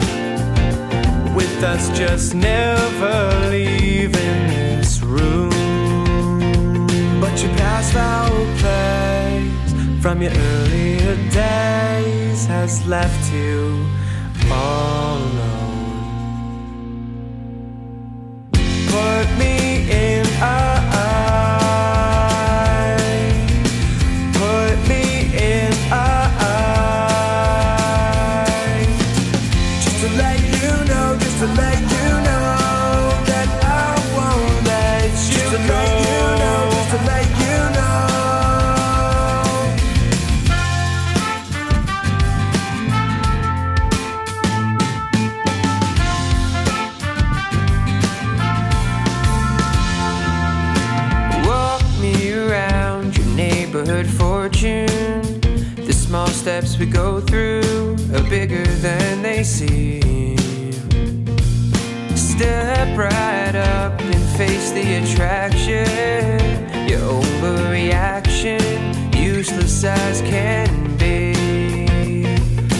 [1.36, 5.50] With us just never leaving this room.
[7.20, 13.86] But your past foul place from your earlier days has left you
[14.50, 15.63] all alone.
[18.94, 21.13] Put me in a
[56.54, 60.36] steps we go through are bigger than they seem.
[62.14, 66.38] Step right up and face the attraction.
[66.88, 68.62] Your overreaction,
[69.16, 71.34] useless as can be.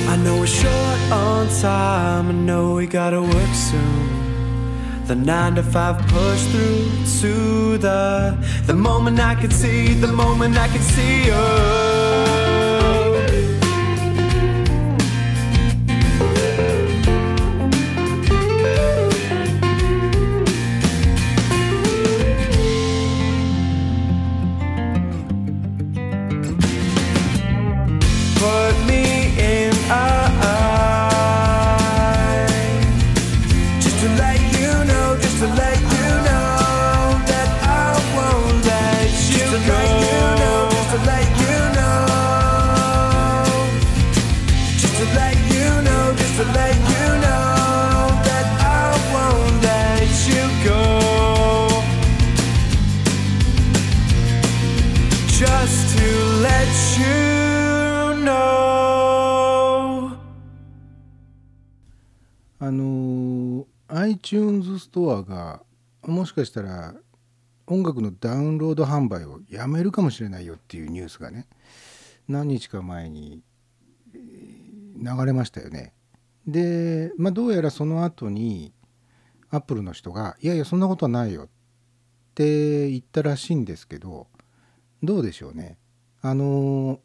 [0.07, 2.29] I know we're short on time.
[2.29, 5.05] I know we gotta work soon.
[5.09, 6.91] The nine to five push through
[7.23, 11.94] to the the moment I could see, the moment I could see you.
[62.67, 65.61] あの iTunes ストアが
[66.03, 66.95] もしかしたら
[67.67, 71.47] 音楽のダウンロード販売をやめるかもしれないよっていうニュースがね
[72.27, 73.43] 何日か前に
[74.15, 75.93] 流れましたよね。
[76.47, 78.73] で、まあ、どうやらその後に
[79.51, 81.49] アップルの人が「いやいやそんなことはないよ」っ
[82.35, 84.27] て言ったらしいんですけど
[85.03, 85.77] どうでしょうね。
[86.23, 87.01] あの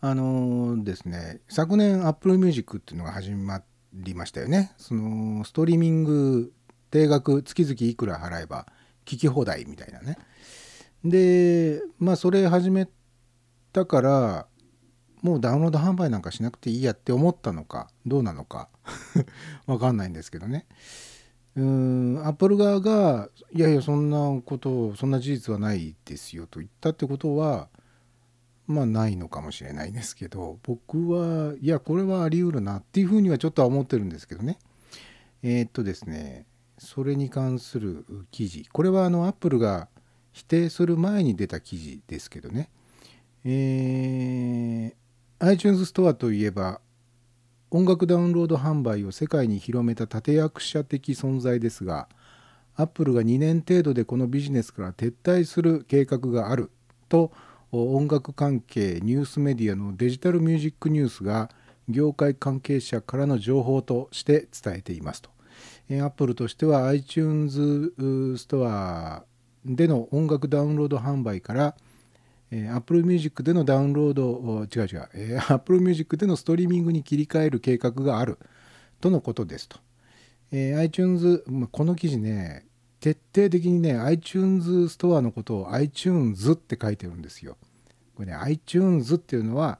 [0.00, 3.62] あのですね昨年 Apple Music っていうのが始ま
[3.92, 4.72] りましたよね。
[4.76, 6.52] そのストリーミング
[6.90, 8.66] 定額月々いくら払えば
[9.04, 10.18] 聞き放題みたいなね。
[11.04, 12.88] でまあそれ始め
[13.72, 14.46] たから
[15.22, 18.68] もうダウンロード販売なんかしなくていいやって思ったのかどうなのか
[19.66, 20.66] わかんないんですけどね。
[21.56, 27.68] うーんアップル側が「いやいやそんなことそんな事実はないですよ」と言ったってことは
[28.68, 34.58] まあないのかもしれないですけど僕はいやこれはあり得るなっていうふうにはちょっとは思ってるんですけどね。
[35.42, 36.46] えー、っとですね
[36.78, 39.88] それに関する記事これはあのアップルが
[40.32, 42.70] 否定する前に出た記事ですけどね。
[43.44, 45.08] えー
[45.40, 46.80] iTunes ストアといえば
[47.70, 52.08] 音楽ダウンロード販売を世界に広めた立役者的存在ですが
[52.74, 56.72] アップルが2年程度でこのビジネスから撤退する計画がある
[57.08, 57.30] と
[57.70, 61.50] 音楽関係ニュースメディアのデジタルミュージックニュースが
[61.88, 65.30] 業界関係者からの情報として伝えていますと。
[65.90, 67.92] アップルとしては iTunes
[68.36, 69.24] ストア
[69.64, 71.74] での音楽ダウンロード販売から
[72.50, 78.38] えー、Apple Music でのダウンロード違う違う、えー、Apple Music でのストリーミングに切り替える計画がある
[79.00, 79.78] とのことですと、
[80.50, 82.66] えー、iTunes、この記事ね
[83.00, 87.56] 徹底的にね iTunes ストアのことを iTunes って書いてるんですよ
[88.16, 89.78] これね iTunes っていうのは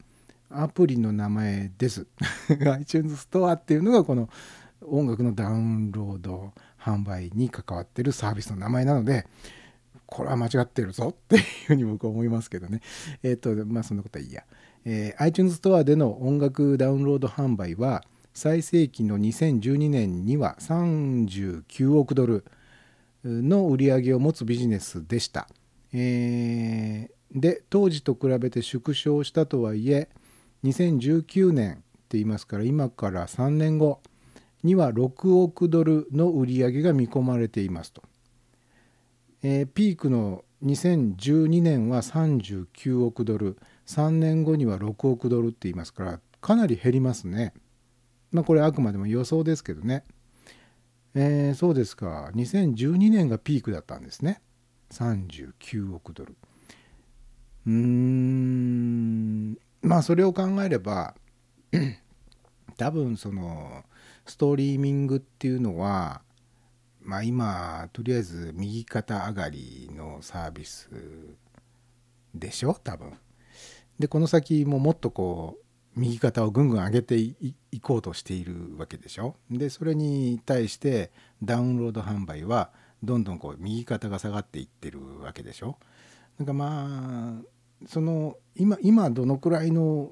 [0.50, 2.06] アプリの名前です
[2.48, 4.28] iTunes ストアっていうのがこの
[4.86, 9.26] 音楽のダウンロード販売に関わってるサービスの名前なので
[10.08, 12.80] これは間違ってるぞっていうふうに僕は思いますけどね。
[13.22, 14.42] えっ、と、まあそんなことはいいや。
[14.86, 22.44] えー、iTunes ストアでの音楽ダウンロード販売は最盛期の2012年には39億ドル
[23.24, 25.48] の売り上げを持つビジネスでした。
[25.92, 30.08] えー、で、当時と比べて縮小したとはいえ、
[30.64, 31.82] 2019年って
[32.12, 34.00] 言いますから今から3年後
[34.62, 38.02] には6億ドルの売り上げが見込まれていますと。
[39.42, 47.54] えー、ピークの2012年は39億ドル3年後には6億ドルって言いますからかなり減りますね
[48.32, 50.04] まあこれあくまでも予想ですけどね
[51.14, 52.30] えー、そうですか。
[52.34, 54.40] 2012年がピークだったんですね。
[54.92, 56.36] 39億ドル。
[57.66, 59.58] うーん。
[59.82, 61.14] まあそれを考えれば
[62.76, 63.84] 多分その
[64.26, 66.22] ストリーミングっていうのは
[67.00, 70.90] まあ今とりあえず右肩上がりのサービス
[72.34, 73.18] でしょ多分。
[73.98, 75.64] でこの先ももっとこう
[75.98, 77.36] 右肩をぐんぐん上げてい
[77.82, 79.36] こうとしているわけでしょ。
[79.50, 81.10] でそれに対して
[81.42, 82.70] ダウンロード販売は
[83.02, 85.78] どんどんこう右肩が下がっていってるわけでしょ。
[86.38, 90.10] なんかまあその今今どのくらいの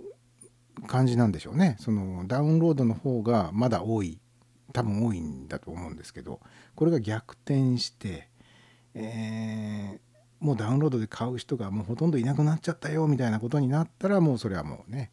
[0.87, 1.77] 感じなんでしょうね。
[1.81, 4.19] そのダウンロードの方がまだ多い
[4.73, 6.41] 多分多いんだと思うんですけど
[6.75, 8.29] これが逆転して、
[8.95, 15.11] えー、もうダウンロードで買う人がもうほとんどいなくなっちゃったよみたいなことになったらもうそれはもうね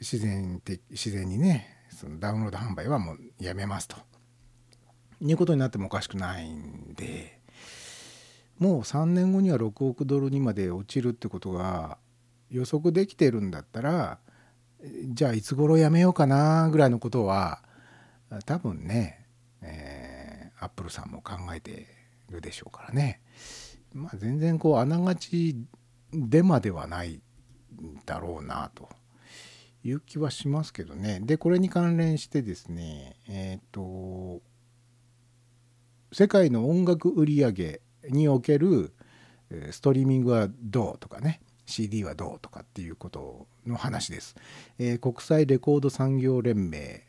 [0.00, 3.96] 自然的自然にねそのダウンロード販売はもうやめますと。
[5.22, 7.40] いうことになってもおかしくないんで
[8.58, 11.98] もう3年後には6億ドルにまで落ちるってことが
[12.50, 14.18] 予測できてるんだったら
[15.12, 17.62] じゃあいつ頃やめようかなぐらいのことは
[18.46, 19.26] 多分ね、
[19.60, 21.86] えー、アップルさんも考えて
[22.30, 23.20] るでしょうからね、
[23.92, 25.56] まあ、全然こうあながち
[26.12, 27.20] デマではない
[28.06, 28.88] だろうなと。
[29.82, 31.20] いう気はしますけどね。
[31.22, 34.42] でこれに関連してですねえっ、ー、と
[36.12, 38.92] 世界の音楽売り上げにおける
[39.70, 44.34] ストリーミングはどうとかね CD はどうとかっていうことの話です、
[44.78, 47.02] えー、国際レコード産業連盟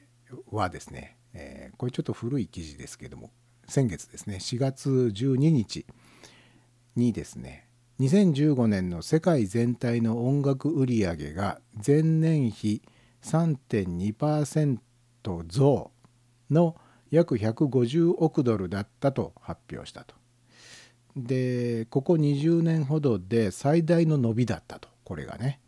[0.52, 3.32] はですね、えー、これちょっと古い記事ですけども
[3.68, 5.86] 先月ですね4月12日
[6.96, 7.68] にですね
[8.02, 12.82] 2015年の世界全体の音楽売上が前年比
[13.22, 14.80] 3.2%
[15.48, 15.92] 増
[16.50, 16.76] の
[17.12, 20.16] 約150億ドルだったと発表したと。
[21.16, 25.60] でここ20年ほどで最大の伸びだったとこれがね。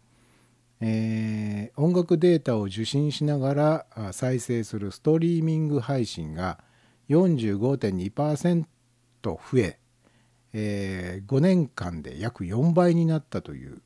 [0.81, 6.59] えー音楽データを受信しながら再生するストリーミング配信が
[7.09, 8.65] 45.2%
[9.23, 9.79] 増え
[10.53, 13.81] えー5年間で約4倍になったという。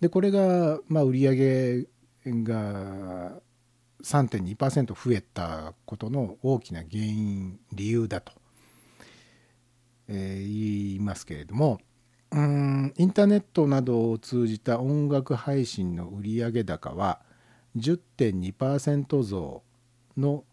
[0.00, 1.86] でこれが、まあ、売上
[2.26, 3.40] が
[4.02, 8.32] 3.2%増えたことの大きな原因理由だと、
[10.08, 11.80] えー言いますけれども
[12.32, 17.20] うんインターネットなどを通じた音楽配信の売上高は
[17.76, 19.62] 10.2%増
[20.16, 20.44] の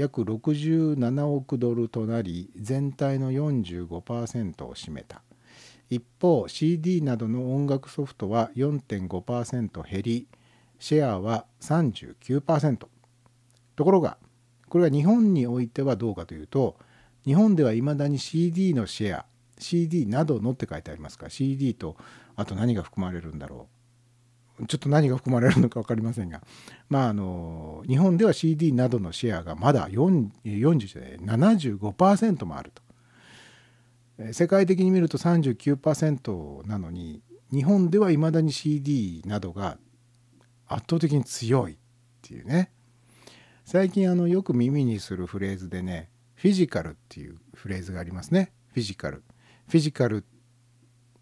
[0.00, 5.20] 約67億ドルとなり全体の45%を占めた。
[5.90, 10.28] 一方 CD などの音楽ソフトは4.5%減り
[10.78, 12.76] シェアは39%
[13.76, 14.16] ところが
[14.68, 16.76] これは日本においてはどうかというと
[17.26, 19.26] 日本ではいまだに CD のシェア
[19.58, 21.96] CD などのって書いてありますから CD と
[22.36, 23.79] あと何が含まれるんだろう。
[24.66, 26.42] ちょっと何が含まれるのか分かりませんが
[26.88, 32.82] まああの日本では CD などのシェアがまだ4 40じゃない75%もあると。
[34.18, 37.22] え世界的に見ると39%なのに
[37.52, 39.78] 日本ではいまだに CD などが
[40.66, 41.76] 圧倒的に強いっ
[42.22, 42.70] ていうね。
[43.64, 48.52] 最近あのよく耳にするフレーズでねフィジカルっていうフレーズがありますね。
[48.74, 49.22] フィジカル。
[49.68, 50.24] フィジカル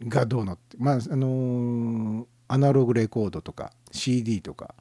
[0.02, 0.76] がどうのって。
[0.78, 4.74] まああのーアナログレコードとか CD とか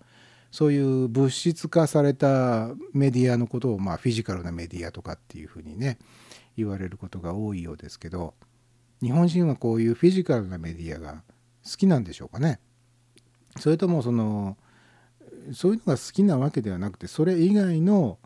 [0.51, 5.99] そういう物質化されたメディアのことをまあフィジカルなメディアとかっていうふうにね
[6.55, 8.33] 言われることが多いようですけど
[9.01, 11.23] 日本人はこういうフィジカルなメディアが
[11.63, 12.59] 好きなんでしょうかね。
[13.59, 14.57] それともその
[15.53, 18.17] そういうのが好きなわけではなくてそれ以外の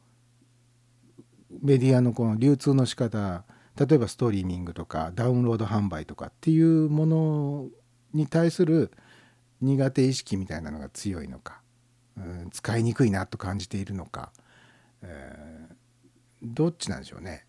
[1.62, 3.44] メディアのこの流通の仕方
[3.78, 7.68] 例えばストリーミングとかダウンロード販売とかっていうもの
[8.14, 8.92] に対する
[9.62, 11.62] 苦手意識みたいなのが強いのか、
[12.18, 14.32] うん使いにくいなと感じているのか、
[15.02, 15.76] えー
[16.44, 17.46] どっちなんでしょうね。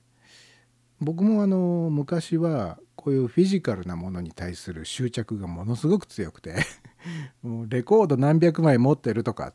[1.00, 6.54] 僕もあの昔はこういうフィジカルなものに対する執着がものすごく強くて
[7.42, 9.52] もうレコード何百枚持ってるとか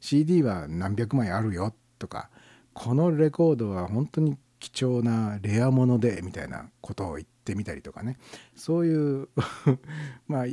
[0.00, 2.28] CD は何百枚あるよとか
[2.74, 8.18] このレコードは本当に貴重なレアものでみたいなことを言ってみたりとかね
[8.54, 9.28] そういう
[10.28, 10.46] まあ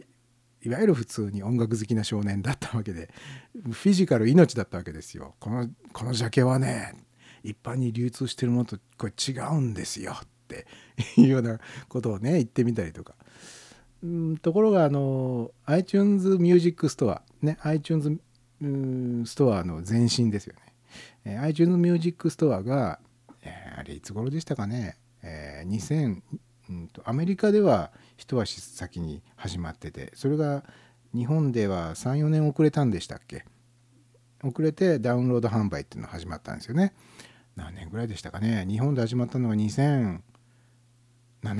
[0.64, 3.10] いわゆる普通に音楽好きな少年だったわけで
[3.72, 5.36] フィジカル命だったわけですよ。
[5.40, 6.96] このこのジャケはね
[7.44, 10.66] 一般に流通してるものとこれ違うんですよって
[11.18, 13.16] いうようなことをね言ってみたりとか。
[14.06, 18.20] んところがあの iTunes Music Store ね iTunes
[19.26, 20.74] ストアの前身ですよね。
[21.26, 23.00] え iTunes Music Store が、
[23.44, 26.22] えあれいつ頃でしたかね、え2000
[26.70, 30.64] うんとアメリカでは一足先に始まっててそれが
[31.14, 33.46] 日本では34年遅れたんでしたっけ？
[34.44, 36.94] 遅れてダウンロード販売っていうのが始まったんですよね。
[37.56, 38.66] 何年ぐらいでしたかね？
[38.68, 40.22] 日本で始まったのが2007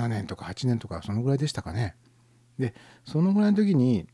[0.08, 1.96] 年とか8年とかそのぐらいでしたかね。
[2.58, 2.74] で
[3.04, 4.06] そのぐらいの時に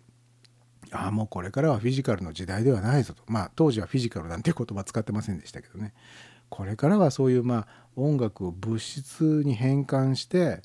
[0.93, 3.23] ああもうこれからはフィジカルの時代ではないぞと。
[3.27, 5.93] まあ当時はフィジカルなんて言葉使ってませんでしたけどね。
[6.49, 7.67] これからはそういうまあ
[7.97, 10.63] 音楽を物質に変換して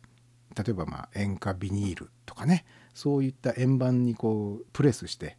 [0.58, 5.38] 例えばまあ塩化ビニールとかねそういった円盤にこうプレスして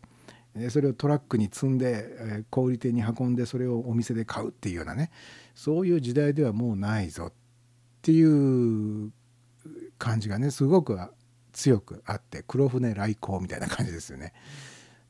[0.71, 5.11] それをトラックに積んで小売店に運んでそれをお店で買うっていうようなね
[5.55, 7.33] そういう時代ではもうないぞっ
[8.03, 9.13] ていう
[9.99, 10.99] 感じがねすごく
[11.53, 14.33] 強くあって黒船来航みたいな感じですよね。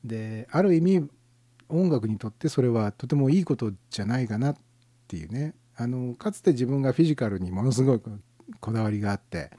[0.05, 1.09] である意味
[1.68, 4.56] 音楽にとってそれはとてもいいことじゃないかなっ
[5.06, 8.20] ていうねあのかつて自分がフィジカルにものすごく
[8.60, 9.51] こだわりがあって、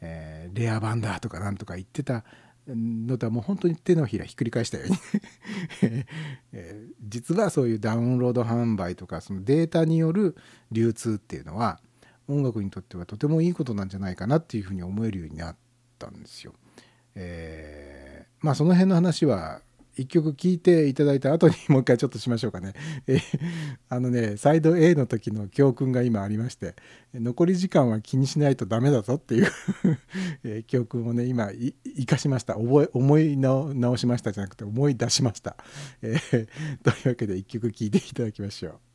[0.00, 2.24] えーレア版だとかなんとか言ってた
[2.66, 4.96] のとはもう本当に手のひらひっくり返したように、
[6.52, 10.36] え実はそういうダウンロード販売とかそのデータによる
[10.70, 11.80] 流通っていうのは
[12.26, 15.56] 音楽にとってはとてもいいことなんじゃないかなっていうふうに思えるようになっ
[15.98, 16.54] たんですよ。
[17.14, 19.62] えーまあその辺の話は
[19.98, 22.72] 一曲聴いていただいた後にもう一回ちょっとしましょうかね。
[23.06, 23.18] え
[23.88, 26.76] あのねサイド A の時の教訓が今ありまして
[27.12, 29.50] 残り時間は気にしないとダメだぞっていう
[30.44, 35.56] え教訓をね今生かしました覚え思い直しましたじゃなくて思い出しました。
[36.02, 36.16] え
[36.82, 38.87] というわけで一曲聴いていただきましょう。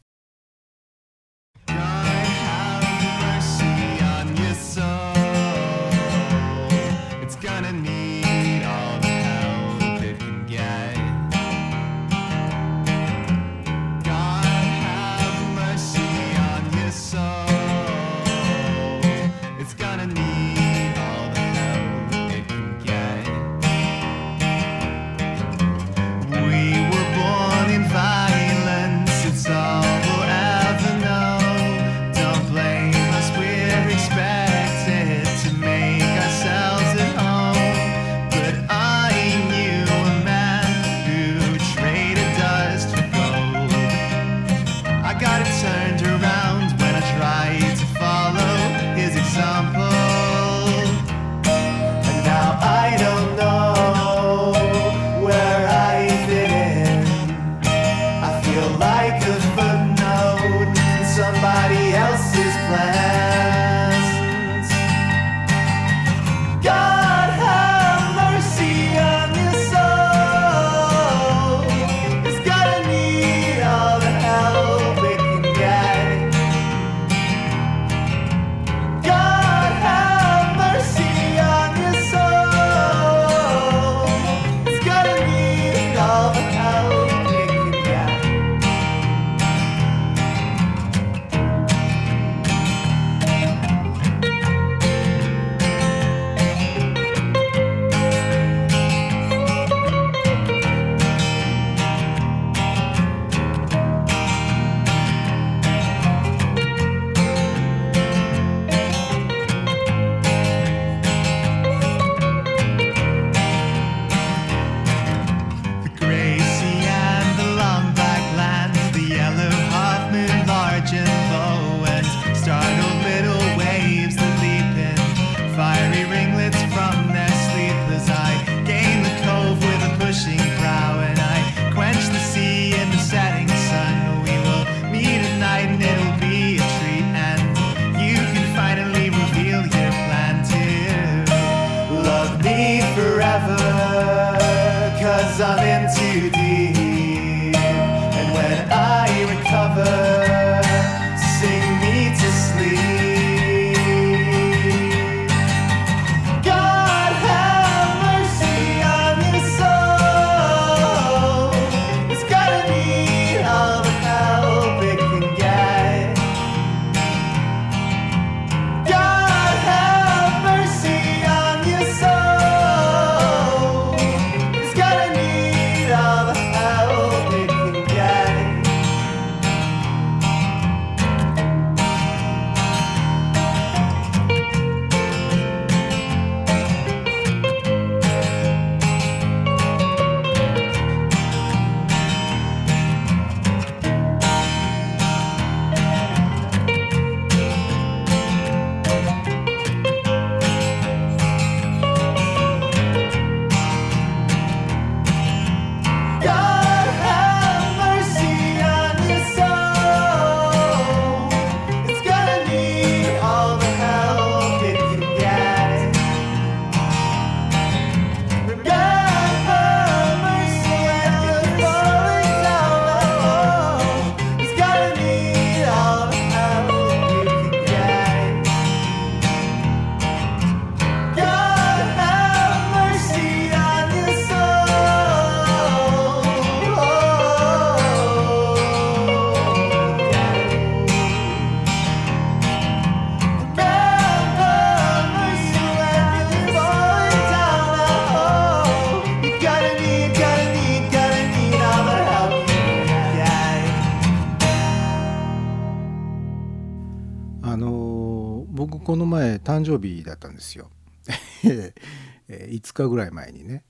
[259.43, 260.69] 誕生日だったんですよ。
[262.29, 263.63] 5日ぐらい前にね、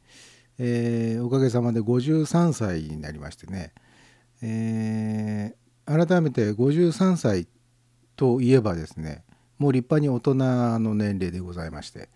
[0.58, 3.74] えーおかげさまで53歳になりましてね、
[4.42, 7.46] えー改めて53歳
[8.16, 9.26] といえばですね
[9.58, 10.36] もう立派に大人
[10.80, 12.10] の年齢でございまして、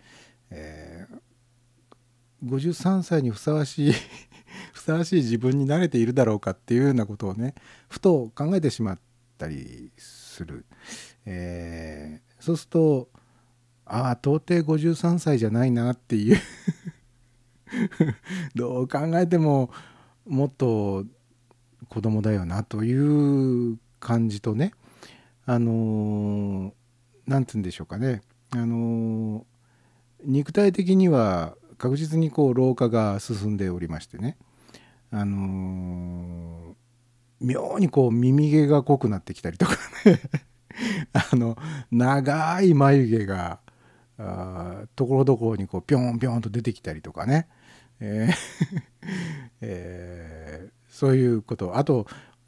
[0.50, 1.18] えー
[2.46, 3.92] 53歳にふさわしい
[4.72, 7.54] ふさわしい自分に慣れているだろうかっていうようなことをね
[7.88, 8.98] ふと考えてしまっ
[9.36, 10.64] たりする、
[11.26, 13.10] えーそうすると
[13.88, 16.38] ああ到底53歳じゃないなっていう。
[18.54, 19.70] どう考えても
[20.26, 21.04] もっと
[21.88, 24.72] 子供だよなという感じとね。
[25.46, 26.74] あのーて
[27.28, 28.22] 言うんでしょうかね。
[28.50, 29.44] あのー
[30.24, 34.36] 肉体的には確実にこう老化が進んでおりましてね。
[35.10, 36.74] あのー
[37.40, 40.20] 妙にこう耳毛が濃くなってきたりとかね。
[41.12, 41.56] あの
[41.90, 43.60] 長い眉毛が
[44.18, 47.48] あところどころにこうピョンピョンと出てきたりとかね、
[48.00, 48.34] えー
[49.60, 51.76] えーそういうこと。
[51.76, 52.06] あと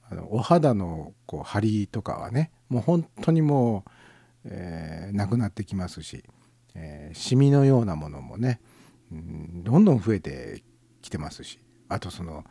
[0.08, 3.90] あのお肌のこう張りとかはねもう本当にもう、
[4.46, 6.24] えーなくなってきますし、
[6.74, 8.60] えーシミのようなものもね、
[9.12, 10.64] うんどんどん増えて
[11.02, 11.60] きてますし。
[11.88, 12.44] あとその、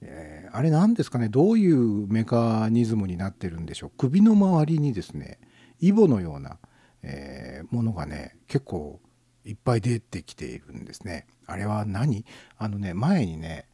[0.00, 3.92] えーあれ何ですかねどういうメカニズムになってるんでしょう。
[3.96, 5.38] 首の周りにですね
[5.80, 6.58] イボのような、
[7.06, 9.00] えーものがね結構
[9.44, 11.26] いっぱい出てきているんですね。
[11.46, 12.24] あれは何？
[12.56, 13.66] あのね前にね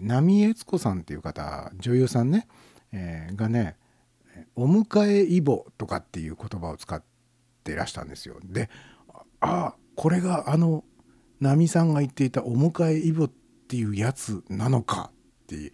[0.00, 2.46] 波悦子さんっていう方女優さんね、
[2.92, 3.76] えーがね
[4.54, 7.02] 「お迎えイボ」とかっていう言葉を使っ
[7.64, 8.38] てらしたんですよ。
[8.44, 8.68] で
[9.40, 10.84] あこれがあの
[11.40, 13.30] 波さんが言っていた「お迎えイボ」っ
[13.68, 15.10] ていうやつなのか
[15.44, 15.72] っていう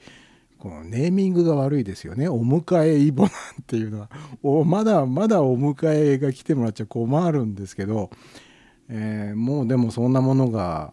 [0.58, 3.32] このネーミングが悪いですよね「お迎えイボ」なん
[3.66, 4.10] ていうのは。
[4.42, 8.10] おまだまだお迎えが来てもらっちゃ困るんですけど、
[8.88, 10.92] えーもうでもそんなものが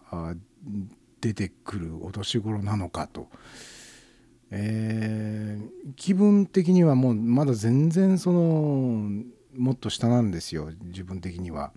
[1.20, 3.28] 出てくるお年頃なのかと、
[4.50, 9.10] えー気分的にはもうまだ全然その
[9.56, 10.70] もっと下なんですよ。
[10.84, 11.72] 自分的には。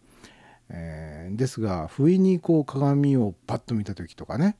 [0.69, 4.57] えーですが不意にこう鏡をパッと見た時とかね。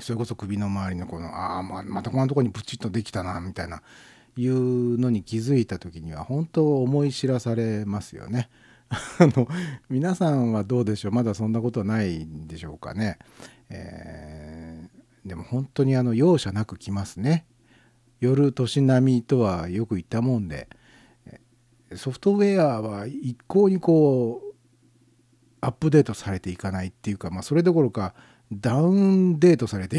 [0.00, 3.82] それこそ首の周りのこのああままたこんなとこにプチッとできたなみたいな
[4.36, 8.50] いうのに気づいた時には本当思い知らされますよね。
[8.90, 9.48] あの
[9.88, 11.12] 皆さんはどうでしょう？
[11.12, 13.18] まだそんなことはないんでしょうかね。
[13.70, 17.46] えーでも本当にあの容赦なく来ますね。
[18.20, 20.68] 夜年並みとはよく言ったもんで
[21.90, 24.54] えソフトウェアは一向にこう
[25.62, 28.14] アップデートされていかないっていうか、まあ、それどころか
[28.52, 29.98] ダウンデートされて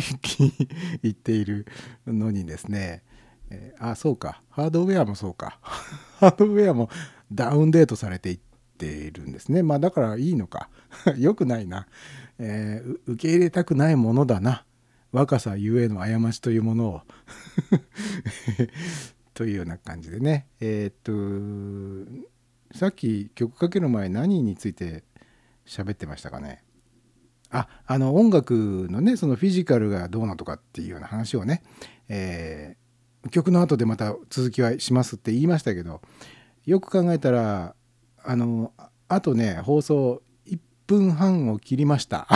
[1.04, 1.66] いっている
[2.08, 3.04] のにですね、
[3.50, 4.42] えーあそうか。
[4.50, 5.60] ハードウェアもそうか。
[6.20, 6.90] ハードウェアも
[7.32, 8.40] ダウンデートされていっ
[8.78, 9.64] ているんですね。
[9.64, 10.70] まあだからいいのか。
[11.18, 11.88] よくないな、
[12.40, 14.66] えー受け入れたくないものだな。
[15.12, 17.02] 若さゆえの過ちというものを。
[19.34, 20.48] というような感じでね。
[20.60, 22.26] えーっと
[22.76, 25.06] さっき曲かける前何について
[25.66, 26.65] 喋ってましたかね。
[27.56, 31.64] ああの音楽のねそのフィジカルがどうなとかっていうような話をね、
[32.10, 32.86] えー
[33.32, 36.02] 曲の後でまた続きはしますって言いましたけど
[36.65, 37.76] よく考えたら
[38.23, 38.72] あの
[39.07, 42.27] あとね放送1分半を切りました。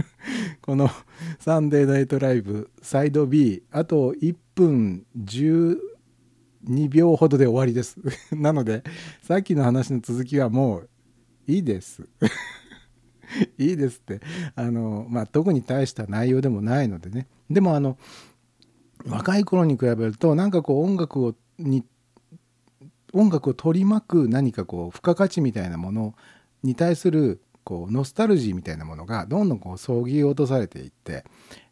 [0.62, 0.88] この
[1.40, 5.78] 「サンデーナイトライブ」サイド B あと1分12
[6.88, 7.98] 秒ほどで終わりです。
[8.32, 8.82] なので
[9.22, 10.88] さっきの話の続きはもう
[11.46, 12.06] いいです。
[13.58, 14.20] いいですって。
[14.54, 17.26] あのまあ特に大した内容でもないのでね。
[17.50, 17.98] でもあの
[19.06, 21.84] 若い頃に比べるとなんかこう音楽をに
[23.12, 26.14] 音楽を取り巻く何かこう付加価値みたいなもの
[26.62, 31.24] に対するこうノスタルジーみたいなものがどんどんこうそぎ落とされていって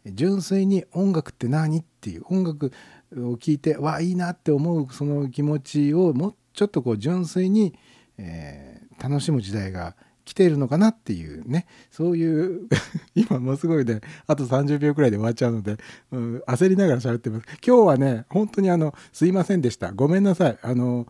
[0.05, 2.73] 純粋に音楽って何っていう音楽
[3.17, 7.75] を聴いてわいいなって思うその気持ちをもうちょっとこう純粋に、
[8.19, 11.67] えー楽しむ時代が来ているのかなっていうね。
[11.91, 12.69] そういう
[13.15, 15.77] 今もうすごいねあと30秒くらいで終わっちゃうので、
[16.13, 17.47] うん焦りながら喋ってます。
[17.67, 19.93] 今日はね本当にあのすいませんでした。
[19.93, 20.59] ごめんなさい。
[20.63, 21.07] あの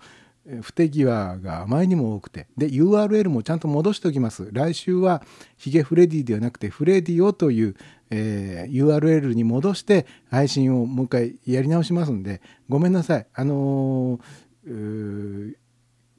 [0.62, 2.46] 不手際があまりにも多くて。
[2.56, 4.48] で URL もちゃんと戻しておきます。
[4.52, 5.22] 来週は
[5.56, 7.76] ヒゲフレディではなくてフレディオという、
[8.10, 13.26] えー URL に戻して配信をもう一回やり直しますんでごめんなさい。
[13.34, 15.54] あのー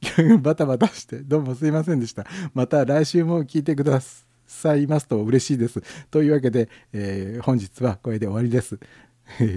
[0.41, 2.25] バタバタしてどうもすいませんでした。
[2.53, 4.01] また来週も聞いてくだ
[4.47, 5.81] さいますと嬉しいです。
[6.09, 8.79] というわけで、えー本日はこれで終わりです。